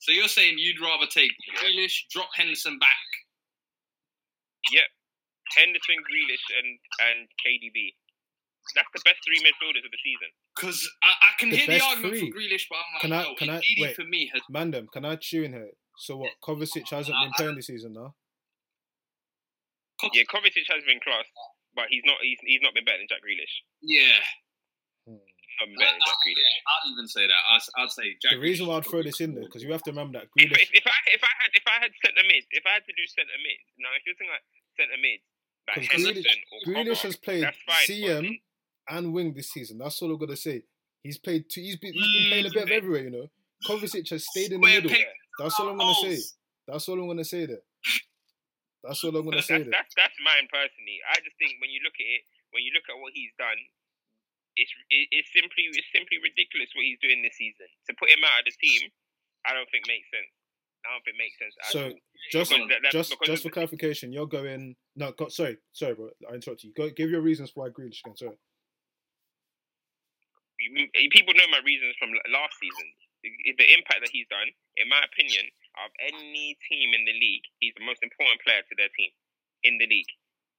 So 0.00 0.12
you're 0.12 0.32
saying 0.32 0.56
you'd 0.56 0.80
rather 0.80 1.04
take 1.04 1.28
Yeah. 1.44 1.60
Grealish, 1.60 2.08
drop 2.10 2.30
Henderson 2.34 2.78
back? 2.78 3.04
yep. 4.72 4.88
Henderson, 5.56 5.96
Grealish, 6.08 6.44
and 6.58 6.68
and 7.12 7.28
KDB. 7.44 7.94
That's 8.74 8.88
the 8.94 9.00
best 9.04 9.18
three 9.24 9.38
midfielders 9.44 9.84
of 9.84 9.92
the 9.92 10.00
season. 10.02 10.30
Because 10.56 10.90
I, 11.04 11.08
I 11.08 11.30
can 11.38 11.50
The 11.50 11.56
hear 11.56 11.78
the 11.78 11.84
argument 11.84 12.14
three. 12.18 12.30
for 12.32 12.38
Grealish, 12.38 12.64
but 12.68 12.76
I'm 12.76 12.92
like, 12.94 13.02
Can 13.02 13.12
I- 13.12 13.22
no, 13.22 13.34
can 13.36 13.50
I- 13.50 13.58
Ndidi 13.60 13.82
wait. 13.82 13.96
for 13.96 14.04
me 14.04 14.30
has 14.32 14.42
Mandem, 14.50 14.90
can 14.90 15.04
I 15.04 15.14
chew 15.16 15.44
in 15.44 15.52
here? 15.52 15.70
So 15.98 16.16
what? 16.16 16.30
Kovacic 16.42 16.88
hasn't 16.90 17.16
been 17.16 17.30
playing 17.36 17.56
this 17.56 17.68
season 17.68 17.92
now. 17.92 18.14
Yeah, 20.12 20.24
Kovacic 20.28 20.66
has 20.68 20.84
been 20.84 21.00
class, 21.00 21.24
but 21.74 21.86
he's 21.90 22.02
not 22.04 22.16
he's, 22.22 22.38
he's 22.44 22.60
not 22.62 22.74
been 22.74 22.84
better 22.84 22.98
than 22.98 23.08
Jack 23.08 23.20
Grealish. 23.24 23.54
yeah. 23.82 24.20
Not 25.08 25.72
better 25.72 25.88
than 25.92 26.04
Jack 26.04 26.18
Grealish. 26.20 26.56
I'd 26.68 26.90
even 26.92 27.08
say 27.08 27.24
that. 27.26 27.42
I'd, 27.50 27.64
I'd 27.80 27.90
say 27.90 28.04
Jack. 28.20 28.32
The 28.32 28.40
reason 28.44 28.66
why 28.66 28.76
I'd 28.76 28.84
throw 28.84 29.02
this 29.02 29.20
in 29.20 29.34
there 29.34 29.44
because 29.44 29.62
you 29.62 29.72
have 29.72 29.82
to 29.84 29.90
remember 29.90 30.18
that 30.20 30.28
If, 30.36 30.50
Grealish. 30.50 30.62
if, 30.62 30.70
if 30.74 30.86
I 30.86 30.96
if 31.16 31.22
I 31.24 31.32
had 31.40 31.50
if 31.54 31.64
I 31.66 31.76
had 31.80 31.90
centre 32.04 32.26
mid, 32.28 32.44
if 32.50 32.64
I 32.66 32.72
had 32.76 32.84
to 32.84 32.92
do 32.92 33.04
centre 33.08 33.40
mid, 33.40 33.58
now 33.80 33.88
if 33.96 34.02
you're 34.04 34.16
thinking 34.20 34.36
like 34.36 34.44
centre 34.76 35.00
mid, 35.00 35.18
like 35.64 35.76
'Cause 35.76 36.04
Henderson 36.04 36.22
Grealish- 36.28 36.52
or 36.52 36.72
Grealish 36.72 37.00
Pogba, 37.00 37.06
has 37.08 37.16
played 37.16 37.44
fine. 37.64 37.86
CM 37.88 38.22
but- 38.28 38.94
and 38.96 39.12
wing 39.12 39.32
this 39.34 39.50
season. 39.50 39.78
That's 39.78 40.00
all 40.02 40.12
I'm 40.12 40.18
gonna 40.18 40.36
say. 40.36 40.62
He's 41.02 41.18
played. 41.18 41.44
Two, 41.48 41.60
he's 41.60 41.76
been. 41.76 41.92
He's 41.94 42.12
been 42.12 42.28
playing 42.30 42.46
a 42.46 42.50
bit 42.50 42.62
of 42.64 42.68
Mm. 42.68 42.76
everywhere. 42.76 43.04
You 43.04 43.10
know. 43.10 43.30
Kovacic 43.66 44.10
has 44.10 44.26
stayed 44.28 44.52
in 44.52 44.60
the 44.60 44.66
middle. 44.66 44.90
peg. 44.90 45.04
That's 45.38 45.58
all 45.58 45.68
I'm 45.70 45.78
gonna 45.78 45.94
say. 46.02 46.18
That's 46.68 46.88
all 46.88 47.00
I'm 47.00 47.06
gonna 47.06 47.24
say 47.24 47.46
there. 47.46 47.62
That's 48.86 49.02
all 49.02 49.14
I'm 49.18 49.26
gonna 49.26 49.42
That's, 49.42 49.50
say 49.50 49.66
that's, 49.66 49.74
that's 49.76 49.94
that's 49.98 50.18
mine 50.22 50.46
personally. 50.46 51.02
I 51.10 51.18
just 51.20 51.34
think 51.42 51.58
when 51.58 51.74
you 51.74 51.82
look 51.82 51.98
at 51.98 52.06
it, 52.06 52.22
when 52.54 52.62
you 52.62 52.70
look 52.70 52.86
at 52.86 52.96
what 52.96 53.10
he's 53.12 53.34
done, 53.34 53.58
it's 54.54 54.70
it, 54.88 55.10
it's 55.10 55.30
simply 55.34 55.66
it's 55.74 55.90
simply 55.90 56.22
ridiculous 56.22 56.70
what 56.72 56.86
he's 56.86 57.02
doing 57.02 57.20
this 57.20 57.36
season. 57.36 57.66
To 57.90 57.92
put 57.98 58.08
him 58.08 58.22
out 58.22 58.40
of 58.40 58.48
the 58.48 58.54
team, 58.56 58.88
I 59.44 59.52
don't 59.52 59.68
think 59.74 59.84
makes 59.90 60.08
sense. 60.08 60.30
I 60.86 60.94
don't 60.94 61.02
think 61.02 61.18
it 61.18 61.22
makes 61.26 61.36
sense. 61.42 61.54
So 61.74 61.80
just 62.30 62.50
that- 62.54 62.82
that- 62.86 62.94
just 62.94 63.10
just 63.26 63.42
for 63.42 63.50
clarification, 63.50 64.14
you're 64.14 64.30
going. 64.30 64.78
No, 64.94 65.12
go, 65.12 65.28
sorry, 65.28 65.58
sorry, 65.74 65.94
bro. 65.94 66.10
I 66.30 66.38
interrupted 66.38 66.70
you. 66.70 66.74
Go, 66.74 66.88
give 66.90 67.10
your 67.10 67.20
reasons 67.20 67.50
for 67.50 67.66
why 67.66 67.70
Grealish 67.74 68.00
again. 68.06 68.16
Sorry. 68.16 68.38
people 71.10 71.34
know 71.34 71.48
my 71.50 71.60
reasons 71.66 71.94
from 71.98 72.10
last 72.32 72.54
season. 72.62 72.86
The 73.26 73.66
impact 73.74 74.06
that 74.06 74.14
he's 74.14 74.28
done, 74.30 74.46
in 74.78 74.88
my 74.88 75.02
opinion, 75.02 75.50
of 75.82 75.90
any 76.00 76.56
team 76.68 76.92
in 76.96 77.04
the 77.04 77.16
league, 77.16 77.46
he's 77.60 77.76
the 77.76 77.84
most 77.84 78.00
important 78.00 78.40
player 78.42 78.62
to 78.64 78.74
their 78.76 78.92
team 78.96 79.12
in 79.64 79.76
the 79.78 79.88
league. 79.88 80.10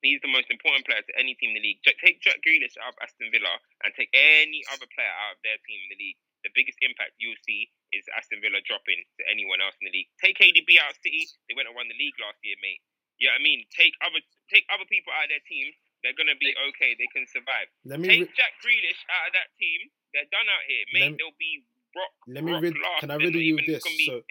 He's 0.05 0.21
the 0.21 0.29
most 0.29 0.47
important 0.53 0.85
player 0.85 1.01
to 1.01 1.13
any 1.17 1.33
team 1.41 1.57
in 1.57 1.57
the 1.57 1.65
league. 1.65 1.81
Take 1.81 2.21
Jack 2.21 2.45
Grealish 2.45 2.77
out 2.77 2.93
of 2.93 3.01
Aston 3.01 3.33
Villa 3.33 3.57
and 3.81 3.89
take 3.97 4.13
any 4.13 4.61
other 4.69 4.85
player 4.93 5.09
out 5.09 5.37
of 5.37 5.39
their 5.41 5.57
team 5.65 5.79
in 5.85 5.89
the 5.89 5.99
league. 5.99 6.19
The 6.45 6.53
biggest 6.53 6.77
impact 6.85 7.17
you'll 7.17 7.39
see 7.41 7.73
is 7.89 8.05
Aston 8.13 8.39
Villa 8.45 8.61
dropping 8.61 9.01
to 9.17 9.23
anyone 9.25 9.57
else 9.57 9.73
in 9.81 9.89
the 9.89 9.93
league. 9.97 10.09
Take 10.21 10.37
KDB 10.37 10.77
out 10.77 10.93
of 10.93 11.01
City, 11.01 11.25
they 11.49 11.57
went 11.57 11.65
and 11.65 11.73
won 11.73 11.89
the 11.89 11.97
league 11.97 12.15
last 12.21 12.37
year, 12.45 12.55
mate. 12.61 12.85
You 13.17 13.33
know 13.33 13.35
what 13.35 13.41
I 13.41 13.49
mean? 13.49 13.65
Take 13.73 13.97
other 14.05 14.21
take 14.53 14.69
other 14.69 14.85
people 14.85 15.09
out 15.09 15.25
of 15.25 15.33
their 15.33 15.41
team, 15.49 15.73
they're 16.05 16.17
gonna 16.17 16.37
be 16.37 16.53
okay. 16.71 16.93
They 16.93 17.09
can 17.09 17.25
survive. 17.25 17.67
Let 17.85 17.99
me 17.99 18.07
Take 18.07 18.29
re- 18.29 18.37
Jack 18.37 18.53
Grealish 18.61 19.01
out 19.09 19.27
of 19.27 19.33
that 19.33 19.49
team. 19.57 19.89
They're 20.13 20.29
done 20.29 20.45
out 20.45 20.63
here, 20.69 20.85
mate. 20.93 21.11
Let 21.11 21.19
They'll 21.19 21.39
be 21.41 21.65
rock. 21.97 22.11
let 22.27 22.43
me 22.43 22.51
rock 22.53 22.61
rid- 22.63 22.73
last. 22.73 22.99
can 23.01 23.11
I 23.11 23.17
They're 23.17 23.27
riddle 23.27 23.41
not 23.41 23.45
you 23.45 23.55
with 23.55 23.65
this? 23.65 23.83
So, 24.05 24.21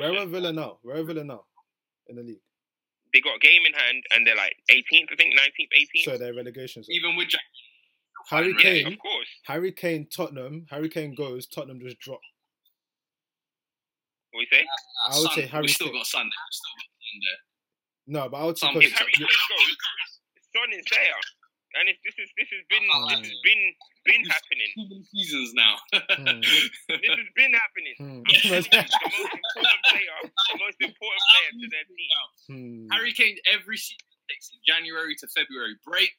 where 0.00 0.18
are 0.18 0.26
Villa 0.26 0.52
now? 0.52 0.78
Where 0.82 0.96
are 0.96 1.02
Villa 1.04 1.24
now 1.24 1.44
in 2.08 2.16
the 2.16 2.22
league? 2.22 2.40
They 3.12 3.20
got 3.20 3.36
a 3.36 3.38
game 3.40 3.62
in 3.66 3.72
hand, 3.72 4.04
and 4.12 4.26
they're 4.26 4.36
like 4.36 4.54
18th, 4.70 5.12
I 5.12 5.16
think, 5.16 5.34
19th, 5.34 5.72
18th. 5.74 6.04
So 6.04 6.18
they're 6.18 6.34
relegation 6.34 6.82
zone. 6.84 6.94
Even 6.94 7.16
with 7.16 7.28
Jack. 7.28 7.40
Harry 8.28 8.54
yeah, 8.56 8.62
Kane, 8.62 8.86
of 8.92 8.98
course. 8.98 9.26
Harry 9.44 9.72
Kane, 9.72 10.06
Tottenham. 10.14 10.66
Harry 10.70 10.88
Kane 10.88 11.14
goes. 11.14 11.46
Tottenham 11.46 11.80
just 11.80 11.98
drop. 11.98 12.20
What 14.30 14.46
do 14.50 14.56
you 14.56 14.62
say? 14.62 14.62
Uh, 14.62 14.70
uh, 14.70 15.16
I 15.16 15.18
would 15.18 15.26
Son, 15.26 15.34
say 15.34 15.46
Harry 15.46 15.62
we 15.62 15.68
still 15.68 15.86
Kane. 15.88 15.96
got 15.96 16.06
Sunday. 16.06 16.30
We 16.30 16.54
still 16.54 16.74
got 16.78 16.86
Sunday. 17.10 17.36
No, 18.06 18.28
but 18.28 18.36
I 18.38 18.44
would 18.46 18.58
say 18.58 18.66
Some 18.66 18.76
If 18.76 18.82
because 18.84 18.98
Harry 19.00 19.12
Kane 19.12 19.26
goes, 19.26 19.76
Son 20.54 20.68
is 20.78 20.86
there, 20.90 21.20
and 21.80 21.88
if 21.88 21.96
this 22.06 22.14
is 22.18 22.30
this 22.38 22.46
has 22.54 22.62
been 22.70 22.86
oh, 22.94 23.08
this 23.10 23.26
has 23.26 23.38
been 23.42 23.62
been 24.04 24.24
happening. 24.24 24.70
Two 24.74 24.88
more 24.88 25.04
seasons 25.12 25.52
now. 25.54 25.74
Hmm. 26.20 26.40
This 26.40 27.14
has 27.16 27.30
been 27.36 27.52
happening. 27.54 27.94
I'm 28.00 28.24
telling 28.24 28.64
you, 28.64 28.70
the 28.70 29.10
most 29.10 29.30
important 29.32 29.82
player, 29.88 30.16
the 30.24 30.58
most 30.58 30.78
important 30.80 31.22
player 31.30 31.50
to 31.60 31.66
their 31.70 31.86
team. 31.88 32.18
Hmm. 32.48 32.92
Harry 32.92 33.12
Kane 33.12 33.36
every 33.46 33.76
season 33.76 33.98
takes 34.28 34.50
January 34.66 35.14
to 35.16 35.26
February 35.28 35.76
break, 35.84 36.12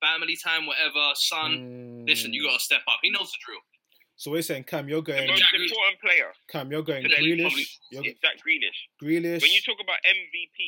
family 0.00 0.36
time, 0.36 0.66
whatever. 0.66 1.12
Son, 1.14 1.50
Hmm. 1.58 2.04
listen, 2.06 2.32
you 2.32 2.44
got 2.44 2.58
to 2.58 2.64
step 2.64 2.82
up. 2.88 2.98
He 3.02 3.10
knows 3.10 3.30
the 3.32 3.38
drill. 3.44 3.60
So 4.16 4.30
we're 4.30 4.42
saying 4.42 4.64
Cam, 4.64 4.88
you're 4.88 5.02
The 5.02 5.12
going 5.12 5.26
most 5.26 5.42
important 5.52 5.98
player 6.00 6.32
Cam, 6.48 6.70
you're 6.70 6.82
going 6.82 7.02
Today, 7.02 7.16
Grealish. 7.22 7.40
probably- 7.42 7.66
You're 7.90 8.06
is 8.06 8.14
Jack 8.22 8.36
Grealish. 8.44 8.78
Grealish. 9.02 9.42
When 9.42 9.50
you 9.50 9.60
talk 9.62 9.80
about 9.82 9.98
MVP, 10.04 10.58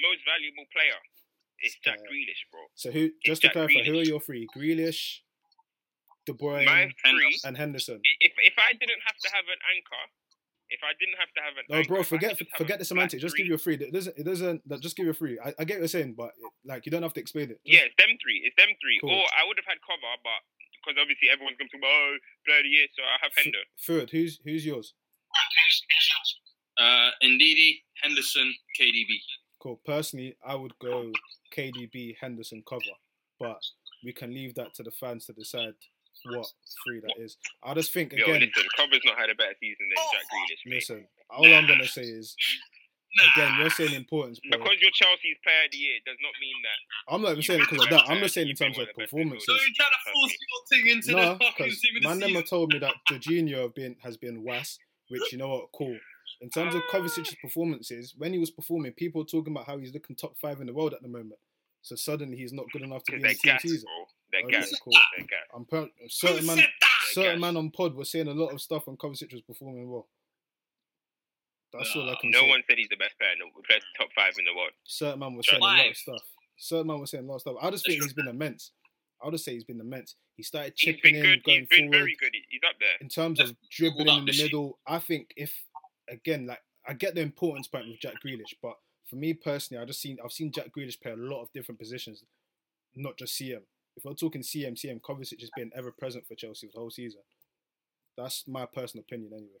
most 0.00 0.20
valuable 0.24 0.64
player, 0.72 0.96
it's 1.60 1.76
Jack 1.84 1.98
Yeah. 2.00 2.08
Grealish, 2.10 2.42
bro. 2.50 2.60
so 2.74 2.90
who? 2.90 3.10
Just 3.24 3.42
to 3.42 3.48
Jack 3.48 3.52
clarify, 3.54 3.82
who 3.84 3.98
are 3.98 4.02
Grealish. 4.02 4.06
your 4.06 4.20
three? 4.20 4.46
Grealish, 4.56 5.20
De 6.26 6.32
Bruyne, 6.32 6.66
My 6.66 6.90
three. 7.04 7.38
and 7.44 7.56
Henderson. 7.56 8.00
If 8.20 8.32
if 8.38 8.54
I 8.58 8.72
didn't 8.72 9.02
have 9.04 9.16
to 9.22 9.28
have 9.32 9.44
an 9.44 9.60
anchor, 9.76 10.04
if 10.70 10.80
I 10.82 10.92
didn't 10.98 11.18
have 11.20 11.32
to 11.36 11.40
have 11.44 11.54
an 11.60 11.64
No, 11.68 11.76
anchor, 11.78 11.88
bro, 11.88 12.00
if 12.00 12.08
forget 12.08 12.30
could 12.38 12.48
just 12.48 12.50
have 12.52 12.58
forget 12.58 12.78
the 12.78 12.84
flat 12.84 13.12
semantics. 13.12 13.22
Just 13.22 13.36
give 13.36 13.46
you 13.46 13.54
a 13.54 13.58
free. 13.58 13.74
It 13.74 13.92
doesn't. 13.92 14.16
It 14.16 14.24
doesn't. 14.24 14.62
Just 14.80 14.96
give 14.96 15.04
you 15.06 15.12
a 15.12 15.20
free. 15.20 15.38
I, 15.38 15.52
I 15.58 15.64
get 15.64 15.76
what 15.76 15.86
you're 15.86 15.88
saying, 16.00 16.14
but 16.16 16.32
like 16.64 16.86
you 16.86 16.92
don't 16.92 17.02
have 17.02 17.12
to 17.14 17.20
explain 17.20 17.50
it. 17.50 17.60
Just- 17.64 17.74
Yeah, 17.76 17.86
it's 17.88 17.96
them 17.98 18.16
three. 18.22 18.40
It's 18.44 18.56
them 18.56 18.72
three. 18.80 18.98
Cool. 19.00 19.10
Or 19.12 19.24
I 19.36 19.44
would 19.46 19.56
have 19.60 19.68
had 19.68 19.78
cover, 19.84 20.12
but 20.24 20.40
because 20.80 20.96
obviously 21.00 21.28
everyone's 21.32 21.56
going 21.56 21.68
to 21.68 21.76
talk 21.76 21.84
about 21.84 21.92
oh, 21.92 22.16
player 22.44 22.58
of 22.60 22.64
the 22.64 22.72
year, 22.72 22.86
so 22.96 23.00
I 23.04 23.16
have 23.20 23.32
F- 23.36 23.44
Hendo. 23.44 23.62
Third, 23.84 24.10
who's 24.10 24.40
who's 24.44 24.64
yours? 24.64 24.94
Uh, 26.76 27.10
Ndidi, 27.22 27.82
Henderson, 28.02 28.52
KDB. 28.78 29.14
Cool. 29.60 29.80
Personally, 29.86 30.36
I 30.44 30.54
would 30.54 30.72
go 30.78 31.10
KDB, 31.56 32.16
Henderson 32.20 32.62
cover, 32.68 32.82
but 33.38 33.60
we 34.04 34.12
can 34.12 34.34
leave 34.34 34.54
that 34.56 34.74
to 34.74 34.82
the 34.82 34.90
fans 34.90 35.26
to 35.26 35.32
decide 35.32 35.74
what 36.26 36.46
three 36.86 37.00
that 37.00 37.14
is. 37.22 37.36
I 37.62 37.74
just 37.74 37.92
think 37.92 38.12
Yo, 38.12 38.24
again. 38.24 38.40
listen, 38.40 38.68
cover's 38.76 39.00
not 39.04 39.18
had 39.18 39.30
a 39.30 39.34
better 39.34 39.54
season 39.60 39.86
than 39.88 40.04
Jack 40.12 40.22
Grealish. 40.32 40.64
mate. 40.66 40.74
Listen, 40.76 41.06
all 41.30 41.52
I'm 41.54 41.66
gonna 41.66 41.86
say 41.86 42.02
is 42.02 42.34
again, 43.36 43.54
you're 43.60 43.70
saying 43.70 43.94
importance, 43.94 44.40
bro. 44.40 44.58
Because 44.58 44.76
you're 44.80 44.90
Chelsea's 44.94 45.38
player 45.42 45.64
of 45.66 45.70
the 45.72 45.78
year 45.78 45.98
does 46.04 46.16
not 46.22 46.32
mean 46.40 46.58
that. 46.62 47.14
I'm 47.14 47.22
not 47.22 47.30
even 47.32 47.42
saying 47.42 47.60
it 47.60 47.68
because 47.70 47.84
of 47.84 47.90
that. 47.90 48.10
I'm 48.10 48.18
just 48.20 48.34
saying 48.34 48.48
in 48.48 48.56
terms 48.56 48.78
of 48.78 48.88
performances. 48.96 49.46
So 49.46 49.52
you're 49.52 49.76
trying 49.76 49.90
to 49.92 50.02
force 50.12 50.34
your 50.40 50.62
thing 50.82 50.96
into 50.96 51.12
No, 51.12 51.32
the 51.34 51.44
fucking 51.44 51.66
because 51.66 51.80
team 51.80 51.96
of 51.96 52.02
the 52.02 52.08
man 52.08 52.16
season. 52.18 52.32
never 52.34 52.46
told 52.46 52.72
me 52.72 52.78
that 52.80 52.94
Jorginho 53.08 53.62
have 53.62 53.74
been 53.74 53.96
has 54.02 54.16
been 54.16 54.42
was, 54.42 54.78
which 55.08 55.30
you 55.32 55.38
know 55.38 55.48
what, 55.48 55.68
cool. 55.76 55.96
In 56.40 56.50
terms 56.50 56.74
of 56.74 56.82
ah. 56.88 56.92
Kovacic's 56.96 57.34
performances, 57.40 58.14
when 58.18 58.32
he 58.32 58.38
was 58.38 58.50
performing, 58.50 58.92
people 58.92 59.20
were 59.20 59.26
talking 59.26 59.52
about 59.52 59.66
how 59.66 59.78
he's 59.78 59.94
looking 59.94 60.16
top 60.16 60.36
five 60.36 60.60
in 60.60 60.66
the 60.66 60.74
world 60.74 60.92
at 60.92 61.02
the 61.02 61.08
moment. 61.08 61.38
So 61.82 61.94
suddenly 61.96 62.36
he's 62.36 62.52
not 62.52 62.66
good 62.72 62.82
enough 62.82 63.04
to 63.04 63.12
be 63.12 63.16
in 63.16 63.22
the 63.22 63.28
team 63.28 63.36
gas, 63.44 63.62
season. 63.62 63.84
bro. 63.84 64.06
They're 64.34 64.42
Okay, 64.46 64.50
gas. 64.68 64.72
cool. 64.82 64.92
They're 65.16 65.26
gas. 65.26 65.46
I'm 65.54 65.64
per- 65.64 65.88
certain 66.08 66.46
man, 66.46 66.58
certain 67.12 67.40
man 67.40 67.56
on 67.56 67.70
pod 67.70 67.94
was 67.94 68.10
saying 68.10 68.28
a 68.28 68.32
lot 68.34 68.52
of 68.52 68.60
stuff 68.60 68.86
when 68.86 68.96
Kovacic 68.96 69.32
was 69.32 69.42
performing 69.42 69.88
well. 69.90 70.08
That's 71.72 71.94
all 71.96 72.08
I 72.08 72.14
can 72.20 72.30
No 72.30 72.40
say. 72.40 72.46
No 72.46 72.50
one 72.50 72.62
said 72.68 72.78
he's 72.78 72.88
the 72.88 72.96
best 72.96 73.18
player 73.18 73.32
in 73.32 73.38
the 73.40 73.62
best 73.68 73.84
top 73.98 74.08
five 74.14 74.32
in 74.38 74.44
the 74.44 74.54
world. 74.56 74.70
Certain 74.84 75.18
man 75.18 75.34
was 75.34 75.46
Top 75.46 75.54
saying 75.54 75.62
a 75.62 75.66
lot 75.66 75.90
of 75.90 75.96
stuff. 75.96 76.22
Certain 76.56 76.86
man 76.86 77.00
was 77.00 77.10
saying 77.10 77.24
a 77.24 77.26
lot 77.26 77.34
of 77.36 77.40
stuff. 77.40 77.56
I 77.60 77.70
just 77.70 77.86
think 77.86 78.02
he's 78.02 78.12
been 78.12 78.28
immense. 78.28 78.70
I'll 79.22 79.30
just 79.32 79.44
say 79.44 79.52
he's 79.54 79.64
been 79.64 79.80
immense. 79.80 80.14
He 80.36 80.42
started 80.42 80.74
He's 80.76 80.94
chipping 80.94 81.14
been 81.14 81.16
in, 81.16 81.22
good. 81.22 81.44
going 81.44 81.60
He's 81.60 81.68
been 81.68 81.78
forward. 81.90 81.98
very 81.98 82.16
good. 82.20 82.30
He's 82.48 82.60
up 82.68 82.76
there. 82.78 82.96
in 83.00 83.08
terms 83.08 83.40
of 83.40 83.56
dribbling 83.70 84.08
in 84.08 84.24
the 84.24 84.26
this 84.32 84.38
year. 84.38 84.46
middle, 84.46 84.78
I 84.86 84.98
think 85.00 85.32
if 85.36 85.64
again, 86.08 86.46
like 86.46 86.60
I 86.86 86.92
get 86.92 87.14
the 87.14 87.22
importance 87.22 87.66
point 87.66 87.88
with 87.88 87.98
Jack 88.00 88.14
Grealish, 88.24 88.54
but 88.62 88.74
for 89.08 89.16
me 89.16 89.34
personally, 89.34 89.82
I 89.82 89.86
just 89.86 90.00
seen 90.00 90.18
I've 90.24 90.32
seen 90.32 90.52
Jack 90.52 90.70
Grealish 90.76 91.00
play 91.00 91.12
a 91.12 91.16
lot 91.16 91.42
of 91.42 91.52
different 91.52 91.78
positions, 91.80 92.22
not 92.94 93.16
just 93.16 93.40
CM. 93.40 93.62
If 93.96 94.04
we're 94.04 94.14
talking 94.14 94.42
CM, 94.42 94.74
CM 94.74 95.00
Kovacic 95.00 95.40
has 95.40 95.50
been 95.56 95.70
ever 95.76 95.92
present 95.92 96.26
for 96.26 96.34
Chelsea 96.34 96.68
the 96.72 96.78
whole 96.80 96.90
season. 96.90 97.20
That's 98.16 98.44
my 98.46 98.66
personal 98.66 99.02
opinion, 99.02 99.32
anyway. 99.32 99.58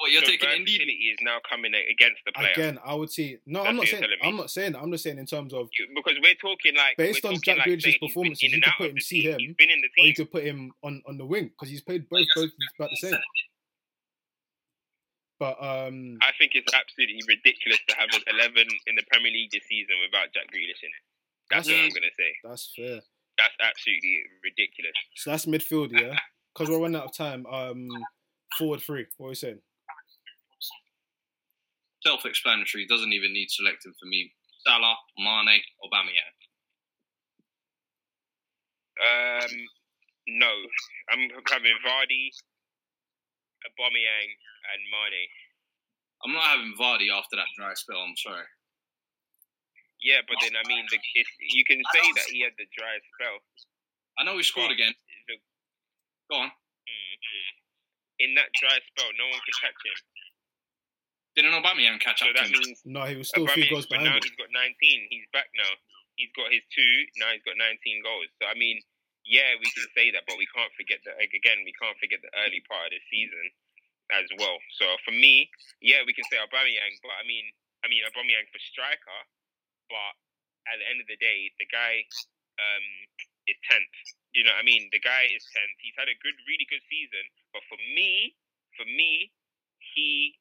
What, 0.00 0.10
you're 0.10 0.22
so 0.22 0.28
taking 0.32 0.48
Ndidi? 0.48 0.64
versatility 0.64 0.92
is 1.12 1.18
now 1.22 1.38
coming 1.48 1.72
against 1.74 2.20
the 2.26 2.32
player. 2.32 2.50
Again, 2.52 2.78
I 2.84 2.94
would 2.94 3.10
say 3.10 3.38
no. 3.46 3.62
That's 3.62 3.70
I'm 3.70 3.76
not 3.76 3.86
saying. 3.86 4.04
I'm 4.22 4.36
not 4.36 4.50
saying. 4.50 4.72
that. 4.72 4.82
I'm 4.82 4.90
just 4.90 5.04
saying 5.04 5.18
in 5.18 5.26
terms 5.26 5.54
of, 5.54 5.68
You- 5.78 5.88
Because 5.94 6.18
we're 6.20 6.34
talking 6.34 6.74
like 6.74 6.96
Based 6.96 7.24
on 7.24 7.40
Jack 7.40 7.58
like 7.58 7.66
Grealish's 7.68 7.84
saying 7.84 7.98
performances, 8.00 8.52
you 8.52 8.60
could 8.60 8.72
put 8.76 8.90
him 8.90 8.96
the 8.96 9.00
CM, 9.00 9.38
team. 9.38 9.48
He's 9.48 9.56
been 9.56 9.70
in 9.70 9.80
the 9.80 10.02
or 10.02 10.06
you 10.06 10.14
could 10.14 10.32
put 10.32 10.42
him 10.44 10.72
on 10.82 11.02
on 11.06 11.16
the 11.16 11.24
wing 11.24 11.48
because 11.54 11.70
he's 11.70 11.80
played 11.80 12.08
both 12.08 12.26
both 12.34 12.50
about 12.78 12.90
the 12.90 12.96
same. 12.96 13.20
But 15.38 15.62
um, 15.62 16.18
I 16.22 16.30
think 16.38 16.52
it's 16.54 16.72
absolutely 16.72 17.20
ridiculous 17.28 17.80
to 17.88 17.94
have 17.96 18.08
an 18.14 18.22
11 18.34 18.66
in 18.86 18.94
the 18.94 19.02
Premier 19.10 19.32
League 19.32 19.50
this 19.52 19.62
season 19.68 19.96
without 20.02 20.32
Jack 20.32 20.46
Grealish 20.50 20.82
in 20.82 20.90
it. 20.90 21.04
That's 21.54 21.68
what 21.68 21.76
I'm 21.76 21.88
gonna 21.90 22.14
say. 22.18 22.32
that's 22.42 22.72
fair. 22.76 23.00
That's 23.38 23.54
absolutely 23.60 24.22
ridiculous. 24.42 24.92
So 25.16 25.30
that's 25.30 25.46
midfield, 25.46 25.92
yeah. 25.92 26.18
Because 26.54 26.70
we're 26.70 26.78
running 26.78 26.94
out 26.94 27.06
of 27.06 27.16
time. 27.16 27.44
Um, 27.46 27.88
forward 28.56 28.80
three. 28.80 29.06
What 29.18 29.26
are 29.26 29.30
you 29.30 29.34
saying? 29.34 29.58
Self-explanatory. 32.06 32.86
Doesn't 32.86 33.12
even 33.12 33.32
need 33.32 33.50
selecting 33.50 33.92
for 33.98 34.06
me. 34.06 34.30
Salah, 34.64 34.94
Mane, 35.18 35.58
Aubameyang. 35.82 36.34
Um, 39.02 39.50
no, 40.28 40.52
I'm 41.10 41.28
having 41.50 41.74
Vardy, 41.84 42.30
Aubameyang, 43.66 44.30
and 44.70 44.80
Mane. 44.94 45.26
I'm 46.24 46.32
not 46.32 46.44
having 46.44 46.74
Vardy 46.78 47.10
after 47.10 47.34
that 47.34 47.50
dry 47.58 47.74
spell. 47.74 47.98
I'm 47.98 48.16
sorry. 48.16 48.46
Yeah, 50.04 50.20
but 50.28 50.36
then 50.44 50.52
I 50.52 50.60
mean, 50.68 50.84
the, 50.92 51.00
it's, 51.16 51.32
you 51.40 51.64
can 51.64 51.80
say 51.80 52.04
that 52.20 52.28
he 52.28 52.44
had 52.44 52.52
the 52.60 52.68
dry 52.76 53.00
spell. 53.16 53.40
I 54.20 54.28
know 54.28 54.36
he 54.36 54.44
scored 54.44 54.70
again. 54.70 54.92
the- 55.26 55.40
Go 56.28 56.44
on. 56.44 56.48
mm, 56.52 57.16
in 58.20 58.36
that 58.36 58.52
dry 58.60 58.76
spell, 58.92 59.08
no 59.16 59.26
one 59.32 59.40
could 59.44 59.58
catch 59.64 59.80
him. 59.80 59.98
Didn't 61.34 61.56
Aubameyang 61.56 61.98
catch 61.98 62.20
So 62.22 62.28
up 62.30 62.36
to 62.36 62.38
that 62.38 62.52
him? 62.52 62.60
means 62.62 62.80
No, 62.84 63.02
he 63.08 63.16
was 63.16 63.28
still 63.32 63.44
a 63.44 63.48
few 63.50 63.64
Aubameyang- 63.64 63.70
goals 63.74 63.86
but 63.90 63.98
now 64.04 64.14
behind 64.14 64.24
him. 64.24 64.30
he's 64.30 64.38
got 64.38 64.50
19. 64.52 65.08
He's 65.10 65.28
back 65.34 65.48
now. 65.56 65.72
He's 66.20 66.30
got 66.36 66.52
his 66.52 66.62
two. 66.70 66.92
Now 67.18 67.32
he's 67.34 67.42
got 67.42 67.56
19 67.58 68.04
goals. 68.04 68.28
So 68.40 68.46
I 68.46 68.54
mean, 68.54 68.78
yeah, 69.24 69.56
we 69.58 69.66
can 69.72 69.88
say 69.96 70.12
that, 70.12 70.22
but 70.28 70.36
we 70.38 70.46
can't 70.54 70.70
forget 70.78 71.00
that 71.08 71.16
again. 71.18 71.64
We 71.64 71.72
can't 71.80 71.96
forget 71.98 72.20
the 72.22 72.30
early 72.44 72.60
part 72.70 72.86
of 72.86 72.92
the 72.94 73.02
season 73.10 73.50
as 74.12 74.28
well. 74.38 74.60
So 74.78 74.84
for 75.04 75.10
me, 75.16 75.48
yeah, 75.80 76.04
we 76.06 76.12
can 76.14 76.24
say 76.30 76.36
Aubameyang, 76.38 76.94
but 77.02 77.16
I 77.18 77.24
mean, 77.26 77.50
I 77.82 77.88
mean 77.88 78.04
Aubameyang 78.06 78.46
for 78.52 78.60
striker, 78.70 79.20
but 79.88 80.12
at 80.70 80.80
the 80.80 80.86
end 80.88 81.00
of 81.00 81.08
the 81.08 81.20
day, 81.20 81.52
the 81.60 81.68
guy 81.68 82.04
um, 82.60 82.86
is 83.46 83.58
tenth. 83.68 83.96
You 84.32 84.42
know 84.42 84.52
what 84.56 84.64
I 84.64 84.66
mean? 84.66 84.90
The 84.90 85.02
guy 85.02 85.30
is 85.30 85.44
tenth. 85.52 85.76
He's 85.78 85.96
had 85.96 86.10
a 86.10 86.16
good, 86.18 86.34
really 86.48 86.66
good 86.66 86.82
season, 86.90 87.24
but 87.54 87.62
for 87.70 87.78
me, 87.94 88.34
for 88.74 88.86
me, 88.88 89.30
he 89.94 90.34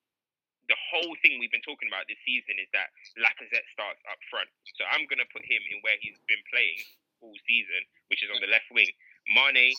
the 0.72 0.80
whole 0.80 1.12
thing 1.20 1.40
we've 1.40 1.52
been 1.52 1.66
talking 1.66 1.92
about 1.92 2.08
this 2.08 2.20
season 2.24 2.56
is 2.56 2.72
that 2.72 2.88
Lacazette 3.20 3.68
starts 3.76 4.00
up 4.08 4.20
front. 4.32 4.48
So 4.80 4.88
I'm 4.88 5.04
going 5.12 5.20
to 5.20 5.28
put 5.36 5.44
him 5.44 5.60
in 5.60 5.84
where 5.84 6.00
he's 6.00 6.16
been 6.24 6.40
playing 6.48 6.80
all 7.20 7.36
season, 7.44 7.84
which 8.08 8.24
is 8.24 8.32
on 8.32 8.40
the 8.40 8.48
left 8.48 8.72
wing. 8.72 8.88
Mane 9.28 9.76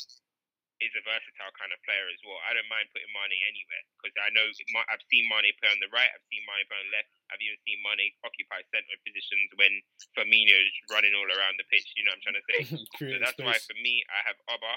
is 0.85 0.93
a 0.95 1.03
versatile 1.03 1.53
kind 1.57 1.73
of 1.73 1.81
player 1.89 2.05
as 2.13 2.21
well. 2.23 2.37
I 2.45 2.53
don't 2.53 2.69
mind 2.69 2.87
putting 2.93 3.09
Mane 3.17 3.41
anywhere 3.49 3.83
because 3.97 4.15
I 4.21 4.29
know 4.37 4.45
Ma- 4.77 4.85
I've 4.93 5.03
seen 5.09 5.25
Mane 5.33 5.51
play 5.59 5.73
on 5.73 5.81
the 5.81 5.89
right, 5.91 6.09
I've 6.13 6.27
seen 6.29 6.45
Mane 6.45 6.69
play 6.69 6.77
on 6.79 6.87
the 6.89 6.95
left, 6.95 7.09
I've 7.33 7.41
even 7.43 7.57
seen 7.65 7.81
Mane 7.81 8.13
occupy 8.23 8.61
centre 8.71 8.99
positions 9.03 9.49
when 9.57 9.73
Firmino's 10.13 10.73
running 10.93 11.17
all 11.17 11.27
around 11.27 11.57
the 11.57 11.67
pitch. 11.73 11.89
You 11.97 12.05
know 12.05 12.13
what 12.15 12.21
I'm 12.21 12.25
trying 12.29 12.41
to 12.41 12.47
say? 12.53 12.59
So 12.77 13.01
Creating 13.01 13.25
that's 13.25 13.41
why 13.41 13.57
for 13.65 13.77
me, 13.81 14.05
I 14.13 14.21
have 14.29 14.37
Oba, 14.53 14.73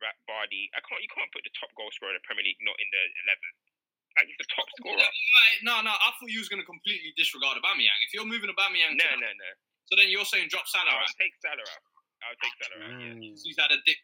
Ra- 0.00 0.20
Vardy. 0.26 0.72
I 0.72 0.80
can't. 0.82 1.04
You 1.04 1.12
can't 1.12 1.28
put 1.30 1.44
the 1.44 1.52
top 1.60 1.70
goal 1.76 1.92
scorer 1.92 2.16
in 2.16 2.18
the 2.18 2.24
Premier 2.24 2.42
League 2.42 2.58
not 2.64 2.74
in 2.80 2.88
the 2.88 3.02
eleven. 3.28 3.50
Like 4.18 4.26
he's 4.26 4.40
the 4.42 4.50
top 4.50 4.66
scorer. 4.80 4.98
Right, 4.98 5.58
No, 5.62 5.78
no. 5.86 5.94
I 5.94 6.10
thought 6.18 6.32
you 6.32 6.42
was 6.42 6.50
going 6.50 6.58
to 6.58 6.66
completely 6.66 7.14
disregard 7.14 7.54
Aubameyang. 7.62 7.94
If 8.08 8.10
you're 8.16 8.26
moving 8.26 8.50
Aubameyang, 8.50 8.98
No, 8.98 9.06
to 9.06 9.16
no, 9.22 9.30
no. 9.30 9.50
so 9.86 9.94
then 9.94 10.10
you're 10.10 10.26
saying 10.26 10.50
drop 10.50 10.66
Salah 10.66 10.90
I'll 10.90 11.06
out. 11.06 11.14
take 11.20 11.30
Salah 11.38 11.62
out. 11.62 11.82
I'll 12.26 12.38
take 12.42 12.54
Salah 12.58 12.78
out. 12.80 12.90
Yeah. 12.98 13.14
Mm. 13.22 13.38
He's 13.38 13.54
had 13.54 13.70
a 13.70 13.78
dip. 13.86 13.96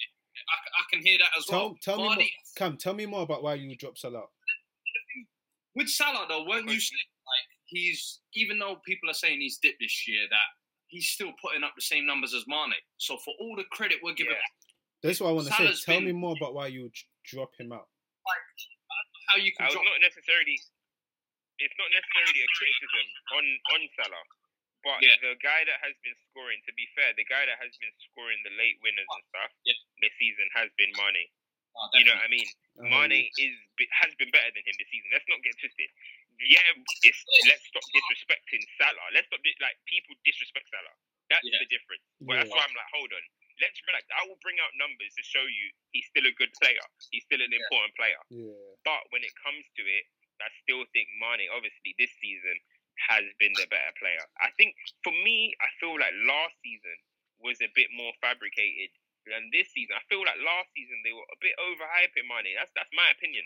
I, 0.48 0.56
I 0.80 0.82
can 0.92 1.02
hear 1.04 1.18
that 1.18 1.30
as 1.38 1.46
Tell, 1.46 1.58
well. 1.58 1.78
tell 1.82 1.96
me, 1.96 2.02
more, 2.04 2.14
Vardy, 2.16 2.30
Cam. 2.56 2.76
Tell 2.76 2.94
me 2.94 3.06
more 3.06 3.22
about 3.22 3.42
why 3.42 3.54
you 3.54 3.74
dropped 3.76 3.98
Salah. 3.98 4.24
with 5.74 5.88
Salah 5.88 6.26
though, 6.28 6.44
weren't 6.46 6.68
you 6.68 6.80
saying 6.80 7.10
like 7.26 7.48
he's 7.66 8.20
even 8.34 8.58
though 8.58 8.76
people 8.86 9.10
are 9.10 9.14
saying 9.14 9.40
he's 9.40 9.58
dipped 9.58 9.80
this 9.80 10.06
year, 10.08 10.22
that 10.30 10.48
he's 10.88 11.06
still 11.08 11.32
putting 11.42 11.64
up 11.64 11.72
the 11.76 11.82
same 11.82 12.06
numbers 12.06 12.32
as 12.34 12.44
Mane. 12.46 12.72
So 12.98 13.16
for 13.24 13.34
all 13.40 13.56
the 13.56 13.64
credit 13.72 13.98
we're 14.02 14.14
giving, 14.14 14.32
Yeah. 14.32 14.48
That's 15.02 15.20
what 15.20 15.28
I 15.28 15.32
want 15.32 15.46
to 15.48 15.52
say. 15.52 15.64
Salah's 15.64 15.84
Tell 15.84 16.00
me 16.00 16.12
more 16.12 16.34
about 16.36 16.54
why 16.54 16.66
you 16.68 16.84
would 16.88 16.96
drop 17.24 17.50
him 17.58 17.70
out. 17.72 17.86
how 19.28 19.36
you 19.36 19.52
I 19.52 19.56
can 19.56 19.66
was 19.66 19.74
drop 19.74 19.84
not 19.84 20.00
necessarily. 20.00 20.56
It's 21.58 21.76
not 21.80 21.88
necessarily 21.88 22.40
a 22.44 22.48
criticism 22.52 23.06
on 23.36 23.44
on 23.76 23.80
Salah, 23.96 24.24
but 24.84 25.02
Yeah. 25.02 25.16
the 25.22 25.34
guy 25.42 25.64
that 25.64 25.80
has 25.82 25.94
been 26.02 26.14
scoring. 26.30 26.60
To 26.66 26.72
be 26.74 26.86
fair, 26.94 27.12
the 27.14 27.24
guy 27.24 27.46
that 27.46 27.58
has 27.58 27.76
been 27.78 27.92
scoring 28.10 28.42
the 28.44 28.50
late 28.56 28.78
winners 28.82 29.06
and 29.10 29.24
stuff 29.28 29.50
Yeah. 29.64 29.74
this 30.00 30.12
season 30.18 30.48
has 30.54 30.70
been 30.76 30.92
Mane. 30.96 31.28
Oh, 31.76 31.88
You 31.92 32.04
know 32.08 32.14
what 32.16 32.24
I 32.24 32.28
mean? 32.28 32.48
I 32.48 32.80
oh, 32.80 32.88
Mane 32.88 33.28
is 33.36 33.56
has 34.00 34.14
been 34.16 34.30
better 34.30 34.48
than 34.50 34.64
him 34.64 34.74
this 34.78 34.88
season. 34.88 35.10
Let's 35.12 35.28
not 35.28 35.42
get 35.42 35.58
twisted. 35.60 35.90
Yeah, 36.40 36.60
it's 37.04 37.20
let's 37.48 37.64
stop 37.68 37.84
disrespecting 37.94 38.62
Salah. 38.76 39.08
Let's 39.12 39.26
stop 39.28 39.40
di- 39.44 39.56
like 39.60 39.76
people 39.86 40.16
disrespect 40.24 40.68
Salah. 40.72 40.96
That's 41.28 41.44
Yeah. 41.44 41.58
the 41.58 41.66
difference. 41.66 42.04
Well, 42.20 42.38
that's 42.38 42.50
why 42.50 42.64
I'm 42.64 42.74
like, 42.74 42.90
hold 42.92 43.12
on. 43.12 43.24
Let's 43.58 43.80
relax. 43.88 44.04
I 44.12 44.24
will 44.28 44.36
bring 44.44 44.60
out 44.60 44.72
numbers 44.76 45.14
to 45.16 45.22
show 45.24 45.42
you 45.44 45.72
he's 45.92 46.06
still 46.12 46.26
a 46.26 46.32
good 46.32 46.52
player. 46.60 46.80
He's 47.10 47.24
still 47.24 47.40
an 47.40 47.52
important 47.52 47.94
player. 47.96 48.20
Yeah. 48.30 48.52
But 48.84 49.10
when 49.10 49.24
it 49.24 49.32
comes 49.42 49.64
to 49.76 49.82
it, 49.82 50.04
I 50.40 50.48
still 50.62 50.84
think 50.92 51.08
Mane, 51.16 51.48
obviously, 51.48 51.94
this 51.98 52.12
season 52.20 52.60
has 53.08 53.24
been 53.38 53.52
the 53.54 53.68
better 53.68 53.92
player. 54.00 54.24
I 54.40 54.50
think 54.56 54.74
for 55.04 55.12
me, 55.12 55.52
I 55.60 55.68
feel 55.80 55.94
like 55.96 56.12
last 56.24 56.56
season 56.64 56.96
was 57.40 57.60
a 57.60 57.68
bit 57.76 57.92
more 57.92 58.12
fabricated 58.24 58.90
than 59.28 59.50
this 59.52 59.68
season. 59.74 59.92
I 59.98 60.04
feel 60.08 60.24
like 60.24 60.38
last 60.40 60.72
season 60.72 60.96
they 61.04 61.12
were 61.12 61.26
a 61.28 61.38
bit 61.44 61.52
overhyping 61.60 62.24
Mane. 62.30 62.56
That's 62.56 62.72
that's 62.74 62.92
my 62.96 63.08
opinion. 63.12 63.44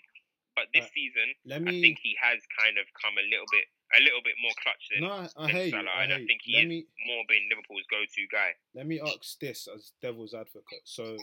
But 0.59 0.67
this 0.75 0.87
Right. 0.91 0.99
season, 0.99 1.29
Let 1.47 1.63
I 1.63 1.71
me. 1.71 1.81
think 1.81 1.99
he 2.03 2.19
has 2.21 2.43
kind 2.59 2.75
of 2.77 2.85
come 2.99 3.15
a 3.17 3.23
little 3.23 3.47
bit, 3.55 3.71
a 3.95 4.01
little 4.03 4.19
bit 4.21 4.35
more 4.43 4.51
clutch 4.61 4.83
than, 4.91 5.07
No, 5.07 5.13
I, 5.15 5.27
I 5.39 5.47
than 5.47 5.55
hear 5.57 5.65
you. 5.65 5.71
Salah, 5.71 5.95
I 5.95 6.03
and 6.03 6.11
hear 6.13 6.21
I 6.21 6.27
think 6.27 6.41
he 6.43 6.53
Let 6.59 6.65
is 6.67 6.69
me 6.69 6.79
more 7.07 7.23
being 7.31 7.47
Liverpool's 7.49 7.87
go-to 7.87 8.27
guy. 8.35 8.51
let 8.75 8.87
me 8.91 8.99
ask 9.01 9.39
this 9.39 9.69
as 9.71 9.93
devil's 10.03 10.35
advocate. 10.35 10.83
So 10.85 11.17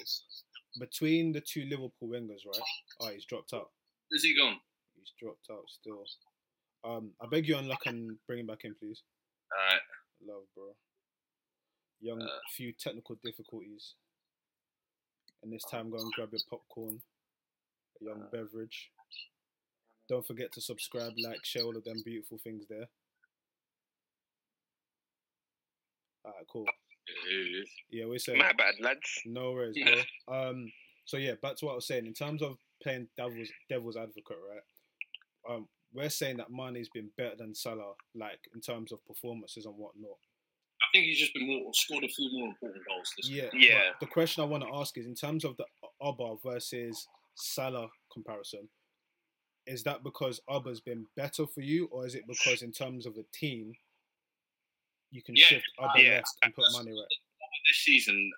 between 0.80 1.32
the 1.32 1.42
two 1.42 1.66
Liverpool 1.66 2.08
wingers, 2.10 2.46
right? 2.48 2.68
Oh, 3.02 3.08
he's 3.12 3.26
dropped 3.26 3.54
out. 3.54 3.72
Is 4.12 4.24
he 4.24 4.36
gone? 4.36 4.58
He's 4.96 5.12
dropped 5.20 5.48
out 5.52 5.68
still. 5.70 6.06
Um, 6.88 7.12
I 7.22 7.28
beg 7.28 7.48
your 7.48 7.60
unluck 7.60 7.86
and 7.86 8.18
bring 8.28 8.40
him 8.40 8.48
back 8.48 8.64
in, 8.64 8.74
please. 8.76 9.02
All 9.52 9.58
right. 9.74 9.82
Love, 10.26 10.44
bro. 10.56 10.76
Young, 12.00 12.22
Uh. 12.22 12.40
few 12.56 12.72
technical 12.72 13.16
difficulties. 13.24 13.96
And 15.44 15.52
this 15.52 15.64
time, 15.70 15.90
go 15.90 15.98
and 15.98 16.12
grab 16.14 16.32
your 16.32 16.42
popcorn, 16.50 17.02
a 18.02 18.06
young 18.06 18.24
Uh. 18.24 18.30
beverage. 18.30 18.92
Don't 20.08 20.26
forget 20.26 20.52
to 20.54 20.62
subscribe, 20.62 21.14
like, 21.18 21.44
share 21.46 21.64
all 21.64 21.76
of 21.76 21.84
them 21.84 22.02
beautiful 22.04 22.38
things 22.38 22.66
there. 22.68 22.88
Alright, 26.26 26.48
cool. 26.48 26.66
Yeah, 27.90 28.06
we're 28.06 28.20
saying 28.20 28.40
My 28.40 28.54
bad, 28.54 28.80
lads. 28.80 29.22
no 29.26 29.52
worries, 29.54 29.78
bro. 29.78 30.04
Um, 30.50 30.72
so 31.06 31.18
yeah, 31.18 31.36
back 31.36 31.56
to 31.58 31.66
what 31.66 31.72
I 31.74 31.76
was 31.76 31.88
saying. 31.88 32.06
In 32.06 32.14
terms 32.14 32.42
of 32.42 32.58
playing 32.82 33.10
devil's 33.16 33.50
devil's 33.70 33.96
advocate, 33.98 34.38
right? 34.50 34.64
Um, 35.50 35.70
we're 35.94 36.10
saying 36.10 36.38
that 36.38 36.52
Mane's 36.52 36.90
been 36.90 37.10
better 37.18 37.36
than 37.38 37.56
Salah, 37.56 37.94
like 38.16 38.40
in 38.54 38.62
terms 38.62 38.92
of 38.92 39.06
performances 39.06 39.66
and 39.66 39.76
whatnot. 39.76 40.18
I 40.82 40.86
think 40.94 41.06
he's 41.06 41.20
just 41.20 41.34
been 41.34 41.48
more 41.48 41.74
scored 41.74 42.04
a 42.04 42.08
few 42.08 42.30
more 42.34 42.50
important 42.50 42.84
goals 42.88 43.12
this 43.18 43.30
Yeah, 43.30 43.48
but 43.52 43.60
Yeah. 43.60 43.82
The 44.00 44.06
question 44.06 44.44
I 44.44 44.46
want 44.48 44.64
to 44.64 44.70
ask 44.76 44.98
is, 44.98 45.06
in 45.06 45.16
terms 45.16 45.44
of 45.44 45.58
the 45.58 45.66
Abba 46.06 46.36
versus 46.44 47.08
Salah 47.36 47.90
comparison, 48.14 48.70
is 49.66 49.84
that 49.84 50.04
because 50.04 50.40
Abba's 50.50 50.80
been 50.80 51.06
better 51.16 51.46
for 51.48 51.62
you, 51.62 51.86
or 51.92 52.06
is 52.06 52.16
it 52.16 52.24
because 52.28 52.62
in 52.62 52.72
terms 52.72 53.06
of 53.06 53.16
the 53.16 53.26
team, 53.34 53.74
you 55.12 55.22
can 55.24 55.36
Yeah, 55.36 55.46
shift 55.46 55.66
Abba 55.82 56.02
yeah. 56.02 56.10
left 56.18 56.38
and 56.44 56.54
put 56.54 56.66
Mane 56.74 56.96
right? 56.96 57.08
this 57.68 57.78
season 57.80 58.32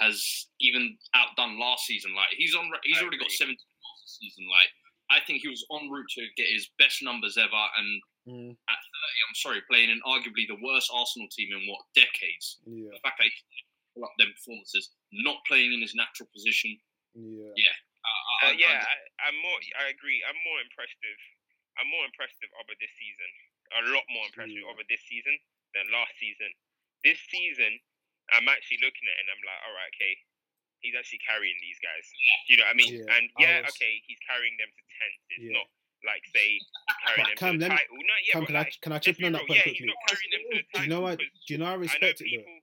has 0.00 0.46
even 0.60 0.96
outdone 1.14 1.58
last 1.60 1.86
season. 1.86 2.14
Like 2.14 2.28
he's 2.36 2.54
on, 2.54 2.70
he's 2.82 2.98
I 2.98 3.02
already 3.02 3.18
got 3.18 3.26
agree. 3.26 3.36
17 3.36 3.56
goals 3.56 4.02
this 4.04 4.18
season. 4.20 4.44
Like 4.50 4.68
I 5.12 5.20
think 5.28 5.44
he 5.44 5.48
was 5.52 5.60
en 5.68 5.90
route 5.92 6.08
to 6.16 6.24
get 6.40 6.48
his 6.48 6.72
best 6.80 7.02
numbers 7.04 7.36
ever, 7.36 7.64
and 7.76 7.88
Mm, 8.22 8.54
at 8.54 8.78
30, 8.78 9.26
I'm 9.28 9.34
sorry, 9.34 9.60
playing 9.68 9.90
in 9.90 9.98
arguably 10.06 10.46
the 10.46 10.54
worst 10.62 10.88
Arsenal 10.94 11.26
team 11.34 11.50
in 11.52 11.66
what 11.66 11.82
decades. 11.92 12.62
yeah, 12.64 12.86
The 12.94 13.00
fact 13.02 13.18
that 13.18 13.24
he 13.26 13.30
can 13.34 13.46
pull 13.94 14.04
up 14.06 14.14
them 14.16 14.30
performances, 14.32 14.94
not 15.10 15.42
playing 15.44 15.72
in 15.74 15.82
his 15.82 15.94
natural 15.98 16.28
position. 16.32 16.78
yeah, 17.14 17.74
Uh, 18.04 18.46
Uh, 18.46 18.46
I- 18.48 18.52
yeah, 18.52 18.78
I- 18.86 19.26
I, 19.26 19.26
I'm 19.28 19.36
more. 19.42 19.60
I 19.76 19.84
agree. 19.88 20.22
I'm 20.24 20.36
more 20.44 20.60
impressed 20.60 20.96
with. 21.02 21.18
I'm 21.78 21.88
more 21.88 22.04
impressed 22.04 22.38
with 22.40 22.50
Oba 22.60 22.74
this 22.80 22.90
season. 22.96 23.30
A 23.72 23.82
lot 23.90 24.04
more 24.08 24.26
impressed 24.26 24.52
Yeah. 24.52 24.62
with 24.62 24.70
Oba 24.70 24.84
this 24.88 25.02
season 25.06 25.38
than 25.74 25.90
last 25.90 26.16
season. 26.18 26.52
This 27.02 27.20
season, 27.22 27.80
I'm 28.30 28.46
actually 28.48 28.78
looking 28.78 29.08
at 29.08 29.14
it 29.14 29.20
and 29.20 29.30
I'm 29.30 29.42
like, 29.42 29.62
all 29.66 29.72
right, 29.74 29.92
okay, 29.94 30.14
he's 30.82 30.94
actually 30.98 31.22
carrying 31.26 31.54
these 31.62 31.78
guys. 31.80 32.04
Do 32.46 32.48
you 32.52 32.56
know 32.60 32.66
what 32.68 32.74
I 32.74 32.78
mean? 32.78 32.92
Yeah, 32.92 33.14
and 33.16 33.24
yeah, 33.38 33.56
was- 33.62 33.72
okay, 33.78 34.02
he's 34.06 34.18
carrying 34.28 34.54
them 34.58 34.68
to 34.70 34.82
tenth. 34.98 35.20
It's 35.30 35.46
Yeah. 35.48 35.58
not 35.58 35.68
like 36.04 36.22
say 36.34 36.58
he's 36.58 36.66
carrying 37.06 37.22
But 37.22 37.28
them 37.30 37.38
Cam, 37.38 37.52
to 37.54 37.58
the 37.58 37.62
let 37.62 37.70
me- 37.70 37.78
title. 37.78 37.96
No, 37.96 38.14
yeah, 38.26 38.32
Cam, 38.34 38.40
but 38.42 38.46
can 38.48 38.56
I 38.56 38.64
can 38.82 38.92
I 38.92 38.98
chip 38.98 39.18
in 39.22 39.24
on 39.26 39.32
that 39.32 39.38
real, 39.38 39.46
point 39.46 39.56
yeah, 39.56 39.62
quickly? 39.62 39.86
he's 39.86 39.94
not 39.94 40.02
carrying 40.10 40.30
them 40.34 40.42
to 40.42 40.56
the 40.58 40.78
Do 40.78 40.82
you 40.82 40.90
know 40.90 41.00
what? 41.00 41.18
Do 41.18 41.48
you 41.54 41.58
know 41.58 41.64
I 41.66 41.68
I 41.70 41.74
know 41.74 41.80
respect 41.80 42.20
it 42.20 42.28
though? 42.28 42.58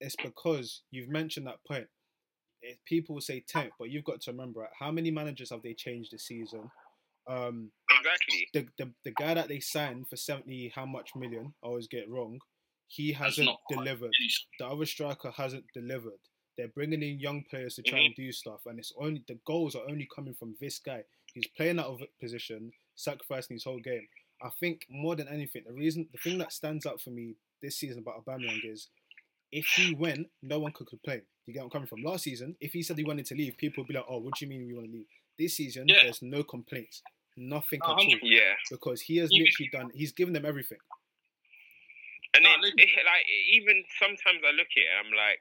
It's 0.00 0.16
because 0.16 0.82
you've 0.90 1.08
mentioned 1.08 1.46
that 1.48 1.58
point. 1.66 1.88
If 2.60 2.78
people 2.84 3.14
will 3.14 3.22
say 3.22 3.40
tenth, 3.46 3.72
but 3.78 3.90
you've 3.90 4.04
got 4.04 4.20
to 4.22 4.30
remember 4.32 4.60
right, 4.60 4.70
how 4.78 4.90
many 4.90 5.10
managers 5.10 5.50
have 5.50 5.62
they 5.62 5.74
changed 5.74 6.10
this 6.12 6.26
season? 6.26 6.70
Um, 7.28 7.70
Exactly. 7.90 8.48
the, 8.52 8.68
the 8.78 8.94
the 9.04 9.10
guy 9.12 9.34
that 9.34 9.48
they 9.48 9.60
signed 9.60 10.08
for 10.08 10.16
seventy 10.16 10.68
how 10.74 10.86
much 10.86 11.10
million? 11.16 11.54
I 11.62 11.66
always 11.66 11.88
get 11.88 12.02
it 12.04 12.08
wrong. 12.10 12.38
He 12.88 13.12
hasn't 13.12 13.50
delivered. 13.68 14.10
The 14.58 14.66
other 14.66 14.86
striker 14.86 15.30
hasn't 15.30 15.64
delivered. 15.74 16.20
They're 16.58 16.68
bringing 16.68 17.04
in 17.04 17.20
young 17.20 17.44
players 17.48 17.76
to 17.76 17.82
try 17.82 18.00
mm-hmm. 18.00 18.06
and 18.06 18.14
do 18.16 18.32
stuff, 18.32 18.66
and 18.66 18.80
it's 18.80 18.92
only 18.98 19.22
the 19.28 19.38
goals 19.46 19.76
are 19.76 19.88
only 19.88 20.08
coming 20.12 20.34
from 20.34 20.56
this 20.60 20.80
guy. 20.80 21.04
He's 21.32 21.46
playing 21.56 21.78
out 21.78 21.86
of 21.86 22.02
position, 22.20 22.72
sacrificing 22.96 23.54
his 23.54 23.64
whole 23.64 23.78
game. 23.78 24.08
I 24.42 24.48
think 24.58 24.84
more 24.90 25.14
than 25.14 25.28
anything, 25.28 25.62
the 25.66 25.72
reason, 25.72 26.08
the 26.10 26.18
thing 26.18 26.36
that 26.38 26.52
stands 26.52 26.84
out 26.84 27.00
for 27.00 27.10
me 27.10 27.36
this 27.62 27.76
season 27.76 28.00
about 28.00 28.24
Aubameyang 28.24 28.60
is 28.64 28.88
if 29.52 29.66
he 29.76 29.94
went, 29.94 30.26
no 30.42 30.58
one 30.58 30.72
could 30.72 30.88
complain. 30.88 31.22
You 31.46 31.54
get 31.54 31.60
what 31.60 31.66
I'm 31.66 31.70
coming 31.70 31.88
from? 31.88 32.02
Last 32.02 32.24
season, 32.24 32.56
if 32.60 32.72
he 32.72 32.82
said 32.82 32.98
he 32.98 33.04
wanted 33.04 33.26
to 33.26 33.34
leave, 33.36 33.56
people 33.56 33.82
would 33.82 33.88
be 33.88 33.94
like, 33.94 34.04
"Oh, 34.08 34.18
what 34.18 34.34
do 34.34 34.44
you 34.44 34.50
mean 34.50 34.66
we 34.66 34.74
want 34.74 34.86
to 34.86 34.92
leave?" 34.92 35.06
This 35.38 35.56
season, 35.56 35.86
Yeah. 35.88 36.02
there's 36.02 36.22
no 36.22 36.42
complaints, 36.42 37.02
nothing 37.36 37.80
A 37.82 37.86
at 37.86 37.90
all, 37.90 38.18
Yeah. 38.22 38.54
because 38.68 39.00
he 39.00 39.16
has 39.18 39.30
You- 39.32 39.44
literally 39.44 39.70
done. 39.70 39.90
He's 39.94 40.12
given 40.12 40.34
them 40.34 40.44
everything. 40.44 40.78
And 42.34 42.44
No, 42.44 42.50
it, 42.50 42.74
it, 42.76 43.04
like 43.06 43.24
even 43.52 43.84
sometimes 43.98 44.42
I 44.44 44.50
look 44.50 44.68
at 44.76 44.82
it, 44.82 44.88
I'm 45.00 45.12
like, 45.12 45.40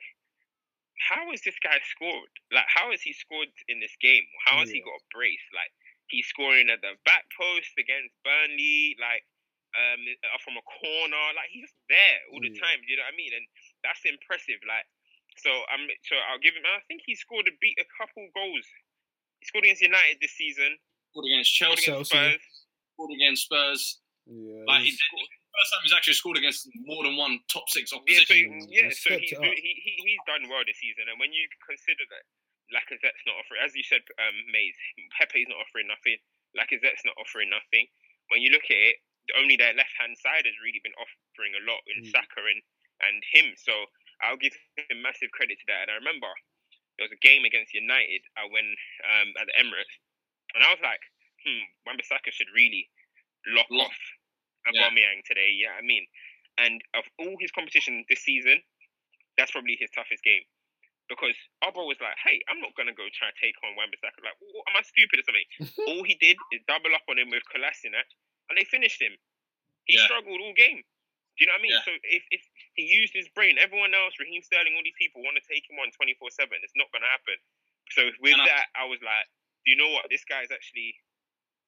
how 0.98 1.30
has 1.32 1.41
this 1.45 1.58
guy 1.62 1.78
scored? 1.93 2.32
Like, 2.52 2.66
how 2.68 2.89
has 2.91 3.02
he 3.02 3.14
scored 3.14 3.50
in 3.70 3.80
this 3.80 3.93
game? 4.02 4.26
How 4.45 4.60
has 4.66 4.70
he 4.70 4.82
got 4.82 4.98
a 4.98 5.06
brace? 5.14 5.45
Like, 5.54 5.70
he's 6.10 6.26
scoring 6.28 6.70
at 6.74 6.82
the 6.82 6.98
back 7.06 7.26
post 7.38 7.72
against 7.78 8.14
Burnley, 8.26 8.95
like 9.00 9.24
um 9.78 10.02
uh, 10.26 10.39
from 10.41 10.56
a 10.58 10.64
corner. 10.66 11.26
Like 11.36 11.52
he's 11.54 11.68
just 11.70 11.78
there 11.91 12.18
all 12.34 12.41
the 12.41 12.50
Yeah. 12.50 12.62
time. 12.64 12.80
You 12.88 12.98
know 12.98 13.06
what 13.06 13.14
I 13.14 13.20
mean? 13.20 13.34
And 13.36 13.45
that's 13.84 14.02
impressive. 14.08 14.58
Like, 14.66 14.88
so 15.38 15.52
I'm 15.70 15.86
so 16.08 16.16
I'll 16.32 16.41
give 16.41 16.56
him. 16.58 16.66
I 16.66 16.82
think 16.88 17.04
he 17.06 17.14
scored 17.14 17.45
a 17.48 17.54
beat 17.62 17.78
a 17.78 17.86
couple 18.00 18.26
goals. 18.34 18.66
He 19.43 19.45
scored 19.45 19.66
against 19.70 19.84
United 19.86 20.18
this 20.24 20.34
season. 20.34 20.80
scored 21.14 21.28
against 21.30 21.54
Scored 21.54 21.78
Chelsea, 21.78 21.91
against 21.93 22.12
Chelsea. 22.12 22.39
Scored 22.98 23.12
against 23.14 23.41
Spurs. 23.45 23.84
Yeah, 24.26 24.64
Like, 24.68 24.84
he's- 24.84 25.00
he- 25.14 25.30
first 25.58 25.70
time 25.74 25.82
he's 25.84 25.95
actually 25.97 26.18
scored 26.18 26.38
against 26.38 26.70
more 26.86 27.01
than 27.03 27.18
one 27.18 27.41
top 27.51 27.66
six 27.68 27.89
Yeah, 27.91 27.97
so 27.97 28.01
opposition. 28.05 28.62
Yeah, 28.70 28.88
he's 28.93 29.01
so 29.01 29.10
stepped 29.18 29.26
he's 29.26 29.34
it 29.34 29.41
do- 29.41 29.49
up. 29.49 29.58
he, 29.58 29.72
he 29.82 29.91
he's 30.14 30.24
done 30.30 30.45
well 30.47 30.62
this 30.66 30.78
season, 30.80 31.10
and 31.10 31.18
when 31.20 31.34
you 31.34 31.43
consider 31.66 32.05
that 32.14 32.24
Lacazette's 32.70 33.24
not 33.26 33.39
offering, 33.39 33.64
as 33.64 33.72
you 33.74 33.84
said, 33.88 34.03
um, 34.20 34.36
Mays, 34.51 34.76
Pepe's 35.18 35.47
not 35.49 35.58
offering 35.64 35.88
nothing, 35.88 36.20
Lacazette's 36.53 37.03
not 37.08 37.16
offering 37.18 37.47
nothing. 37.49 37.88
When 38.30 38.43
you 38.43 38.51
look 38.51 38.68
at 38.68 38.76
it, 38.76 38.99
only 39.39 39.55
their 39.55 39.72
left 39.76 39.95
hand 39.99 40.16
side 40.20 40.43
has 40.43 40.55
really 40.64 40.80
been 40.84 40.95
offering 40.99 41.55
a 41.55 41.64
lot 41.68 41.80
in 41.91 42.03
Mm. 42.08 42.12
Saka 42.12 42.43
and 42.43 42.62
and 43.08 43.18
him. 43.32 43.53
So 43.55 43.72
I'll 44.24 44.39
give 44.39 44.51
him 44.89 44.99
massive 45.05 45.30
credit 45.32 45.60
to 45.62 45.68
that. 45.72 45.88
And 45.88 45.91
I 45.93 46.01
remember 46.01 46.28
there 46.97 47.05
was 47.05 47.14
a 47.16 47.22
game 47.24 47.45
against 47.45 47.72
United 47.78 48.26
uh, 48.36 48.47
when 48.51 48.66
um, 49.05 49.30
at 49.39 49.47
the 49.47 49.55
Emirates, 49.60 49.95
and 50.55 50.64
I 50.66 50.72
was 50.74 50.82
like, 50.84 50.99
hmm, 51.45 51.64
Wan-Bissaka 51.86 52.32
should 52.36 52.49
really 52.55 52.89
lock 53.53 53.68
Lock. 53.72 53.91
off 53.95 54.01
Yeah. 54.74 54.88
Aubameyang 54.89 55.24
today. 55.26 55.51
Yeah, 55.55 55.74
I 55.78 55.82
mean, 55.84 56.05
and 56.57 56.82
of 56.97 57.03
all 57.20 57.36
his 57.39 57.51
competition 57.51 58.03
this 58.09 58.22
season, 58.24 58.61
that's 59.38 59.51
probably 59.51 59.78
his 59.80 59.89
toughest 59.93 60.24
game. 60.24 60.43
Because 61.07 61.38
Abba 61.63 61.80
was 61.80 61.95
like, 62.03 62.20
hey, 62.20 62.43
I'm 62.51 62.59
not 62.59 62.76
to 62.76 62.91
go 62.91 63.07
try 63.15 63.32
to 63.32 63.38
take 63.39 63.55
on 63.63 63.80
Wan-Bissaka. 63.80 64.20
Like, 64.20 64.36
what, 64.43 64.68
am 64.68 64.76
I 64.76 64.84
stupid 64.84 65.24
or 65.24 65.26
something? 65.26 65.47
all 65.88 66.03
he 66.03 66.20
did 66.20 66.36
is 66.51 66.59
double 66.68 66.91
up 66.91 67.07
on 67.07 67.15
him 67.15 67.32
with 67.32 67.47
Kolasinac, 67.47 68.11
and 68.51 68.59
they 68.59 68.68
finished 68.68 68.99
him. 68.99 69.15
He 69.88 69.95
Yeah. 69.95 70.03
struggled 70.03 70.36
all 70.43 70.51
game. 70.51 70.84
Do 70.84 71.45
you 71.45 71.47
know 71.47 71.55
what 71.55 71.63
I 71.63 71.68
mean? 71.70 71.78
Yeah. 71.80 71.86
So 71.88 71.93
if, 72.03 72.24
if 72.34 72.43
he 72.76 72.84
used 72.91 73.15
his 73.15 73.30
brain, 73.32 73.55
everyone 73.61 73.93
else, 73.95 74.20
Raheem 74.20 74.41
Sterling, 74.43 74.76
all 74.76 74.84
these 74.84 74.97
people 74.99 75.24
want 75.24 75.38
to 75.39 75.45
take 75.47 75.63
him 75.70 75.80
on 75.80 75.93
24 75.95 76.28
7. 76.34 76.49
It's 76.65 76.76
not 76.76 76.91
to 76.91 76.99
happen. 77.07 77.38
So 77.95 78.01
with 78.20 78.34
And 78.36 78.43
I- 78.43 78.49
that, 78.51 78.65
I 78.76 78.84
was 78.89 78.99
like, 78.99 79.30
do 79.63 79.72
you 79.72 79.78
know 79.80 79.88
what? 79.95 80.09
This 80.11 80.26
guy's 80.28 80.51
actually, 80.51 80.91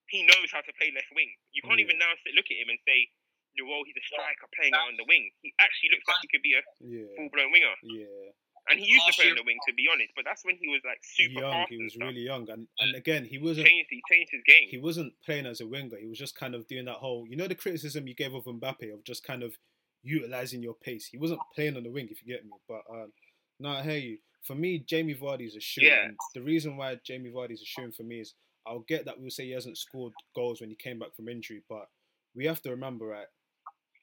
he 0.10 0.24
knows 0.26 0.50
how 0.52 0.62
to 0.62 0.72
play 0.78 0.90
left 0.94 1.10
wing. 1.16 1.30
You 1.54 1.62
can't 1.62 1.80
Yeah. 1.80 1.86
even 1.86 1.98
now 2.00 2.12
sit, 2.26 2.34
look 2.36 2.50
at 2.50 2.58
him 2.58 2.70
and 2.70 2.80
say, 2.86 3.10
you 3.56 3.64
know, 3.66 3.70
well, 3.72 3.82
he's 3.86 3.98
a 3.98 4.06
striker 4.06 4.48
playing 4.56 4.74
out 4.74 4.88
on 4.90 4.98
the 4.98 5.06
wing. 5.10 5.30
He 5.42 5.54
actually 5.60 5.90
looks 5.94 6.06
like 6.08 6.18
he 6.22 6.30
could 6.30 6.42
be 6.46 6.54
a 6.54 6.62
yeah, 6.86 7.10
full 7.18 7.30
blown 7.34 7.52
winger. 7.52 7.76
yeah. 7.84 8.34
And 8.70 8.80
he 8.80 8.86
used 8.86 9.08
to 9.08 9.14
play 9.14 9.32
on 9.32 9.36
the 9.36 9.44
wing, 9.44 9.58
to 9.68 9.74
be 9.74 9.88
honest. 9.92 10.12
But 10.16 10.26
that's 10.26 10.46
when 10.46 10.56
he 10.62 10.68
was 10.68 10.82
like 10.86 11.00
super 11.02 11.42
young. 11.42 11.52
fast 11.66 11.72
He 11.72 11.82
was 11.82 11.96
really 11.98 12.22
young, 12.22 12.48
and 12.52 12.68
and 12.78 12.94
again, 12.94 13.26
he 13.26 13.40
wasn't. 13.40 13.66
changed, 13.66 13.88
he 13.90 14.02
changed 14.12 14.30
his 14.32 14.44
game. 14.46 14.68
He 14.70 14.78
wasn't 14.78 15.14
playing 15.26 15.48
as 15.48 15.60
a 15.62 15.66
winger. 15.66 15.98
He 15.98 16.06
was 16.06 16.20
just 16.20 16.36
kind 16.36 16.54
of 16.54 16.68
doing 16.68 16.86
that 16.86 16.98
whole, 17.02 17.26
you 17.28 17.36
know, 17.36 17.48
the 17.48 17.56
criticism 17.56 18.06
you 18.06 18.14
gave 18.14 18.34
of 18.36 18.44
Mbappe 18.46 18.94
of 18.94 19.04
just 19.04 19.24
kind 19.24 19.42
of 19.42 19.58
utilizing 20.04 20.62
your 20.62 20.76
pace. 20.76 21.08
He 21.08 21.18
wasn't 21.18 21.40
playing 21.56 21.78
on 21.78 21.84
the 21.84 21.90
wing, 21.90 22.10
if 22.12 22.22
you 22.24 22.32
get 22.32 22.46
me. 22.46 22.52
But 22.68 22.82
um, 22.92 23.12
no, 23.60 23.70
I 23.70 23.82
hear 23.82 23.98
you. 23.98 24.18
For 24.44 24.56
me, 24.56 24.80
Jamie 24.80 25.16
Vardy's 25.16 25.56
a 25.56 25.60
shoe. 25.60 25.82
Yeah. 25.86 26.06
And 26.06 26.18
the 26.36 26.42
reason 26.42 26.78
why 26.78 27.00
Jamie 27.04 27.32
Vardy's 27.32 27.62
a 27.62 27.66
shoe 27.66 27.92
for 27.92 28.04
me 28.04 28.20
is 28.22 28.36
I'll 28.70 28.86
get 28.88 29.06
that 29.06 29.20
we'll 29.20 29.32
say 29.32 29.46
he 29.46 29.52
hasn't 29.52 29.78
scored 29.78 30.14
goals 30.36 30.62
when 30.62 30.70
he 30.70 30.76
came 30.76 31.00
back 31.00 31.16
from 31.16 31.28
injury, 31.28 31.64
but 31.68 31.90
we 32.36 32.46
have 32.46 32.62
to 32.62 32.70
remember, 32.70 33.08
right? 33.08 33.28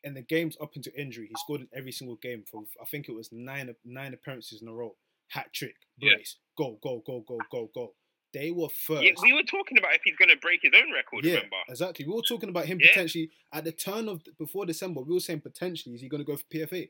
In 0.04 0.14
the 0.14 0.22
games 0.22 0.56
up 0.60 0.72
until 0.76 0.92
injury, 0.96 1.28
he 1.28 1.34
scored 1.36 1.60
in 1.62 1.68
every 1.72 1.92
single 1.92 2.16
game 2.16 2.44
for 2.50 2.64
I 2.80 2.84
think 2.84 3.08
it 3.08 3.12
was 3.14 3.30
nine 3.32 3.74
nine 3.84 4.12
appearances 4.14 4.60
in 4.62 4.68
a 4.68 4.72
row. 4.74 4.96
Hat 5.28 5.52
trick, 5.52 5.76
Yeah. 5.98 6.14
brace, 6.14 6.36
goal, 6.56 6.78
goal, 6.82 7.02
goal, 7.06 7.22
goal, 7.26 7.40
goal, 7.50 7.70
goal. 7.74 7.96
They 8.32 8.50
were 8.50 8.68
first. 8.68 9.02
Yeah, 9.02 9.12
we 9.22 9.32
were 9.32 9.42
talking 9.44 9.78
about 9.78 9.94
if 9.94 10.02
he's 10.04 10.16
going 10.16 10.28
to 10.28 10.36
break 10.36 10.60
his 10.62 10.72
own 10.76 10.92
record, 10.92 11.24
Yeah, 11.24 11.34
remember? 11.36 11.56
exactly. 11.68 12.04
We 12.06 12.12
were 12.12 12.22
talking 12.22 12.48
about 12.50 12.66
him 12.66 12.78
Yeah. 12.80 12.88
potentially 12.88 13.30
at 13.52 13.64
the 13.64 13.72
turn 13.72 14.08
of 14.08 14.22
before 14.36 14.66
December. 14.66 15.00
We 15.00 15.14
were 15.14 15.20
saying 15.20 15.40
potentially 15.40 15.94
is 15.94 16.00
he 16.02 16.08
going 16.08 16.20
to 16.20 16.24
go 16.30 16.36
for 16.36 16.44
PFA? 16.44 16.88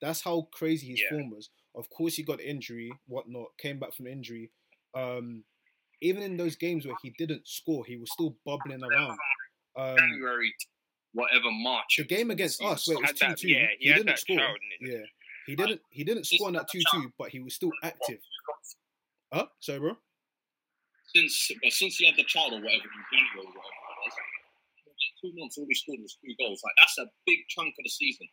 That's 0.00 0.20
how 0.22 0.42
crazy 0.52 0.88
his 0.88 1.00
Yeah. 1.00 1.10
form 1.10 1.30
was. 1.30 1.50
Of 1.74 1.88
course, 1.90 2.16
he 2.16 2.22
got 2.22 2.40
injury, 2.40 2.90
whatnot, 3.06 3.56
came 3.58 3.78
back 3.78 3.92
from 3.94 4.06
injury. 4.06 4.50
Um, 4.94 5.44
even 6.00 6.22
in 6.22 6.36
those 6.36 6.56
games 6.56 6.86
where 6.86 6.96
he 7.02 7.10
didn't 7.18 7.46
score, 7.46 7.84
he 7.86 7.96
was 7.96 8.10
still 8.12 8.36
bubbling 8.44 8.82
around. 8.82 9.18
Um, 9.76 9.96
January, 9.96 10.52
whatever 11.12 11.50
March. 11.50 11.96
the 11.98 12.04
game 12.04 12.30
against 12.30 12.62
us, 12.62 12.88
where 12.88 12.96
it 12.98 13.02
was 13.02 13.12
two 13.12 13.34
two, 13.34 13.48
yeah, 13.48 13.66
he, 13.78 13.88
he 13.88 13.94
didn't 13.94 14.18
score. 14.18 14.36
child 14.36 14.56
in 14.80 14.88
it. 14.88 14.92
Yeah, 14.92 15.06
he 15.46 15.56
didn't. 15.56 15.80
He 15.90 16.04
didn't 16.04 16.24
score 16.26 16.48
on 16.48 16.54
that 16.54 16.68
two 16.70 16.80
two, 16.92 17.12
but 17.18 17.28
he 17.28 17.40
was 17.40 17.54
still 17.54 17.72
active. 17.82 18.18
Huh? 19.32 19.46
Sorry, 19.60 19.80
bro. 19.80 19.96
since 21.14 21.50
but 21.62 21.72
since 21.72 21.96
he 21.96 22.06
had 22.06 22.16
the 22.16 22.24
child 22.24 22.52
or 22.52 22.56
whatever 22.56 22.84
in 22.84 23.04
January 23.12 23.38
or 23.38 23.52
whatever 23.52 23.58
it 23.58 23.98
was, 24.04 24.14
two 25.20 25.32
months 25.38 25.58
all 25.58 25.66
he 25.68 25.74
scored 25.74 26.00
was 26.00 26.16
two 26.24 26.34
goals. 26.38 26.60
Like 26.64 26.74
that's 26.80 26.98
a 26.98 27.06
big 27.26 27.38
chunk 27.48 27.68
of 27.68 27.84
the 27.84 27.90
season. 27.90 28.28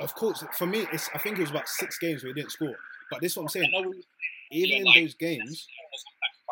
Of 0.00 0.14
course, 0.14 0.42
for 0.56 0.66
me, 0.66 0.86
it's. 0.92 1.10
I 1.14 1.18
think 1.18 1.38
it 1.38 1.42
was 1.42 1.50
about 1.50 1.68
six 1.68 1.98
games 1.98 2.22
where 2.22 2.32
he 2.32 2.40
didn't 2.40 2.52
score. 2.52 2.74
But 3.10 3.20
this 3.20 3.32
is 3.32 3.36
what 3.36 3.44
I'm 3.44 3.48
saying. 3.48 3.70
Even 4.50 4.86
in 4.86 5.02
those 5.02 5.14
games, 5.14 5.66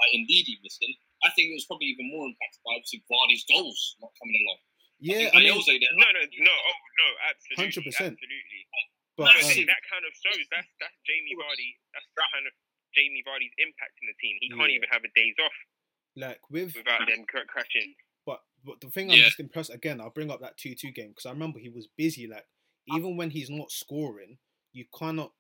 by 0.01 0.07
Ndidi 0.17 0.57
missing. 0.65 0.97
I 1.21 1.29
think 1.37 1.53
it 1.53 1.57
was 1.61 1.69
probably 1.69 1.93
even 1.93 2.09
more 2.09 2.25
impacted 2.25 2.61
by 2.65 2.73
obviously 2.81 3.05
Vardy's 3.13 3.45
goals 3.45 3.77
not 4.01 4.09
coming 4.17 4.41
along. 4.41 4.61
yeah, 5.05 5.29
think 5.29 5.37
I 5.37 5.39
mean, 5.45 5.53
Jose 5.53 5.69
there, 5.77 5.93
No, 6.01 6.09
no, 6.17 6.23
no, 6.25 6.55
oh 6.57 6.81
no, 6.97 7.09
absolutely, 7.29 7.93
100%. 7.93 8.17
absolutely. 8.17 8.63
but 9.21 9.29
But 9.29 9.37
um, 9.37 9.69
that 9.69 9.83
kind 9.93 10.05
of 10.09 10.13
shows 10.17 10.45
that's 10.49 10.73
that's 10.81 10.97
Jamie 11.05 11.37
Vardy. 11.37 11.77
That's 11.93 12.09
kind 12.17 12.49
of 12.49 12.53
Jamie 12.97 13.21
Vardy's 13.29 13.53
impact 13.61 14.01
in 14.01 14.09
the 14.09 14.17
team. 14.17 14.35
He 14.41 14.49
can't 14.49 14.73
Yeah. 14.73 14.81
even 14.81 14.89
have 14.89 15.05
a 15.05 15.13
days 15.13 15.37
off 15.45 15.53
like 16.17 16.41
with 16.51 16.75
without 16.75 17.05
them 17.07 17.25
crashing. 17.29 17.95
But 18.25 18.41
but 18.65 18.81
the 18.81 18.89
thing 18.91 19.11
I'm 19.13 19.19
Yeah. 19.21 19.29
just 19.29 19.41
impressed 19.41 19.71
again. 19.71 20.01
I'll 20.01 20.11
bring 20.17 20.31
up 20.33 20.41
that 20.41 20.57
two 20.57 20.75
two 20.75 20.91
game 20.91 21.13
because 21.13 21.27
I 21.29 21.33
remember 21.37 21.59
he 21.61 21.69
was 21.69 21.87
busy. 22.01 22.27
Like 22.27 22.49
even 22.89 23.17
when 23.17 23.29
he's 23.31 23.51
not 23.51 23.71
scoring, 23.71 24.39
you 24.73 24.87
cannot 24.97 25.33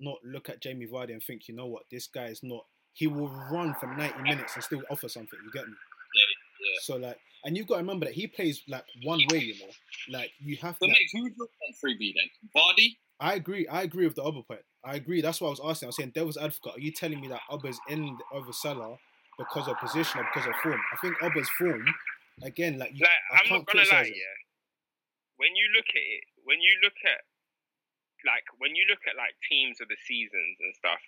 not 0.00 0.18
look 0.24 0.48
at 0.48 0.62
Jamie 0.62 0.86
Vardy 0.88 1.12
and 1.12 1.22
think, 1.22 1.46
you 1.46 1.54
know 1.54 1.66
what, 1.68 1.84
this 1.90 2.06
guy 2.08 2.26
is 2.32 2.40
not. 2.42 2.64
He 2.92 3.06
will 3.06 3.28
run 3.50 3.74
for 3.80 3.86
ninety 3.86 4.22
minutes 4.22 4.54
and 4.54 4.64
still 4.64 4.82
offer 4.90 5.08
something. 5.08 5.38
You 5.44 5.50
get 5.52 5.66
me? 5.66 5.72
Yeah. 5.74 6.80
So 6.82 6.96
like, 6.96 7.18
and 7.44 7.56
you've 7.56 7.66
got 7.66 7.76
to 7.76 7.80
remember 7.80 8.06
that 8.06 8.14
he 8.14 8.26
plays 8.26 8.62
like 8.68 8.84
one 9.04 9.20
way. 9.30 9.38
You 9.38 9.54
know, 9.60 10.18
like 10.18 10.30
you 10.40 10.56
have 10.58 10.78
to. 10.78 10.86
Like, 10.86 10.96
Nick, 10.98 11.08
who 11.12 11.22
would 11.24 11.32
on 11.32 11.72
three 11.80 11.96
B 11.98 12.14
then? 12.16 12.28
Vardy? 12.62 12.96
I 13.20 13.34
agree. 13.34 13.66
I 13.68 13.82
agree 13.82 14.06
with 14.06 14.16
the 14.16 14.22
other 14.24 14.40
point. 14.42 14.60
I 14.84 14.94
agree. 14.96 15.20
That's 15.20 15.40
what 15.40 15.48
I 15.48 15.50
was 15.50 15.60
asking. 15.64 15.86
I 15.86 15.90
was 15.90 15.96
saying, 15.96 16.12
Devil's 16.14 16.36
advocate. 16.38 16.76
Are 16.76 16.80
you 16.80 16.90
telling 16.90 17.20
me 17.20 17.28
that 17.28 17.40
Ubba's 17.50 17.78
in 17.88 18.16
the- 18.16 18.24
over 18.36 18.50
Salah 18.52 18.96
because 19.38 19.68
of 19.68 19.76
position 19.78 20.20
or 20.20 20.24
because 20.32 20.48
of 20.48 20.54
form? 20.62 20.80
I 20.92 20.96
think 21.04 21.16
Ubba's 21.22 21.48
form, 21.58 21.84
again, 22.42 22.78
like 22.78 22.92
you, 22.94 23.00
Like 23.04 23.10
I 23.30 23.34
I'm 23.36 23.44
can't 23.44 23.60
not 23.60 23.66
gonna 23.68 23.88
lie, 23.92 24.08
it. 24.08 24.16
yeah. 24.16 24.36
When 25.36 25.54
you 25.54 25.68
look 25.76 25.84
at 25.88 26.00
it, 26.00 26.24
when 26.44 26.60
you 26.60 26.72
look 26.82 26.96
at 27.04 27.20
like 28.26 28.44
when 28.58 28.74
you 28.76 28.84
look 28.88 29.00
at 29.08 29.16
like 29.16 29.36
teams 29.48 29.80
of 29.80 29.88
the 29.88 29.96
seasons 30.08 30.56
and 30.60 30.72
stuff, 30.76 31.00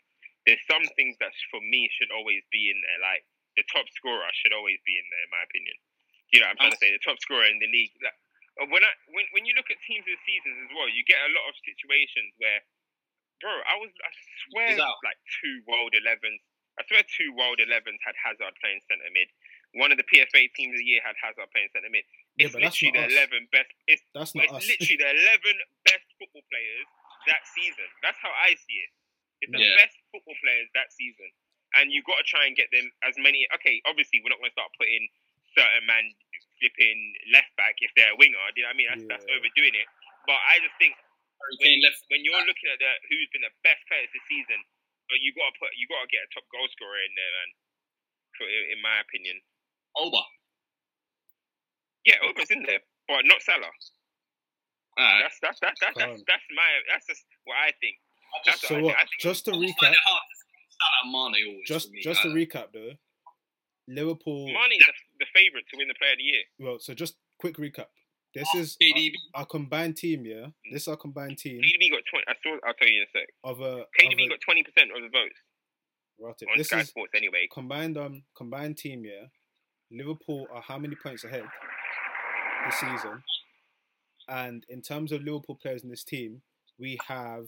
there's 0.47 0.63
some 0.67 0.83
things 0.99 1.15
that 1.23 1.31
for 1.51 1.61
me 1.63 1.87
should 1.95 2.11
always 2.11 2.43
be 2.51 2.71
in 2.71 2.79
there. 2.83 2.99
Like 3.03 3.23
the 3.55 3.65
top 3.71 3.87
scorer 3.95 4.27
should 4.43 4.53
always 4.57 4.81
be 4.83 4.97
in 4.99 5.07
there, 5.13 5.23
in 5.27 5.31
my 5.33 5.43
opinion. 5.47 5.77
You 6.33 6.41
know 6.41 6.49
what 6.51 6.57
I'm 6.57 6.73
trying 6.73 6.75
to 6.77 6.81
say? 6.83 6.91
The 6.91 7.03
top 7.05 7.21
scorer 7.21 7.45
in 7.47 7.61
the 7.61 7.69
league. 7.69 7.93
Like, 8.01 8.17
uh, 8.61 8.67
when 8.73 8.81
I 8.83 8.93
when 9.13 9.25
when 9.37 9.45
you 9.45 9.53
look 9.55 9.69
at 9.69 9.79
teams 9.85 10.03
of 10.09 10.13
the 10.17 10.23
seasons 10.25 10.57
as 10.67 10.71
well, 10.73 10.89
you 10.89 11.05
get 11.05 11.21
a 11.21 11.31
lot 11.33 11.45
of 11.47 11.55
situations 11.61 12.33
where, 12.41 12.61
bro, 13.45 13.53
I 13.69 13.77
was 13.79 13.93
I 14.03 14.11
swear 14.49 14.69
like 15.05 15.21
two 15.45 15.61
world 15.69 15.93
elevens. 15.93 16.41
I 16.81 16.89
swear 16.89 17.05
two 17.05 17.37
world 17.37 17.61
elevens 17.61 18.01
had 18.01 18.17
Hazard 18.17 18.57
playing 18.65 18.81
centre 18.89 19.13
mid. 19.13 19.29
One 19.77 19.93
of 19.93 19.97
the 20.01 20.05
PFA 20.09 20.53
teams 20.57 20.73
of 20.77 20.81
the 20.81 20.89
year 20.89 21.01
had 21.05 21.17
Hazard 21.21 21.49
playing 21.53 21.69
centre 21.73 21.93
mid. 21.93 22.05
Yeah, 22.41 22.49
It's 22.49 22.57
but 22.57 22.65
that's 22.65 22.81
literally 22.81 22.97
the 22.97 23.05
us. 23.05 23.13
eleven 23.13 23.41
best. 23.53 23.71
It's, 23.85 24.03
That's 24.17 24.33
it's 24.33 24.49
not 24.53 24.57
us. 24.57 24.65
literally 24.65 24.97
the 25.01 25.11
eleven 25.13 25.55
best 25.85 26.07
football 26.17 26.45
players 26.49 26.89
that 27.29 27.45
season. 27.53 27.89
That's 28.01 28.17
how 28.25 28.33
I 28.33 28.57
see 28.57 28.79
it. 28.89 28.93
It's 29.43 29.51
the 29.51 29.59
Yeah. 29.59 29.75
best 29.75 29.99
football 30.15 30.39
players 30.39 30.71
that 30.79 30.95
season, 30.95 31.27
and 31.75 31.91
you've 31.91 32.07
got 32.07 32.23
to 32.23 32.27
try 32.27 32.47
and 32.47 32.55
get 32.55 32.71
them 32.71 32.87
as 33.03 33.19
many. 33.19 33.43
Okay, 33.59 33.83
obviously 33.91 34.23
we're 34.23 34.31
not 34.31 34.39
going 34.39 34.55
to 34.55 34.59
start 34.59 34.71
putting 34.79 35.11
certain 35.59 35.85
man 35.85 36.15
flipping 36.63 36.99
left 37.35 37.51
back 37.59 37.75
if 37.83 37.91
they're 37.99 38.15
a 38.15 38.17
winger. 38.17 38.39
Do 38.55 38.63
you 38.63 38.63
know 38.63 38.71
what 38.71 38.79
I 38.79 38.79
mean? 38.79 38.89
That's, 38.89 39.05
that's 39.11 39.27
overdoing 39.27 39.75
it. 39.75 39.89
But 40.31 40.39
I 40.47 40.63
just 40.63 40.79
think 40.79 40.95
when, 41.59 41.83
when 42.15 42.23
you're 42.23 42.47
looking 42.47 42.71
at 42.71 42.79
the 42.79 42.93
who's 43.11 43.27
been 43.35 43.43
the 43.43 43.51
best 43.67 43.83
players 43.91 44.07
this 44.15 44.23
season, 44.31 44.63
but 45.11 45.19
you 45.19 45.35
got 45.35 45.51
to 45.51 45.59
put 45.59 45.75
you 45.75 45.91
got 45.91 46.07
to 46.07 46.11
get 46.15 46.23
a 46.23 46.31
top 46.31 46.47
goal 46.55 46.71
scorer 46.71 47.03
in 47.03 47.13
there, 47.19 47.33
man. 47.35 47.51
For, 48.39 48.47
in 48.47 48.79
my 48.81 49.03
opinion, 49.03 49.43
Oba. 49.99 50.23
yeah, 52.07 52.23
Oba's 52.25 52.49
in 52.49 52.63
there, 52.63 52.81
but 53.11 53.27
not 53.27 53.43
Salah. 53.43 53.75
That's 54.97 55.37
that's 55.43 55.59
that's 55.61 55.81
that's, 55.83 55.99
that's, 55.99 56.23
that's 56.25 56.47
my 56.55 56.69
that's 56.89 57.07
just 57.11 57.27
what 57.45 57.59
I 57.59 57.75
think. 57.83 57.99
That's 58.47 58.67
So 58.67 58.75
what 58.77 58.85
what? 58.85 58.95
I 58.97 58.99
think. 58.99 58.99
I 58.99 59.05
think 59.11 59.21
Just 59.21 59.45
to 59.47 59.51
recap, 59.53 59.93
it 59.93 59.99
hard 60.05 60.23
to 60.29 60.37
think 60.41 60.67
Salah 60.71 61.01
and 61.05 61.13
Mane 61.13 61.47
always 61.49 61.67
just 61.69 61.89
just 62.03 62.23
to 62.23 62.29
recap 62.29 62.73
though, 62.73 62.93
Liverpool. 63.89 64.47
Mane's 64.47 64.85
the, 64.87 64.93
the 65.21 65.27
favourite 65.35 65.65
to 65.71 65.77
win 65.77 65.89
the 65.89 65.95
Player 65.95 66.13
of 66.13 66.19
the 66.19 66.25
Year. 66.25 66.43
Well, 66.59 66.79
so 66.81 66.95
just 66.95 67.17
quick 67.39 67.57
recap. 67.57 67.87
This 68.35 68.49
Oh, 68.55 68.61
is 68.61 68.77
KDB. 68.83 69.13
our, 69.35 69.41
our 69.41 69.47
combined 69.47 69.97
team. 69.97 70.25
Yeah, 70.25 70.47
this 70.73 70.83
is 70.83 70.89
our 70.89 70.97
combined 70.97 71.37
team 71.39 71.61
KDB 71.61 71.91
got 71.91 72.01
twenty. 72.11 72.25
I 72.29 72.35
saw. 72.43 72.57
I'll 72.67 72.75
tell 72.75 72.89
you 72.89 73.03
in 73.03 73.07
a 73.07 73.11
sec. 73.19 73.29
of 73.45 73.61
a. 73.61 73.85
KDB 74.01 74.13
of 74.13 74.19
a 74.27 74.29
got 74.31 74.41
twenty 74.41 74.63
percent 74.63 74.91
of 74.97 75.03
the 75.03 75.09
votes 75.11 75.37
Rotted. 76.19 76.49
on 76.49 76.57
This 76.59 76.69
Sky 76.69 76.81
is 76.81 76.89
Sports 76.89 77.13
anyway. 77.15 77.47
combined 77.53 77.99
um 77.99 78.23
combined 78.37 78.79
team. 78.79 79.05
Yeah, 79.05 79.27
Liverpool 79.91 80.47
are 80.53 80.63
how 80.63 80.79
many 80.79 80.97
points 80.97 81.25
ahead 81.25 81.45
this 82.67 82.77
season? 82.81 83.23
And 84.29 84.65
in 84.71 84.81
terms 84.81 85.13
of 85.13 85.23
Liverpool 85.23 85.59
players 85.61 85.83
in 85.85 85.91
this 85.91 86.05
team, 86.05 86.41
we 86.79 86.97
have 87.09 87.47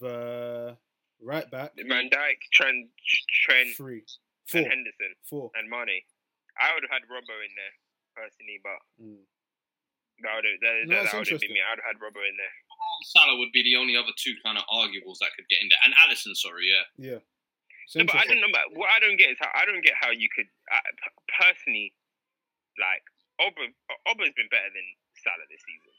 the 0.00 0.76
right 1.20 1.50
back 1.50 1.72
Van 1.76 2.08
Dijk, 2.10 2.38
Trent, 2.52 2.88
Trent, 3.46 3.68
three, 3.76 4.02
four, 4.46 4.60
and 4.60 4.68
Henderson, 4.70 5.12
four. 5.28 5.50
and 5.54 5.68
Mane. 5.68 6.02
I 6.60 6.74
would 6.74 6.82
have 6.82 6.90
had 6.94 7.06
Robbo 7.08 7.34
in 7.42 7.52
there 7.54 7.74
personally, 8.14 8.58
but 8.62 8.80
Mm. 9.00 9.22
that 10.26 10.34
would 10.34 10.44
have 10.44 10.60
that, 10.60 10.74
No, 10.86 10.94
that, 10.96 11.04
it's 11.06 11.12
would 11.14 11.28
have 11.28 11.40
been 11.40 11.50
interesting. 11.50 11.54
me. 11.54 11.62
I 11.62 11.70
would 11.70 11.80
have 11.82 11.90
had 11.94 12.02
Robbo 12.02 12.22
in 12.26 12.36
there. 12.36 12.54
Salah 13.14 13.38
would 13.38 13.52
be 13.52 13.62
the 13.62 13.76
only 13.76 13.96
other 13.96 14.12
two 14.18 14.34
kind 14.42 14.58
of 14.58 14.64
arguables 14.68 15.18
that 15.22 15.30
could 15.38 15.46
get 15.48 15.62
in 15.62 15.68
there. 15.70 15.78
And 15.86 15.94
Alisson, 15.94 16.34
sorry, 16.34 16.66
yeah. 16.66 16.84
Yeah. 16.98 17.20
No, 17.94 18.04
but 18.04 18.16
I 18.16 18.26
don't 18.26 18.40
know. 18.42 18.50
But 18.52 18.74
what 18.76 18.90
I 18.90 18.98
don't 19.00 19.16
get 19.16 19.30
is 19.30 19.38
how 19.40 19.50
I 19.54 19.64
don't 19.64 19.80
get 19.82 19.94
how 19.98 20.10
you 20.10 20.28
could 20.28 20.46
uh, 20.70 20.82
personally 21.40 21.94
like 22.78 23.02
Oba. 23.40 23.72
Oba's 24.06 24.34
been 24.36 24.50
better 24.50 24.68
than 24.74 24.86
Salah 25.24 25.46
this 25.48 25.62
season. 25.64 25.94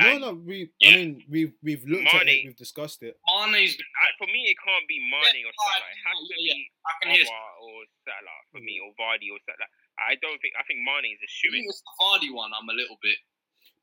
No, 0.00 0.08
And 0.08 0.20
no, 0.24 0.30
we. 0.32 0.72
Yeah. 0.80 0.90
I 0.90 0.96
mean, 0.96 1.22
we've 1.28 1.52
we've 1.62 1.84
looked 1.84 2.08
at 2.14 2.24
it, 2.26 2.48
we've 2.48 2.56
discussed 2.56 3.02
it. 3.04 3.20
Mane's 3.52 3.76
I, 3.76 4.06
for 4.16 4.26
me, 4.32 4.48
it 4.48 4.56
can't 4.64 4.86
be 4.88 4.96
Mane 4.96 5.44
or 5.44 5.52
Salah. 5.52 5.88
It 5.92 6.00
has 6.08 6.18
to 6.24 6.34
Yeah, 6.40 6.54
be 6.56 6.70
I 6.88 6.92
can 7.00 7.08
or 7.12 7.84
Salah 8.08 8.40
for 8.50 8.60
me, 8.64 8.80
or 8.80 8.90
Vardy 8.96 9.28
or 9.28 9.38
Salah. 9.44 9.68
I 10.00 10.16
don't 10.24 10.40
think. 10.40 10.56
I 10.56 10.64
think 10.64 10.80
Mane 10.80 11.12
is 11.12 11.20
a 11.20 11.28
I 11.28 11.34
shoe 11.36 11.52
think 11.52 11.68
it's 11.68 11.84
the 11.84 11.94
Vardy 12.00 12.32
one. 12.32 12.50
I'm 12.56 12.68
a 12.68 12.76
little 12.76 12.96
bit. 13.04 13.18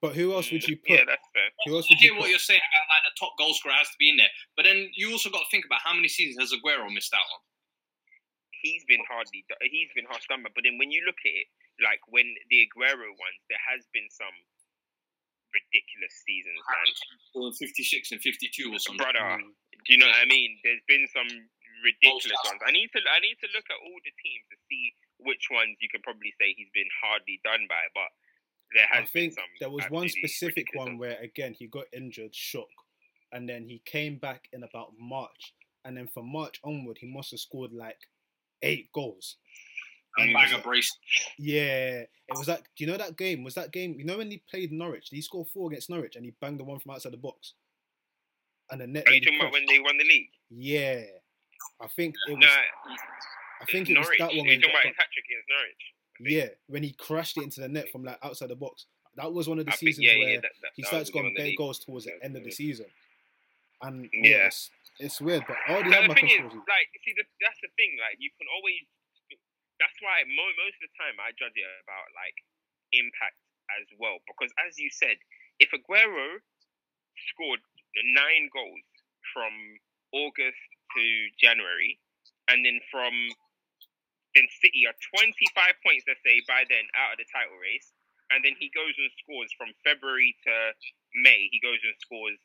But 0.02 0.14
who 0.14 0.34
else 0.34 0.50
would 0.54 0.66
you 0.66 0.78
put? 0.78 0.94
Mm, 0.94 0.98
Yeah, 1.02 1.06
that's 1.10 1.28
fair. 1.34 1.50
Who 1.66 1.78
else 1.78 1.86
I 1.90 1.94
would 1.94 2.02
you 2.02 2.14
hear 2.14 2.18
what 2.18 2.30
you're 2.30 2.42
saying 2.42 2.62
about 2.62 2.86
like 2.90 3.06
the 3.10 3.16
top 3.18 3.34
goal 3.38 3.54
scorer 3.58 3.78
has 3.78 3.90
to 3.90 3.98
be 4.02 4.10
in 4.14 4.18
there, 4.18 4.30
but 4.58 4.66
then 4.66 4.90
you 4.94 5.10
also 5.14 5.30
got 5.30 5.42
to 5.46 5.50
think 5.54 5.66
about 5.66 5.82
how 5.82 5.94
many 5.94 6.10
seasons 6.10 6.38
has 6.42 6.54
Aguero 6.54 6.86
missed 6.94 7.14
out 7.14 7.26
on. 7.26 7.42
He's 8.62 8.86
been 8.90 9.02
hardly. 9.10 9.46
He's 9.70 9.90
been 9.94 10.06
hard 10.10 10.22
done. 10.30 10.42
But 10.42 10.66
then 10.66 10.78
when 10.82 10.90
you 10.90 11.02
look 11.06 11.18
at 11.22 11.30
it, 11.34 11.48
like 11.82 12.02
when 12.10 12.26
the 12.50 12.66
Aguero 12.66 13.10
ones, 13.14 13.40
there 13.50 13.62
has 13.70 13.86
been 13.94 14.10
some 14.10 14.34
ridiculous 15.58 16.14
seasons, 16.26 16.62
man. 16.70 16.88
Or 17.42 17.52
56 17.54 18.12
and 18.14 18.22
52 18.22 18.74
or 18.74 18.80
something. 18.80 19.02
Brother, 19.04 19.20
Mm. 19.42 19.54
Do 19.86 19.94
you 19.94 20.00
know 20.00 20.08
what 20.08 20.20
I 20.22 20.26
mean? 20.26 20.60
There's 20.64 20.84
been 20.88 21.08
some 21.14 21.30
ridiculous 21.84 22.38
ones. 22.46 22.62
I 22.66 22.72
need 22.72 22.90
to 22.94 23.00
I 23.10 23.20
need 23.20 23.38
to 23.42 23.48
look 23.56 23.66
at 23.70 23.80
all 23.80 24.00
the 24.04 24.14
teams 24.22 24.44
to 24.52 24.58
see 24.70 24.94
which 25.20 25.48
ones 25.52 25.78
you 25.80 25.88
can 25.90 26.02
probably 26.02 26.34
say 26.40 26.54
he's 26.58 26.70
been 26.74 26.90
hardly 27.02 27.40
done 27.44 27.66
by, 27.70 27.84
but 27.94 28.10
there 28.74 28.88
I 28.92 29.02
has 29.02 29.10
been 29.12 29.32
think 29.32 29.34
some. 29.40 29.50
there 29.60 29.70
was 29.70 29.86
one 29.90 30.10
specific 30.10 30.68
ridiculous 30.74 30.78
one 30.86 30.98
ones. 30.98 31.00
where 31.00 31.18
again 31.22 31.54
he 31.54 31.68
got 31.68 31.86
injured, 31.94 32.36
shook, 32.36 32.68
and 33.32 33.48
then 33.48 33.64
he 33.64 33.82
came 33.86 34.18
back 34.18 34.50
in 34.52 34.64
about 34.64 34.92
March, 35.00 35.54
and 35.86 35.96
then 35.96 36.08
from 36.14 36.28
March 36.32 36.60
onward 36.64 36.98
he 37.00 37.08
must 37.08 37.32
have 37.32 37.40
scored 37.40 37.72
like 37.72 38.02
eight 38.64 38.92
goals. 38.92 39.38
And 40.18 40.30
it 40.30 40.34
bag 40.34 40.44
was 40.44 40.52
of 40.52 40.58
like- 40.58 40.64
brace. 40.66 40.98
Yeah, 41.38 42.02
it 42.02 42.10
was 42.38 42.48
that. 42.48 42.62
Do 42.76 42.84
you 42.84 42.88
know 42.92 42.98
that 42.98 43.18
game? 43.18 43.44
Was 43.44 43.56
that 43.56 43.72
game? 43.72 43.96
You 44.00 44.06
know 44.06 44.18
when 44.18 44.32
he 44.32 44.42
played 44.50 44.72
Norwich? 44.72 45.10
Did 45.10 45.16
he 45.18 45.22
score 45.22 45.46
four 45.46 45.70
against 45.70 45.90
Norwich 45.90 46.16
and 46.16 46.26
he 46.26 46.32
banged 46.42 46.60
the 46.60 46.64
one 46.64 46.80
from 46.80 46.92
outside 46.92 47.14
the 47.14 47.18
box? 47.18 47.54
And 48.72 48.82
the 48.82 48.88
net. 48.88 49.08
Are 49.08 49.14
you 49.14 49.22
talking 49.22 49.40
about 49.40 49.54
when 49.54 49.66
they 49.68 49.80
won 49.80 49.98
the 49.98 50.04
league? 50.04 50.30
Yeah, 50.50 51.04
I 51.82 51.88
think 51.88 52.16
it 52.28 52.34
was. 52.34 52.40
No, 52.42 52.48
I 53.62 53.66
think 53.72 53.90
it 53.90 53.98
was 53.98 54.08
that 54.20 54.28
one. 54.28 54.36
You're 54.36 54.44
When 54.46 54.52
he 54.52 54.58
talking 54.58 54.72
about 54.76 54.86
his 54.86 54.96
hat 54.98 55.08
trick 55.14 55.26
against 55.30 55.50
Norwich. 55.50 55.84
Yeah, 56.20 56.48
when 56.68 56.84
he 56.84 56.92
crashed 56.94 57.38
it 57.38 57.44
into 57.44 57.62
the 57.62 57.70
net 57.70 57.90
from 57.92 58.04
like 58.04 58.18
outside 58.24 58.50
the 58.50 58.56
box. 58.56 58.86
That 59.16 59.34
was 59.34 59.48
one 59.50 59.58
of 59.58 59.66
the 59.66 59.72
I 59.72 59.76
think, 59.76 59.96
seasons 59.96 60.06
yeah, 60.06 60.18
where 60.20 60.30
yeah, 60.30 60.36
that, 60.42 60.54
that, 60.62 60.72
he 60.76 60.82
that 60.84 60.88
started 60.90 61.10
was 61.10 61.14
when 61.14 61.34
scoring 61.34 61.34
they 61.34 61.42
won 61.42 61.46
the 61.46 61.52
bare 61.52 61.58
goals 61.58 61.80
towards 61.80 62.06
the 62.06 62.14
end 62.22 62.36
of 62.38 62.44
the 62.44 62.52
season. 62.52 62.86
And 63.82 64.10
Yeah. 64.14 64.30
yeah, 64.30 64.46
it's, 64.46 64.70
it's 65.00 65.22
weird, 65.22 65.44
but 65.48 65.58
I 65.68 65.74
already 65.74 65.90
But 65.90 65.94
have 65.96 66.04
the 66.04 66.08
my 66.10 66.14
thing 66.22 66.30
is, 66.30 66.54
like, 66.54 66.90
you 66.94 67.02
see, 67.06 67.14
the, 67.18 67.26
that's 67.42 67.58
the 67.62 67.70
thing. 67.78 67.98
Like, 67.98 68.18
you 68.22 68.30
can 68.38 68.46
always. 68.54 68.86
That's 69.80 69.98
why 70.02 70.26
mo- 70.26 70.58
most 70.58 70.78
of 70.82 70.90
the 70.90 70.96
time 70.98 71.18
I 71.22 71.34
judge 71.38 71.56
it 71.58 71.68
about 71.86 72.10
like 72.18 72.38
impact 72.94 73.38
as 73.78 73.86
well, 74.00 74.20
because 74.26 74.52
as 74.64 74.80
you 74.80 74.90
said, 74.90 75.20
if 75.60 75.70
Aguero 75.76 76.40
scored 77.34 77.62
nine 78.16 78.50
goals 78.54 78.86
from 79.34 79.54
August 80.14 80.62
to 80.96 81.04
January, 81.42 82.00
and 82.48 82.64
then 82.66 82.80
from 82.92 83.14
then 84.36 84.48
City 84.62 84.86
are 84.88 84.96
25 85.18 85.82
points, 85.84 86.06
let's 86.08 86.22
say, 86.24 86.40
by 86.48 86.64
then 86.70 86.86
out 86.96 87.16
of 87.16 87.20
the 87.20 87.28
title 87.34 87.58
race, 87.58 87.92
and 88.32 88.44
then 88.46 88.54
he 88.60 88.70
goes 88.72 88.94
and 88.98 89.12
scores 89.20 89.52
from 89.58 89.74
February 89.84 90.36
to 90.46 90.54
May. 91.24 91.50
He 91.52 91.60
goes 91.60 91.82
and 91.84 91.96
scores 92.00 92.40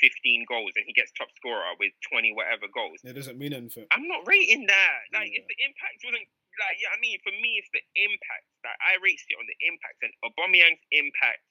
15 0.00 0.44
goals, 0.48 0.72
and 0.76 0.84
he 0.86 0.92
gets 0.92 1.12
top 1.16 1.28
scorer 1.36 1.62
with 1.78 1.92
20 2.10 2.32
whatever 2.34 2.66
goals. 2.72 3.00
It 3.04 3.14
doesn't 3.14 3.38
mean 3.38 3.52
anything. 3.54 3.86
I'm 3.90 4.06
not 4.06 4.26
rating 4.26 4.66
that. 4.66 5.00
Like, 5.12 5.32
Yeah. 5.32 5.40
if 5.40 5.46
the 5.48 5.58
impact 5.62 6.02
wasn't 6.04 6.26
like, 6.58 6.76
yeah, 6.80 6.88
I 6.92 6.98
mean, 7.00 7.20
for 7.20 7.32
me, 7.36 7.60
it's 7.60 7.68
the 7.72 7.84
impact. 8.00 8.44
Like, 8.64 8.80
I 8.80 8.96
rate 9.04 9.20
it 9.20 9.36
on 9.36 9.44
the 9.46 9.58
impact, 9.68 10.00
and 10.02 10.12
Aubameyang's 10.24 10.80
impact 10.90 11.44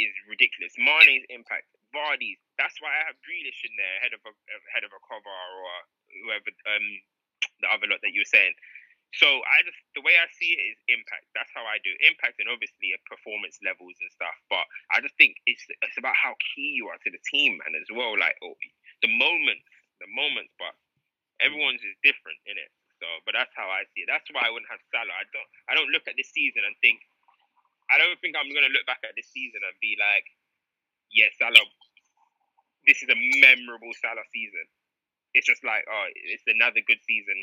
is 0.00 0.12
ridiculous. 0.28 0.72
Mane's 0.80 1.24
impact, 1.28 1.68
Vardy's. 1.92 2.40
That's 2.56 2.76
why 2.80 2.92
I 2.92 3.04
have 3.08 3.16
Grealish 3.24 3.60
in 3.64 3.72
there 3.76 3.94
ahead 4.00 4.12
of 4.16 4.20
a 4.24 4.32
ahead 4.72 4.84
of 4.84 4.92
a 4.92 5.00
cover 5.08 5.28
or 5.28 5.72
whoever 6.24 6.50
um 6.72 6.86
the 7.60 7.68
other 7.72 7.86
lot 7.88 8.00
that 8.04 8.12
you 8.12 8.20
were 8.20 8.32
saying. 8.32 8.52
So 9.14 9.28
I 9.46 9.62
just 9.62 9.78
the 9.94 10.02
way 10.02 10.18
I 10.18 10.26
see 10.34 10.50
it 10.50 10.74
is 10.74 10.78
impact. 10.90 11.30
That's 11.32 11.52
how 11.54 11.62
I 11.62 11.78
do 11.80 11.94
impact, 12.02 12.42
and 12.42 12.50
obviously 12.50 12.90
performance 13.06 13.56
levels 13.62 13.94
and 14.02 14.10
stuff. 14.10 14.34
But 14.50 14.66
I 14.90 14.98
just 14.98 15.14
think 15.14 15.38
it's 15.46 15.62
it's 15.86 15.96
about 15.96 16.18
how 16.18 16.34
key 16.52 16.74
you 16.74 16.90
are 16.90 16.98
to 16.98 17.10
the 17.14 17.22
team 17.30 17.62
and 17.64 17.72
as 17.78 17.88
well, 17.88 18.18
like 18.18 18.36
oh, 18.42 18.58
the 19.00 19.10
moments, 19.14 19.70
the 20.02 20.10
moments. 20.10 20.52
But 20.58 20.74
everyone's 21.38 21.86
is 21.86 21.96
different 22.02 22.42
in 22.50 22.58
it. 22.58 22.68
So, 22.98 23.06
but 23.28 23.36
that's 23.36 23.52
how 23.56 23.68
I 23.68 23.84
see 23.92 24.04
it. 24.04 24.10
That's 24.10 24.26
why 24.32 24.48
I 24.48 24.52
wouldn't 24.52 24.72
have 24.72 24.82
Salah. 24.90 25.12
I 25.14 25.24
don't. 25.32 25.50
I 25.70 25.72
don't 25.78 25.92
look 25.94 26.04
at 26.10 26.18
this 26.18 26.32
season 26.34 26.66
and 26.66 26.74
think. 26.82 27.00
I 27.88 28.02
don't 28.02 28.18
think 28.18 28.34
I'm 28.34 28.50
gonna 28.50 28.72
look 28.74 28.84
back 28.84 29.00
at 29.06 29.14
this 29.14 29.30
season 29.30 29.62
and 29.62 29.76
be 29.78 29.96
like, 29.96 30.26
yeah, 31.14 31.30
Salah. 31.38 31.64
This 32.84 33.00
is 33.00 33.08
a 33.08 33.18
memorable 33.40 33.96
Salah 33.96 34.26
season. 34.28 34.66
It's 35.32 35.48
just 35.48 35.64
like, 35.64 35.84
oh, 35.88 36.06
it's 36.32 36.44
another 36.48 36.80
good 36.84 37.00
season 37.04 37.36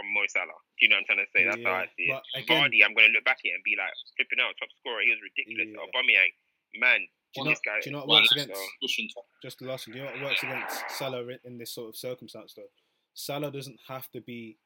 from 0.00 0.08
Mo 0.16 0.24
Salah. 0.32 0.56
Do 0.76 0.80
you 0.80 0.88
know 0.88 0.96
what 0.96 1.04
I'm 1.04 1.08
trying 1.12 1.24
to 1.24 1.30
say? 1.36 1.44
That's 1.44 1.60
how 1.60 1.76
I 1.76 1.84
Yeah, 1.84 1.92
see 1.96 2.04
it. 2.08 2.16
but 2.16 2.40
again- 2.40 2.56
Vardy, 2.64 2.80
I'm 2.84 2.94
gonna 2.96 3.12
look 3.12 3.24
back 3.28 3.38
at 3.44 3.48
it 3.52 3.54
and 3.54 3.64
be 3.64 3.76
like, 3.76 3.92
flipping 4.16 4.40
out, 4.40 4.56
top 4.56 4.72
scorer. 4.80 5.02
He 5.04 5.10
was 5.12 5.20
ridiculous. 5.20 5.68
Yeah. 5.68 5.84
Aubameyang, 5.84 6.32
man, 6.80 7.00
Do 7.36 7.40
you 7.40 7.44
know, 7.44 7.50
this 7.52 7.60
guy. 7.60 7.80
do 7.80 7.90
you 7.90 7.92
know 7.92 7.98
Well, 8.08 8.08
what 8.08 8.24
works 8.24 8.32
against? 8.32 8.56
Uh, 8.56 8.66
Push. 8.80 8.96
Just 9.44 9.58
the 9.60 9.66
last 9.68 9.86
one. 9.86 9.92
Do 9.92 9.98
you 10.00 10.04
know 10.08 10.12
what 10.16 10.22
works 10.32 10.42
against 10.42 10.90
Salah 10.96 11.26
in- 11.28 11.40
in 11.44 11.58
this 11.58 11.72
sort 11.74 11.90
of 11.90 11.96
circumstance 11.96 12.54
though? 12.54 12.70
Salah 13.12 13.52
doesn't 13.52 13.80
have 13.88 14.10
to 14.12 14.20
be 14.20 14.56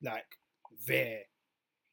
like 0.00 0.26
there 0.86 1.24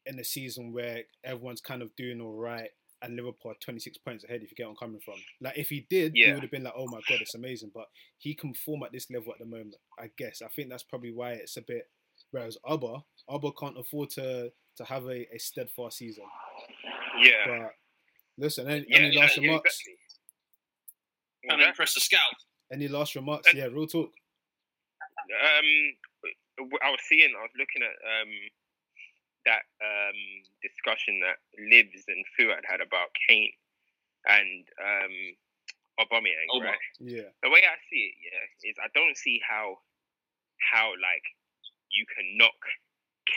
in 0.06 0.16
the 0.16 0.24
season 0.24 0.72
where 0.72 1.04
everyone's 1.24 1.62
kind 1.62 1.82
of 1.82 1.96
doing 1.96 2.22
all 2.22 2.36
right 2.38 2.70
and 3.02 3.16
Liverpool 3.16 3.52
are 3.52 3.56
26 3.56 3.98
points 4.00 4.24
ahead 4.24 4.42
if 4.42 4.50
you 4.52 4.56
get 4.56 4.64
where 4.64 4.72
I'm 4.72 4.78
coming 4.78 5.02
from. 5.02 5.16
Like 5.42 5.58
if 5.58 5.70
he 5.70 5.82
did, 5.82 6.14
he 6.14 6.22
Yeah. 6.22 6.34
would 6.34 6.44
have 6.44 6.52
been 6.52 6.64
like, 6.64 6.74
oh 6.76 6.88
my 6.88 7.02
god, 7.10 7.22
it's 7.22 7.36
amazing. 7.36 7.72
But 7.74 7.90
he 8.18 8.34
can 8.34 8.54
perform 8.54 8.84
at 8.84 8.92
this 8.92 9.10
level 9.12 9.34
at 9.34 9.40
the 9.40 9.46
moment. 9.46 9.76
I 10.00 10.08
guess. 10.18 10.42
I 10.42 10.48
think 10.50 10.70
that's 10.70 10.84
probably 10.84 11.12
why 11.12 11.34
it's 11.34 11.58
a 11.58 11.62
bit 11.62 11.90
whereas 12.32 12.58
Abba, 12.70 13.04
Abba 13.30 13.52
can't 13.60 13.78
afford 13.78 14.10
to 14.12 14.52
to 14.78 14.84
have 14.84 15.06
a, 15.06 15.26
a 15.34 15.40
steadfast 15.40 15.98
season. 15.98 16.26
Yeah. 17.22 17.32
But 17.48 17.72
listen, 18.38 18.68
any, 18.68 18.86
yeah, 18.90 18.98
any 18.98 19.16
yeah, 19.16 19.22
last 19.22 19.38
yeah, 19.38 19.44
remarks? 19.44 19.70
exactly. 19.80 19.94
What 21.44 21.50
Trying 21.50 21.60
to 21.60 21.68
impress 21.70 21.94
the 21.94 22.02
scout. 22.02 22.36
Any 22.74 22.88
last 22.88 23.16
remarks? 23.16 23.48
And- 23.50 23.58
Yeah, 23.58 23.66
real 23.66 23.88
talk. 23.88 24.12
Um, 25.26 25.70
I 26.84 26.90
was 26.92 27.00
seeing, 27.10 27.34
I 27.34 27.42
was 27.42 27.56
looking 27.58 27.82
at 27.82 27.96
um 27.98 28.32
that 29.46 29.64
um 29.82 30.20
discussion 30.62 31.20
that 31.22 31.38
Libs 31.70 32.04
and 32.08 32.24
Fuad 32.38 32.62
had 32.68 32.82
about 32.82 33.10
Kane 33.28 33.52
and 34.28 34.66
um 34.82 35.16
Aubameyang, 36.00 36.50
Aubameyang. 36.54 36.64
right? 36.66 36.86
Yeah. 37.00 37.30
The 37.44 37.50
way 37.50 37.62
I 37.64 37.78
see 37.90 38.12
it, 38.12 38.16
yeah, 38.22 38.70
is 38.70 38.76
I 38.84 38.88
don't 38.94 39.16
see 39.18 39.40
how 39.48 39.80
how 40.72 40.90
like 40.92 41.24
you 41.96 42.06
can 42.16 42.38
knock 42.38 42.60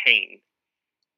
Kane, 0.04 0.40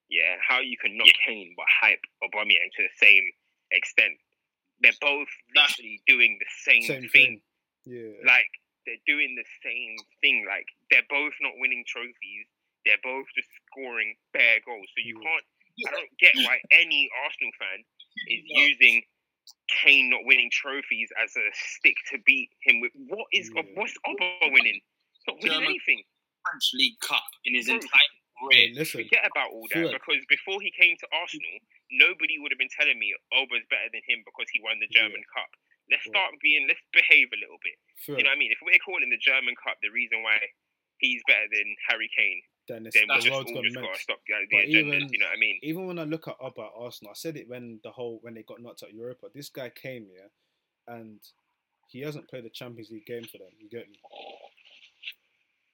yeah, 0.09 0.37
how 0.47 0.61
you 0.61 0.77
can 0.77 0.97
knock 0.97 1.09
Kane 1.27 1.55
but 1.57 1.67
hype 1.81 2.03
Aubameyang 2.23 2.71
to 2.77 2.83
the 2.83 2.95
same 3.01 3.25
extent. 3.73 4.15
They're 4.81 4.93
both 5.01 5.29
That's- 5.55 5.77
literally 5.79 6.01
doing 6.07 6.39
the 6.39 6.47
same, 6.65 6.83
Same 6.83 7.09
thing 7.09 7.11
thing. 7.11 7.43
Yeah. 7.87 8.13
like 8.25 8.49
they're 8.87 9.03
doing 9.07 9.35
the 9.37 9.45
same 9.63 9.97
thing. 10.21 10.45
Like 10.47 10.67
they're 10.91 11.07
both 11.09 11.35
not 11.41 11.53
winning 11.59 11.85
trophies. 11.87 12.47
They're 12.87 13.01
both 13.03 13.27
just 13.37 13.49
scoring 13.67 14.17
bare 14.33 14.61
goals. 14.65 14.89
So 14.97 15.03
you 15.05 15.21
Yeah. 15.21 15.29
can't. 15.31 15.45
I 15.87 15.91
don't 15.93 16.19
get 16.19 16.35
why 16.37 16.61
any 16.73 17.09
Arsenal 17.25 17.53
fan 17.59 17.85
is 18.29 18.43
No. 18.49 18.63
using 18.63 19.03
Kane 19.83 20.09
not 20.11 20.25
winning 20.25 20.51
trophies 20.51 21.11
as 21.23 21.37
a 21.37 21.47
stick 21.53 21.97
to 22.11 22.19
beat 22.25 22.51
him 22.63 22.81
with. 22.81 22.93
What 22.95 23.27
is 23.33 23.51
Yeah. 23.55 23.63
what's 23.75 23.95
Obo 24.07 24.39
winning? 24.51 24.81
He's 25.13 25.27
not 25.29 25.37
winning 25.37 25.51
German- 25.53 25.69
anything. 25.71 26.03
French 26.45 26.71
League 26.75 26.99
Cup 27.01 27.23
in 27.45 27.55
his 27.55 27.67
Bro, 27.67 27.77
entire 27.77 28.11
Hey, 28.51 28.73
career. 28.73 28.81
listen, 28.81 29.05
Forget 29.05 29.27
about 29.29 29.51
all 29.53 29.69
that 29.69 29.93
because 29.93 30.25
before 30.29 30.61
he 30.65 30.71
came 30.73 30.97
to 30.97 31.07
Arsenal, 31.13 31.59
nobody 31.93 32.39
would 32.41 32.51
have 32.51 32.59
been 32.59 32.73
telling 32.73 32.99
me 32.99 33.13
Obo's 33.33 33.67
better 33.69 33.91
than 33.93 34.01
him 34.09 34.23
because 34.25 34.49
he 34.53 34.61
won 34.65 34.79
the 34.81 34.89
Yeah. 34.91 35.03
German 35.05 35.23
Cup. 35.35 35.51
Let's 35.91 36.07
Yeah. 36.07 36.13
start 36.17 36.35
being. 36.41 36.67
Let's 36.67 36.81
behave 36.93 37.29
a 37.33 37.37
little 37.37 37.59
bit. 37.63 37.77
Phil, 37.99 38.17
You 38.17 38.25
know 38.25 38.31
what 38.31 38.37
I 38.37 38.39
mean? 38.41 38.53
If 38.53 38.59
we're 38.63 38.79
calling 38.79 39.11
the 39.11 39.19
German 39.19 39.57
Cup 39.57 39.77
the 39.83 39.91
reason 39.91 40.23
why 40.23 40.41
he's 40.99 41.21
better 41.27 41.49
than 41.53 41.77
Harry 41.89 42.09
Kane, 42.17 42.43
then 42.69 42.85
then 42.85 43.09
we 43.09 43.15
the 43.17 43.21
just 43.21 43.31
world's 43.31 43.51
all 43.51 43.55
gone 43.57 43.65
just 43.65 43.77
gotta 43.77 43.99
stop 43.99 44.21
the, 44.27 44.33
the 44.33 44.47
But 44.57 44.65
agendas. 44.67 44.69
even- 44.97 45.13
you 45.13 45.19
know 45.19 45.27
what 45.27 45.37
I 45.37 45.41
mean? 45.41 45.59
Even 45.63 45.87
when 45.87 45.99
I 45.99 46.05
look 46.05 46.29
at 46.29 46.37
Abba 46.41 46.63
at 46.63 46.73
Arsenal, 46.77 47.11
I 47.11 47.15
said 47.15 47.37
it 47.37 47.49
when 47.49 47.81
the 47.83 47.91
whole 47.91 48.21
when 48.21 48.35
they 48.35 48.43
got 48.45 48.61
knocked 48.63 48.83
out 48.85 48.91
of 48.91 48.95
Europa. 48.95 49.29
This 49.35 49.51
guy 49.51 49.69
came 49.71 50.07
here, 50.09 50.31
and 50.87 51.21
he 51.91 52.01
hasn't 52.01 52.29
played 52.29 52.45
a 52.47 52.51
Champions 52.51 52.91
League 52.91 53.05
game 53.07 53.25
for 53.25 53.39
them. 53.39 53.51
You 53.59 53.69
get 53.69 53.91
me? 53.91 54.01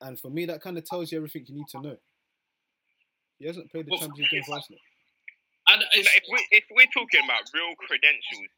And 0.01 0.18
for 0.20 0.30
me, 0.30 0.44
that 0.47 0.61
kind 0.61 0.76
of 0.76 0.84
tells 0.84 1.11
you 1.11 1.18
everything 1.18 1.44
you 1.49 1.55
need 1.55 1.68
to 1.72 1.80
know. 1.80 1.97
He 3.38 3.47
hasn't 3.47 3.70
played 3.70 3.86
the 3.86 3.92
Well, 3.92 4.01
Champions 4.01 4.18
League 4.18 4.30
game 4.30 4.44
for 4.44 4.55
Arsenal. 4.57 4.80
And 5.68 5.82
if 5.92 6.07
we 6.30 6.38
if 6.55 6.64
we're 6.70 6.88
talking 6.94 7.20
about 7.26 7.42
real 7.53 7.74
credentials, 7.76 8.53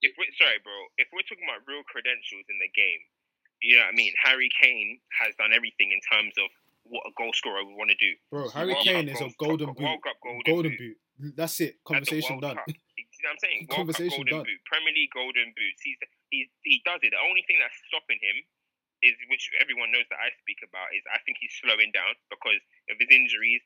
if 0.00 0.14
we're 0.16 0.30
sorry, 0.38 0.62
bro, 0.62 0.72
if 0.96 1.08
we're 1.12 1.26
talking 1.26 1.42
about 1.42 1.66
real 1.66 1.82
credentials 1.90 2.46
in 2.48 2.56
the 2.62 2.70
game, 2.70 3.02
you 3.60 3.76
know 3.76 3.82
what 3.88 3.92
I 3.92 3.98
mean? 3.98 4.12
Harry 4.22 4.48
Kane 4.54 5.00
has 5.20 5.34
done 5.36 5.50
everything 5.52 5.90
in 5.90 5.98
terms 6.06 6.32
of 6.38 6.48
what 6.86 7.02
a 7.08 7.12
goal 7.18 7.32
scorer 7.34 7.64
would 7.64 7.74
want 7.74 7.90
to 7.90 7.98
do. 7.98 8.12
Bro, 8.30 8.52
Harry 8.54 8.72
World 8.76 8.84
Kane 8.86 9.08
Cup 9.10 9.14
is 9.16 9.20
a 9.20 9.28
goals, 9.34 9.42
golden 9.42 9.66
World 9.74 9.80
boot. 9.80 10.04
Cup 10.06 10.18
golden, 10.22 10.44
Golden 10.46 10.74
boot. 10.78 10.96
boot. 11.18 11.34
That's 11.34 11.56
it. 11.64 11.80
Conversation 11.82 12.38
done. 12.38 12.56
Cup. 12.62 12.68
You 12.68 12.76
know 13.24 13.32
what 13.32 13.32
I'm 13.34 13.42
saying? 13.42 13.58
World 13.66 13.68
Cup 13.68 13.76
Conversation 13.82 14.22
golden 14.22 14.34
done. 14.38 14.46
boot, 14.46 14.60
Premier 14.70 14.94
League 14.94 15.12
golden 15.12 15.48
boots. 15.56 15.80
He's, 15.82 15.98
he's 16.30 16.48
he 16.62 16.78
does 16.86 17.00
it. 17.02 17.10
The 17.10 17.22
only 17.26 17.42
thing 17.50 17.58
that's 17.58 17.74
stopping 17.90 18.22
him 18.22 18.38
is, 19.04 19.14
which 19.28 19.44
everyone 19.60 19.92
knows 19.92 20.08
that 20.08 20.18
I 20.18 20.32
speak 20.40 20.64
about, 20.64 20.88
is 20.96 21.04
I 21.12 21.20
think 21.28 21.36
he's 21.38 21.52
slowing 21.60 21.92
down 21.92 22.16
because 22.32 22.58
of 22.88 22.96
his 22.96 23.10
injuries, 23.12 23.60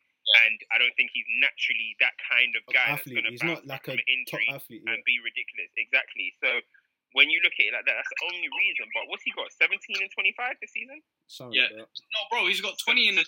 and 0.45 0.59
I 0.75 0.77
don't 0.83 0.93
think 0.99 1.15
he's 1.15 1.25
naturally 1.41 1.95
that 2.03 2.13
kind 2.27 2.53
of 2.59 2.63
guy 2.69 2.93
that's 2.93 3.07
athlete. 3.07 3.15
going 3.23 3.27
to 3.31 3.33
He's 3.33 3.41
bounce 3.47 3.63
not 3.65 3.71
like 3.71 3.81
back 3.81 3.85
a 3.89 3.91
from 3.97 4.03
an 4.03 4.21
top 4.29 4.43
injury 4.43 4.49
athlete. 4.53 4.83
Yeah. 4.85 4.93
and 4.93 5.01
be 5.07 5.17
ridiculous. 5.23 5.71
Exactly. 5.79 6.29
So 6.43 6.51
when 7.17 7.31
you 7.33 7.41
look 7.41 7.57
at 7.57 7.65
it 7.65 7.73
like 7.73 7.87
that, 7.89 7.97
that's 7.97 8.13
the 8.13 8.23
only 8.29 8.51
reason. 8.61 8.85
But 8.93 9.09
what's 9.09 9.25
he 9.25 9.33
got? 9.33 9.49
17 9.57 9.79
and 10.05 10.11
25 10.13 10.61
this 10.61 10.75
season? 10.77 10.99
Something 11.31 11.57
Yeah. 11.57 11.73
like 11.81 11.89
no, 11.89 12.21
bro, 12.29 12.45
he's 12.51 12.61
got 12.61 12.77
20 12.85 13.09
in 13.09 13.17
the. 13.17 13.25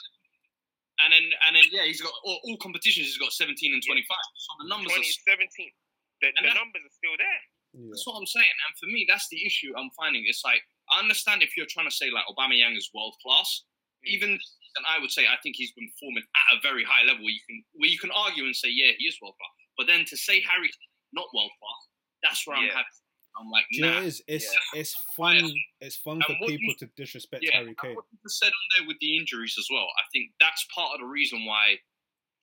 And 1.00 1.16
then, 1.16 1.24
and 1.48 1.56
then, 1.56 1.64
yeah, 1.72 1.88
he's 1.88 2.04
got 2.04 2.12
all, 2.28 2.44
all 2.44 2.60
competitions. 2.60 3.08
He's 3.08 3.16
got 3.16 3.32
17 3.32 3.56
and 3.72 3.80
25. 3.80 4.04
So 4.36 4.48
the 4.60 4.68
numbers 4.68 4.92
20, 4.92 5.00
are 5.00 5.32
17. 5.32 5.72
The, 6.20 6.28
And 6.36 6.44
the 6.44 6.52
numbers 6.52 6.84
are 6.84 6.92
still 6.92 7.16
there. 7.16 7.40
Yeah. 7.72 7.88
That's 7.88 8.04
what 8.04 8.20
I'm 8.20 8.28
saying. 8.28 8.44
And 8.68 8.72
for 8.76 8.84
me, 8.92 9.08
that's 9.08 9.32
the 9.32 9.40
issue 9.40 9.72
I'm 9.72 9.88
finding. 9.96 10.28
It's 10.28 10.44
like 10.44 10.60
I 10.90 10.98
understand 11.00 11.42
if 11.42 11.56
you're 11.56 11.66
trying 11.70 11.88
to 11.88 11.94
say 11.94 12.10
like 12.10 12.24
Obama 12.26 12.54
Aubameyang 12.54 12.76
is 12.76 12.90
world 12.94 13.14
class. 13.22 13.64
Even 14.04 14.30
and 14.30 14.84
I 14.88 14.98
would 15.00 15.10
say 15.10 15.26
I 15.26 15.36
think 15.42 15.56
he's 15.56 15.72
been 15.72 15.90
performing 15.94 16.22
at 16.34 16.56
a 16.56 16.60
very 16.62 16.84
high 16.84 17.04
level. 17.04 17.24
Where 17.24 17.32
you 17.32 17.40
can 17.48 17.62
where 17.74 17.90
you 17.90 17.98
can 17.98 18.10
argue 18.12 18.44
and 18.44 18.54
say 18.56 18.68
yeah 18.70 18.92
he 18.98 19.04
is 19.06 19.18
world 19.22 19.34
class. 19.38 19.54
But 19.78 19.86
then 19.86 20.04
to 20.06 20.16
say 20.16 20.40
Harry 20.42 20.70
not 21.12 21.26
world 21.34 21.50
class, 21.60 21.80
that's 22.22 22.46
where 22.46 22.56
I'm 22.56 22.64
Yeah. 22.66 22.70
having. 22.72 22.98
I'm 23.38 23.48
like 23.50 23.64
Do 23.70 23.76
you 23.78 23.82
know 23.86 23.98
it 24.02 24.06
is? 24.06 24.22
It's 24.26 24.44
Yeah. 24.44 24.80
it's 24.80 24.94
fun. 25.16 25.52
It's 25.80 25.96
fun 25.96 26.14
And 26.16 26.24
for 26.24 26.34
people 26.48 26.74
you- 26.74 26.74
to 26.82 26.86
disrespect 26.96 27.44
Yeah, 27.44 27.56
Harry 27.62 27.74
Kane. 27.80 27.94
what 27.94 28.04
you 28.10 28.18
said 28.28 28.48
on 28.52 28.66
there 28.76 28.86
with 28.88 28.98
the 29.00 29.16
injuries 29.16 29.54
as 29.58 29.68
well. 29.70 29.86
I 29.98 30.02
think 30.12 30.32
that's 30.40 30.64
part 30.74 30.94
of 30.94 31.00
the 31.00 31.06
reason 31.06 31.44
why 31.44 31.78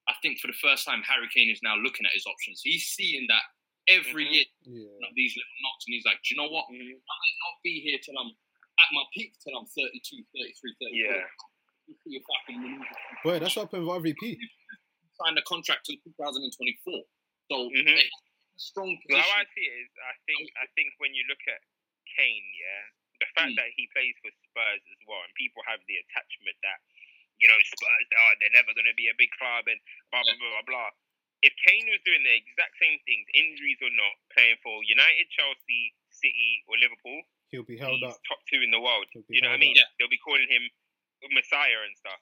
I 0.07 0.13
think 0.21 0.39
for 0.39 0.47
the 0.47 0.53
first 0.53 0.85
time 0.85 1.03
Harry 1.03 1.27
Kane 1.33 1.49
is 1.49 1.61
now 1.61 1.75
looking 1.75 2.05
at 2.05 2.13
his 2.13 2.25
options. 2.25 2.61
He's 2.63 2.87
seeing 2.87 3.27
that 3.27 3.43
every 3.87 4.25
Mhm. 4.25 4.31
year 4.33 4.45
Yeah. 4.63 5.09
these 5.15 5.35
little 5.35 5.57
knocks, 5.61 5.85
and 5.87 5.93
he's 5.95 6.05
like, 6.05 6.21
Do 6.23 6.35
you 6.35 6.37
know 6.41 6.49
what? 6.49 6.67
Mhm. 6.69 6.81
I 6.81 7.15
might 7.23 7.37
not 7.45 7.61
be 7.63 7.79
here 7.81 7.97
till 7.99 8.17
I'm 8.19 8.31
at 8.79 8.91
my 8.91 9.03
peak 9.13 9.33
till 9.39 9.57
I'm 9.57 9.65
32, 9.67 10.23
33, 10.35 10.75
34. 10.79 11.15
Yeah. 11.15 11.27
You 11.87 11.95
see 12.03 12.15
if 12.17 12.23
I 12.29 12.51
can. 12.51 12.85
Boy, 13.23 13.39
that's 13.39 13.55
what 13.55 13.63
happened 13.71 13.87
with 13.87 13.95
RVP. 13.95 14.37
Sign 15.23 15.37
a 15.37 15.41
contract 15.43 15.85
till 15.85 15.95
2024. 16.03 17.03
So 17.49 17.69
Mhm. 17.71 17.87
hey, 17.97 18.09
strong 18.57 18.91
So 18.95 19.01
position. 19.07 19.19
how 19.23 19.39
I 19.41 19.45
see 19.55 19.61
it 19.65 19.73
is, 19.85 19.89
I 20.03 20.13
think 20.25 20.51
I 20.57 20.67
think 20.75 20.93
when 20.99 21.13
you 21.15 21.23
look 21.25 21.41
at 21.47 21.61
Kane, 22.15 22.45
yeah, 22.59 22.89
the 23.19 23.25
fact 23.27 23.51
Mm. 23.53 23.55
that 23.55 23.71
he 23.77 23.87
plays 23.87 24.15
for 24.21 24.31
Spurs 24.31 24.81
as 24.91 24.97
well, 25.07 25.23
and 25.23 25.33
people 25.35 25.63
have 25.63 25.83
the 25.87 25.97
attachment 25.97 26.57
that 26.61 26.81
you 27.39 27.47
know 27.47 27.57
Spurs, 27.61 28.07
oh, 28.17 28.33
they're 28.39 28.49
never 28.51 28.73
going 28.73 28.85
to 28.85 28.93
be 28.93 29.07
a 29.07 29.13
big 29.15 29.31
club, 29.31 29.67
and 29.67 29.79
blah 30.11 30.23
blah 30.23 30.35
blah 30.35 30.49
blah 30.49 30.61
blah. 30.63 30.91
If 31.45 31.53
Kane 31.61 31.85
was 31.89 32.01
doing 32.01 32.25
the 32.25 32.33
exact 32.33 32.73
same 32.81 32.97
things, 33.05 33.25
injuries 33.37 33.77
or 33.85 33.93
not, 33.93 34.13
playing 34.33 34.57
for 34.65 34.81
United, 34.81 35.29
Chelsea, 35.29 35.93
City 36.09 36.65
or 36.65 36.77
Liverpool, 36.81 37.21
He'll 37.53 37.63
be 37.63 37.77
held 37.79 38.01
he's 38.03 38.11
up. 38.11 38.19
top 38.27 38.41
two 38.51 38.59
in 38.59 38.73
the 38.75 38.81
world. 38.81 39.07
You 39.31 39.39
know 39.39 39.53
what 39.53 39.61
I 39.61 39.63
mean? 39.63 39.77
up. 39.79 39.87
They'll 40.01 40.11
be 40.11 40.19
calling 40.19 40.49
him 40.51 40.67
Messiah 41.31 41.79
and 41.87 41.95
stuff. 41.95 42.19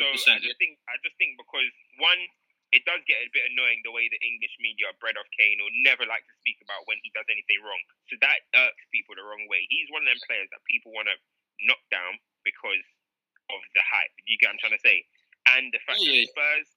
So 0.00 0.08
I 0.08 0.40
100%, 0.40 0.48
just 0.48 0.56
think 0.56 0.80
I 0.88 0.96
just 1.04 1.12
think 1.20 1.36
because 1.36 1.68
one, 2.00 2.16
it 2.72 2.80
does 2.88 3.04
get 3.04 3.20
a 3.20 3.28
bit 3.36 3.44
annoying 3.52 3.84
the 3.84 3.92
way 3.92 4.08
the 4.08 4.16
English 4.24 4.56
media 4.64 4.88
are 4.88 4.96
bred 4.96 5.20
of 5.20 5.28
Kane 5.36 5.60
or 5.60 5.68
never 5.84 6.08
like 6.08 6.24
to 6.24 6.34
speak 6.40 6.56
about 6.64 6.88
when 6.88 6.96
he 7.04 7.12
does 7.12 7.28
anything 7.28 7.60
wrong. 7.60 7.82
So 8.08 8.16
that 8.24 8.40
irks 8.56 8.86
people 8.88 9.12
the 9.12 9.26
wrong 9.28 9.44
way. 9.52 9.68
He's 9.68 9.92
one 9.92 10.00
of 10.06 10.08
them 10.08 10.22
players 10.24 10.48
that 10.56 10.64
people 10.64 10.96
want 10.96 11.12
to 11.12 11.16
knock 11.68 11.84
down 11.92 12.16
because 12.48 12.80
of 13.52 13.60
the 13.76 13.84
hype. 13.84 14.16
You 14.24 14.40
get 14.40 14.48
what 14.48 14.56
I'm 14.56 14.60
trying 14.64 14.78
to 14.80 14.84
say? 14.86 15.04
And 15.52 15.68
the 15.76 15.82
fact 15.84 16.00
Yeah, 16.00 16.16
yeah. 16.16 16.24
that 16.24 16.32
Spurs 16.32 16.68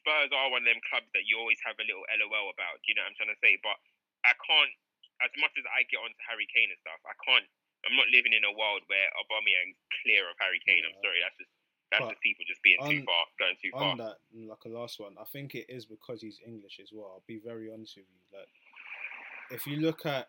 Spurs 0.00 0.32
are 0.32 0.48
one 0.48 0.64
of 0.64 0.68
them 0.68 0.80
clubs 0.88 1.08
that 1.12 1.28
you 1.28 1.36
always 1.36 1.60
have 1.62 1.76
a 1.76 1.86
little 1.86 2.04
LOL 2.08 2.48
about. 2.50 2.80
Do 2.82 2.90
you 2.90 2.96
know 2.96 3.04
what 3.04 3.12
I'm 3.12 3.18
trying 3.20 3.34
to 3.36 3.40
say? 3.44 3.60
But 3.60 3.76
I 4.24 4.32
can't 4.36 4.74
as 5.20 5.32
much 5.36 5.52
as 5.60 5.68
I 5.68 5.84
get 5.92 6.00
onto 6.00 6.16
Harry 6.24 6.48
Kane 6.48 6.72
and 6.72 6.80
stuff, 6.80 7.00
I 7.04 7.12
can't 7.20 7.44
I'm 7.84 7.96
not 7.96 8.12
living 8.12 8.36
in 8.36 8.44
a 8.44 8.52
world 8.52 8.84
where 8.92 9.08
Aubameyang's 9.16 9.80
clear 10.04 10.28
of 10.28 10.36
Harry 10.36 10.60
Kane. 10.64 10.84
I'm 10.84 10.96
sorry, 11.00 11.20
that's 11.24 11.36
just 11.40 11.52
that's 11.90 12.04
But 12.04 12.10
just 12.12 12.22
people 12.22 12.44
just 12.46 12.62
being 12.62 12.78
too 12.78 13.02
far, 13.02 13.24
going 13.38 13.56
too 13.60 13.70
far. 13.72 13.92
On 13.92 13.98
that, 13.98 14.16
like 14.32 14.64
a 14.64 14.68
last 14.68 15.00
one, 15.00 15.16
I 15.20 15.24
think 15.32 15.54
it 15.54 15.66
is 15.68 15.86
because 15.86 16.22
he's 16.22 16.38
English 16.46 16.78
as 16.80 16.90
well. 16.92 17.18
I'll 17.18 17.26
be 17.26 17.40
very 17.44 17.72
honest 17.72 17.96
with 17.96 18.06
you. 18.06 18.38
Like, 18.38 18.48
if 19.50 19.66
you 19.66 19.78
look 19.78 20.06
at, 20.06 20.28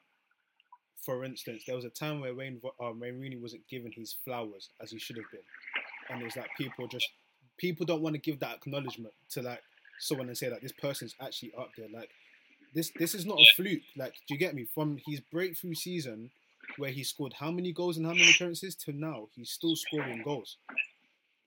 for 1.05 1.24
instance, 1.24 1.63
there 1.67 1.76
was 1.76 1.86
a 1.86 1.91
time 1.91 2.19
where 2.19 2.34
Wayne 2.34 2.59
Vo- 2.59 2.74
uh, 2.82 2.93
Wayne 2.97 3.19
Rooney 3.19 3.38
wasn't 3.38 3.67
given 3.67 3.91
his 3.91 4.15
flowers 4.26 4.72
as 4.82 4.89
he 4.91 4.97
should 4.97 5.17
have 5.17 5.30
been, 5.32 5.45
and 6.09 6.24
it's 6.24 6.36
like 6.36 6.49
people 6.57 6.88
just 6.88 7.09
people 7.62 7.86
don't 7.86 8.01
want 8.01 8.16
to 8.16 8.20
give 8.20 8.39
that 8.39 8.55
acknowledgement 8.55 9.14
to 9.30 9.41
like 9.41 9.62
someone 9.99 10.28
and 10.28 10.38
say 10.38 10.49
that 10.49 10.62
this 10.62 10.74
person's 10.74 11.16
actually 11.22 11.53
up 11.57 11.70
there. 11.78 11.88
Like, 11.93 12.09
this 12.74 12.91
this 12.97 13.14
is 13.14 13.26
not 13.26 13.38
a 13.38 13.45
fluke. 13.55 13.84
Like, 13.95 14.14
do 14.28 14.34
you 14.34 14.39
get 14.39 14.55
me? 14.55 14.66
From 14.74 14.97
his 15.07 15.22
breakthrough 15.32 15.76
season, 15.76 16.32
where 16.78 16.89
he 16.89 17.03
scored 17.03 17.34
how 17.34 17.51
many 17.51 17.72
goals 17.72 17.97
and 17.97 18.05
how 18.05 18.14
many 18.14 18.30
appearances 18.30 18.76
to 18.76 18.91
now, 18.91 19.28
he's 19.36 19.51
still 19.51 19.76
scoring 19.76 20.24
goals. 20.24 20.57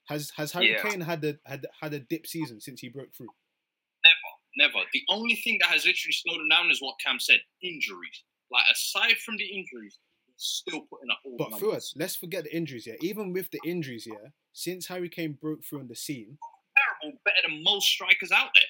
Has 0.07 0.31
has 0.37 0.51
Harry 0.53 0.71
Yeah. 0.71 0.81
Kane 0.81 1.01
had 1.01 1.23
a 1.25 1.37
had 1.45 1.65
had 1.81 1.93
a 1.93 1.99
dip 1.99 2.25
season 2.25 2.61
since 2.61 2.79
he 2.79 2.89
broke 2.89 3.13
through? 3.13 3.33
Never. 4.03 4.71
Never. 4.73 4.85
The 4.93 5.03
only 5.09 5.35
thing 5.35 5.57
that 5.61 5.69
has 5.69 5.85
literally 5.85 6.13
slowed 6.13 6.39
him 6.39 6.49
down 6.49 6.71
is 6.71 6.81
what 6.81 6.95
Cam 7.03 7.19
said: 7.19 7.41
injuries. 7.61 8.23
Like 8.51 8.65
aside 8.71 9.17
from 9.17 9.37
the 9.37 9.45
injuries, 9.45 9.97
still 10.37 10.81
putting 10.89 11.09
up 11.11 11.19
all 11.25 11.35
But 11.37 11.51
the 11.51 11.57
through 11.57 11.67
numbers. 11.69 11.83
us, 11.85 11.93
let's 11.97 12.15
forget 12.15 12.43
the 12.43 12.55
injuries 12.55 12.85
here. 12.85 12.97
Even 13.01 13.31
with 13.33 13.49
the 13.51 13.59
injuries 13.65 14.03
here, 14.05 14.33
since 14.53 14.87
Harry 14.87 15.09
Kane 15.09 15.37
broke 15.41 15.63
through 15.63 15.79
on 15.81 15.87
the 15.87 15.95
scene, 15.95 16.37
Terrible, 17.01 17.19
better 17.23 17.37
than 17.47 17.63
most 17.63 17.87
strikers 17.87 18.31
out 18.31 18.49
there. 18.53 18.63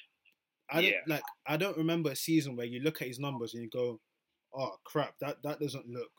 I 0.70 0.82
don't 0.82 0.90
Yeah. 0.90 1.00
like 1.06 1.22
I 1.46 1.56
don't 1.56 1.76
remember 1.76 2.10
a 2.10 2.16
season 2.16 2.56
where 2.56 2.66
you 2.66 2.80
look 2.80 3.00
at 3.02 3.08
his 3.08 3.18
numbers 3.18 3.54
and 3.54 3.62
you 3.62 3.70
go, 3.70 4.00
"Oh 4.52 4.76
crap, 4.84 5.14
that 5.20 5.42
that 5.42 5.60
doesn't 5.60 5.86
look 5.88 6.10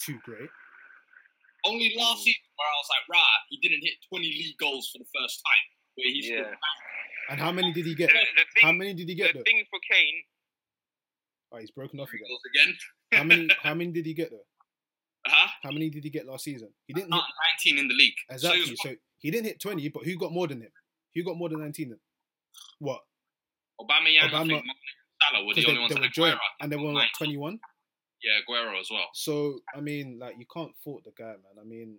too 0.00 0.18
great." 0.24 0.48
Only 1.64 1.94
last 1.96 2.20
mm. 2.20 2.24
season 2.24 2.42
where 2.56 2.68
I 2.68 2.76
was 2.80 2.88
like, 2.90 3.08
right, 3.20 3.40
he 3.50 3.58
didn't 3.58 3.82
hit 3.84 3.94
20 4.08 4.26
league 4.26 4.58
goals 4.58 4.90
for 4.90 4.98
the 4.98 5.06
first 5.14 5.40
time. 5.46 5.64
Where 5.94 6.08
he's 6.08 6.28
Yeah. 6.28 6.54
And 7.30 7.38
how 7.38 7.52
many 7.52 7.72
did 7.72 7.86
he 7.86 7.94
get? 7.94 8.08
The, 8.10 8.14
the 8.14 8.60
How 8.66 8.72
many 8.72 8.94
did 8.94 9.08
he 9.08 9.14
get 9.14 9.32
the 9.32 9.38
though? 9.38 9.44
thing 9.44 9.64
for 9.70 9.78
Kane, 9.88 10.22
Oh, 11.52 11.58
he's 11.58 11.70
broken 11.70 12.00
off 12.00 12.08
again. 12.08 12.26
goals 12.28 12.40
again. 12.54 12.76
How 13.12 13.24
many? 13.24 13.48
How 13.62 13.74
many 13.74 13.92
did 13.92 14.06
he 14.06 14.14
get 14.14 14.30
though? 14.30 14.46
Uh-huh. 15.24 15.48
How 15.62 15.70
many 15.70 15.88
did 15.90 16.02
he 16.04 16.10
get 16.10 16.26
last 16.26 16.44
season? 16.44 16.68
He 16.86 16.94
didn't 16.94 17.12
hit 17.12 17.22
19 17.64 17.78
in 17.78 17.88
the 17.88 17.94
league. 17.94 18.14
exactly. 18.28 18.60
So 18.60 18.64
he 18.64 18.70
was 18.72 18.80
So 18.82 18.94
he 19.18 19.30
didn't 19.30 19.46
hit 19.46 19.60
twenty, 19.60 19.88
but 19.88 20.04
who 20.04 20.16
got 20.16 20.32
more 20.32 20.48
than 20.48 20.60
him? 20.62 20.72
Who 21.14 21.22
got 21.22 21.36
more 21.36 21.48
than 21.48 21.60
nineteen? 21.60 21.90
Then? 21.90 22.00
What? 22.80 23.00
Obama, 23.80 24.08
I 24.20 24.28
Obama- 24.28 24.48
think 24.48 24.64
Salah 25.30 25.44
were 25.46 25.54
the 25.54 25.60
only 25.66 25.74
they, 25.74 25.80
ones 25.80 25.94
they 25.94 26.00
that 26.00 26.18
were 26.18 26.38
and 26.60 26.72
they 26.72 26.76
were 26.76 26.92
19. 26.92 27.08
twenty 27.16 27.36
one. 27.36 27.58
Yeah, 28.22 28.32
Aguero 28.48 28.80
as 28.80 28.88
well. 28.90 29.08
So 29.14 29.60
I 29.74 29.80
mean, 29.80 30.18
like 30.20 30.34
you 30.38 30.46
can't 30.52 30.72
fault 30.82 31.04
the 31.04 31.12
guy, 31.16 31.30
man. 31.32 31.60
I 31.60 31.64
mean, 31.64 31.98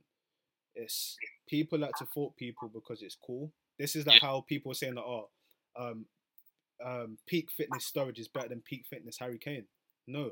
it's 0.75 1.17
people 1.47 1.79
like 1.79 1.95
to 1.99 2.05
fault 2.07 2.35
people 2.37 2.69
because 2.73 3.01
it's 3.01 3.17
cool. 3.25 3.51
This 3.79 3.95
is 3.95 4.05
like 4.05 4.21
how 4.21 4.41
people 4.47 4.71
are 4.71 4.75
saying 4.75 4.95
that 4.95 5.01
oh, 5.01 5.29
um, 5.77 6.05
um, 6.85 7.17
peak 7.27 7.51
fitness 7.51 7.91
Sturridge 7.91 8.19
is 8.19 8.27
better 8.27 8.49
than 8.49 8.61
peak 8.61 8.85
fitness 8.89 9.17
Harry 9.19 9.37
Kane. 9.37 9.65
No, 10.07 10.31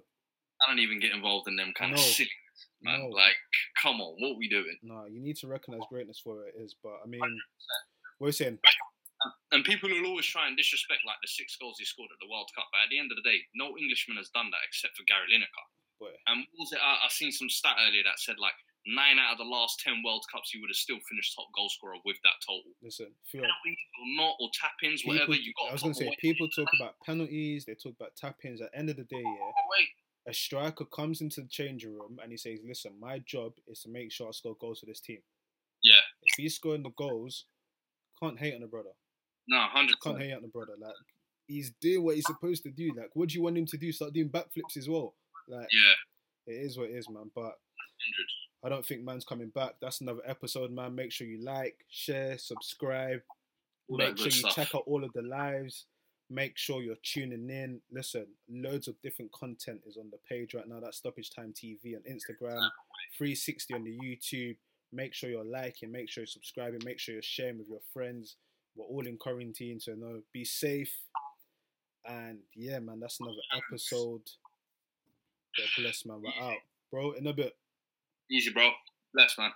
I 0.62 0.70
don't 0.70 0.80
even 0.80 1.00
get 1.00 1.14
involved 1.14 1.48
in 1.48 1.56
them 1.56 1.74
kind 1.76 1.92
No. 1.92 1.98
of 1.98 2.02
silly, 2.06 2.30
man. 2.82 2.99
no, 2.99 3.07
Like, 3.07 3.36
come 3.82 4.01
on, 4.01 4.16
what 4.20 4.38
we 4.38 4.49
doing? 4.49 4.78
no. 4.84 5.05
You 5.05 5.20
need 5.22 5.38
to 5.38 5.47
recognize 5.47 5.82
greatness 5.89 6.20
for 6.24 6.38
what 6.38 6.47
it 6.53 6.62
is. 6.62 6.76
But 6.82 7.01
I 7.03 7.07
mean, 7.07 7.22
what 8.18 8.28
are 8.28 8.32
saying? 8.32 8.59
And 9.51 9.64
people 9.64 9.89
will 9.89 10.07
always 10.07 10.26
try 10.26 10.47
and 10.47 10.57
disrespect 10.57 11.05
like 11.05 11.18
the 11.22 11.30
six 11.30 11.53
goals 11.62 11.78
he 11.78 11.86
scored 11.86 12.09
at 12.09 12.18
the 12.18 12.32
World 12.32 12.49
Cup. 12.57 12.66
But 12.74 12.86
at 12.86 12.89
the 12.89 12.97
end 12.97 13.12
of 13.14 13.22
the 13.22 13.28
day, 13.28 13.38
no 13.53 13.78
Englishman 13.78 14.18
has 14.18 14.34
done 14.34 14.49
that 14.49 14.66
except 14.66 14.97
for 14.97 15.05
Gary 15.05 15.30
Lineker. 15.30 15.66
Boy, 16.01 16.14
And 16.26 16.41
what 16.41 16.66
was 16.66 16.72
it? 16.74 16.82
I, 16.82 17.05
I 17.05 17.07
seen 17.14 17.30
some 17.30 17.49
stat 17.49 17.78
earlier 17.78 18.01
that 18.01 18.18
said 18.18 18.41
like 18.41 18.57
nine 18.89 19.22
out 19.22 19.38
of 19.38 19.38
the 19.38 19.45
last 19.45 19.78
ten 19.86 20.01
World 20.01 20.26
Cups, 20.34 20.49
he 20.49 20.57
would 20.57 20.74
have 20.74 20.82
still 20.82 20.97
finished 21.05 21.38
top 21.38 21.45
goal 21.53 21.70
scorer 21.70 22.01
with 22.01 22.18
that 22.26 22.41
total. 22.41 22.74
listen, 22.82 23.14
Fuad, 23.30 23.45
Penalties 23.45 23.82
or 24.01 24.07
not, 24.18 24.34
or 24.41 24.49
tap-ins, 24.57 25.05
people, 25.05 25.14
whatever 25.14 25.38
you 25.38 25.53
got. 25.53 25.70
I 25.70 25.74
was 25.78 25.86
gonna 25.86 25.93
say 25.93 26.09
people 26.18 26.49
talk 26.49 26.70
about 26.82 26.97
penalties. 27.05 27.70
They 27.70 27.78
talk 27.78 27.93
about 27.93 28.18
tap-ins. 28.18 28.57
At 28.62 28.74
the 28.74 28.80
end 28.82 28.89
of 28.89 28.97
the 28.97 29.05
day, 29.05 29.22
yeah. 29.22 29.53
A 30.28 30.34
striker 30.34 30.86
comes 30.86 31.22
into 31.22 31.42
the 31.42 31.48
changing 31.48 31.94
room 31.94 32.20
and 32.22 32.32
he 32.32 32.38
says, 32.38 32.60
"Listen, 32.66 32.94
my 33.00 33.20
job 33.20 33.54
is 33.68 33.82
to 33.84 33.90
make 33.90 34.12
sure 34.12 34.28
I 34.28 34.32
score 34.32 34.56
goals 34.60 34.80
for 34.80 34.86
this 34.86 35.00
team. 35.02 35.20
Yeah, 35.84 36.00
If 36.24 36.36
he's 36.38 36.56
scoring 36.56 36.84
the 36.84 36.92
goals, 36.92 37.46
can't 38.22 38.38
hate 38.40 38.54
on 38.54 38.62
the 38.62 38.68
brother. 38.68 38.92
no, 39.48 39.58
hundred 39.62 40.00
Can't 40.02 40.22
hate 40.22 40.34
on 40.34 40.44
the 40.44 40.48
brother. 40.48 40.74
Like 40.80 40.94
he's 41.48 41.72
doing 41.82 42.04
what 42.04 42.16
he's 42.16 42.28
supposed 42.28 42.64
to 42.64 42.70
do. 42.72 42.94
Like, 42.96 43.10
what 43.14 43.30
do 43.30 43.36
you 43.36 43.42
want 43.44 43.58
him 43.58 43.66
to 43.66 43.78
do? 43.78 43.92
Start 43.92 44.14
doing 44.14 44.30
backflips 44.30 44.78
as 44.78 44.88
well. 44.88 45.16
Like, 45.48 45.68
Yeah, 45.72 46.54
it 46.54 46.58
is 46.66 46.78
what 46.78 46.90
it 46.90 46.94
is, 46.94 47.10
man. 47.10 47.32
But 47.36 47.42
hundred. 47.56 48.30
I 48.64 48.70
don't 48.70 48.86
think 48.86 49.04
man's 49.04 49.26
coming 49.26 49.50
back. 49.50 49.74
That's 49.82 50.02
another 50.02 50.22
episode, 50.26 50.72
man. 50.72 50.94
Make 50.94 51.12
sure 51.12 51.26
you 51.26 51.44
like, 51.44 51.84
share, 51.90 52.38
subscribe. 52.38 53.22
All 53.90 53.98
Make 53.98 54.18
sure 54.18 54.26
you 54.28 54.32
stuff. 54.32 54.54
check 54.56 54.76
out 54.76 54.84
all 54.86 55.04
of 55.04 55.12
the 55.14 55.24
lives. 55.24 55.88
Make 56.34 56.58
sure 56.58 56.82
you're 56.82 56.96
tuning 57.04 57.50
in. 57.50 57.82
Listen, 57.92 58.26
loads 58.50 58.88
of 58.88 58.96
different 59.02 59.34
content 59.34 59.82
is 59.86 59.98
on 59.98 60.10
the 60.12 60.18
page 60.30 60.54
right 60.54 60.68
now. 60.68 60.80
That's 60.80 60.96
Stoppage 60.96 61.30
Time 61.30 61.54
TV 61.54 61.94
on 61.94 62.04
Instagram, 62.10 62.70
360 63.18 63.74
on 63.74 63.84
the 63.84 63.98
YouTube. 63.98 64.56
Make 64.94 65.14
sure 65.14 65.30
you're 65.30 65.44
liking, 65.44 65.92
make 65.92 66.10
sure 66.10 66.22
you're 66.22 66.28
subscribing, 66.28 66.80
make 66.86 67.00
sure 67.00 67.14
you're 67.14 67.22
sharing 67.22 67.58
with 67.58 67.68
your 67.68 67.82
friends. 67.94 68.38
We're 68.78 68.86
all 68.86 69.06
in 69.06 69.18
quarantine, 69.18 69.82
so 69.82 69.94
no, 69.94 70.22
be 70.32 70.46
safe. 70.46 70.98
And 72.06 72.40
yeah, 72.56 72.80
man, 72.80 73.02
that's 73.02 73.20
another 73.20 73.36
episode. 73.54 74.22
God 75.58 75.68
bless, 75.78 76.06
man. 76.06 76.22
We're 76.22 76.46
out, 76.46 76.60
bro. 76.92 77.12
In 77.12 77.28
a 77.28 77.34
bit. 77.34 77.58
Easy, 78.30 78.52
bro. 78.52 78.70
Bless, 79.14 79.38
man. 79.38 79.52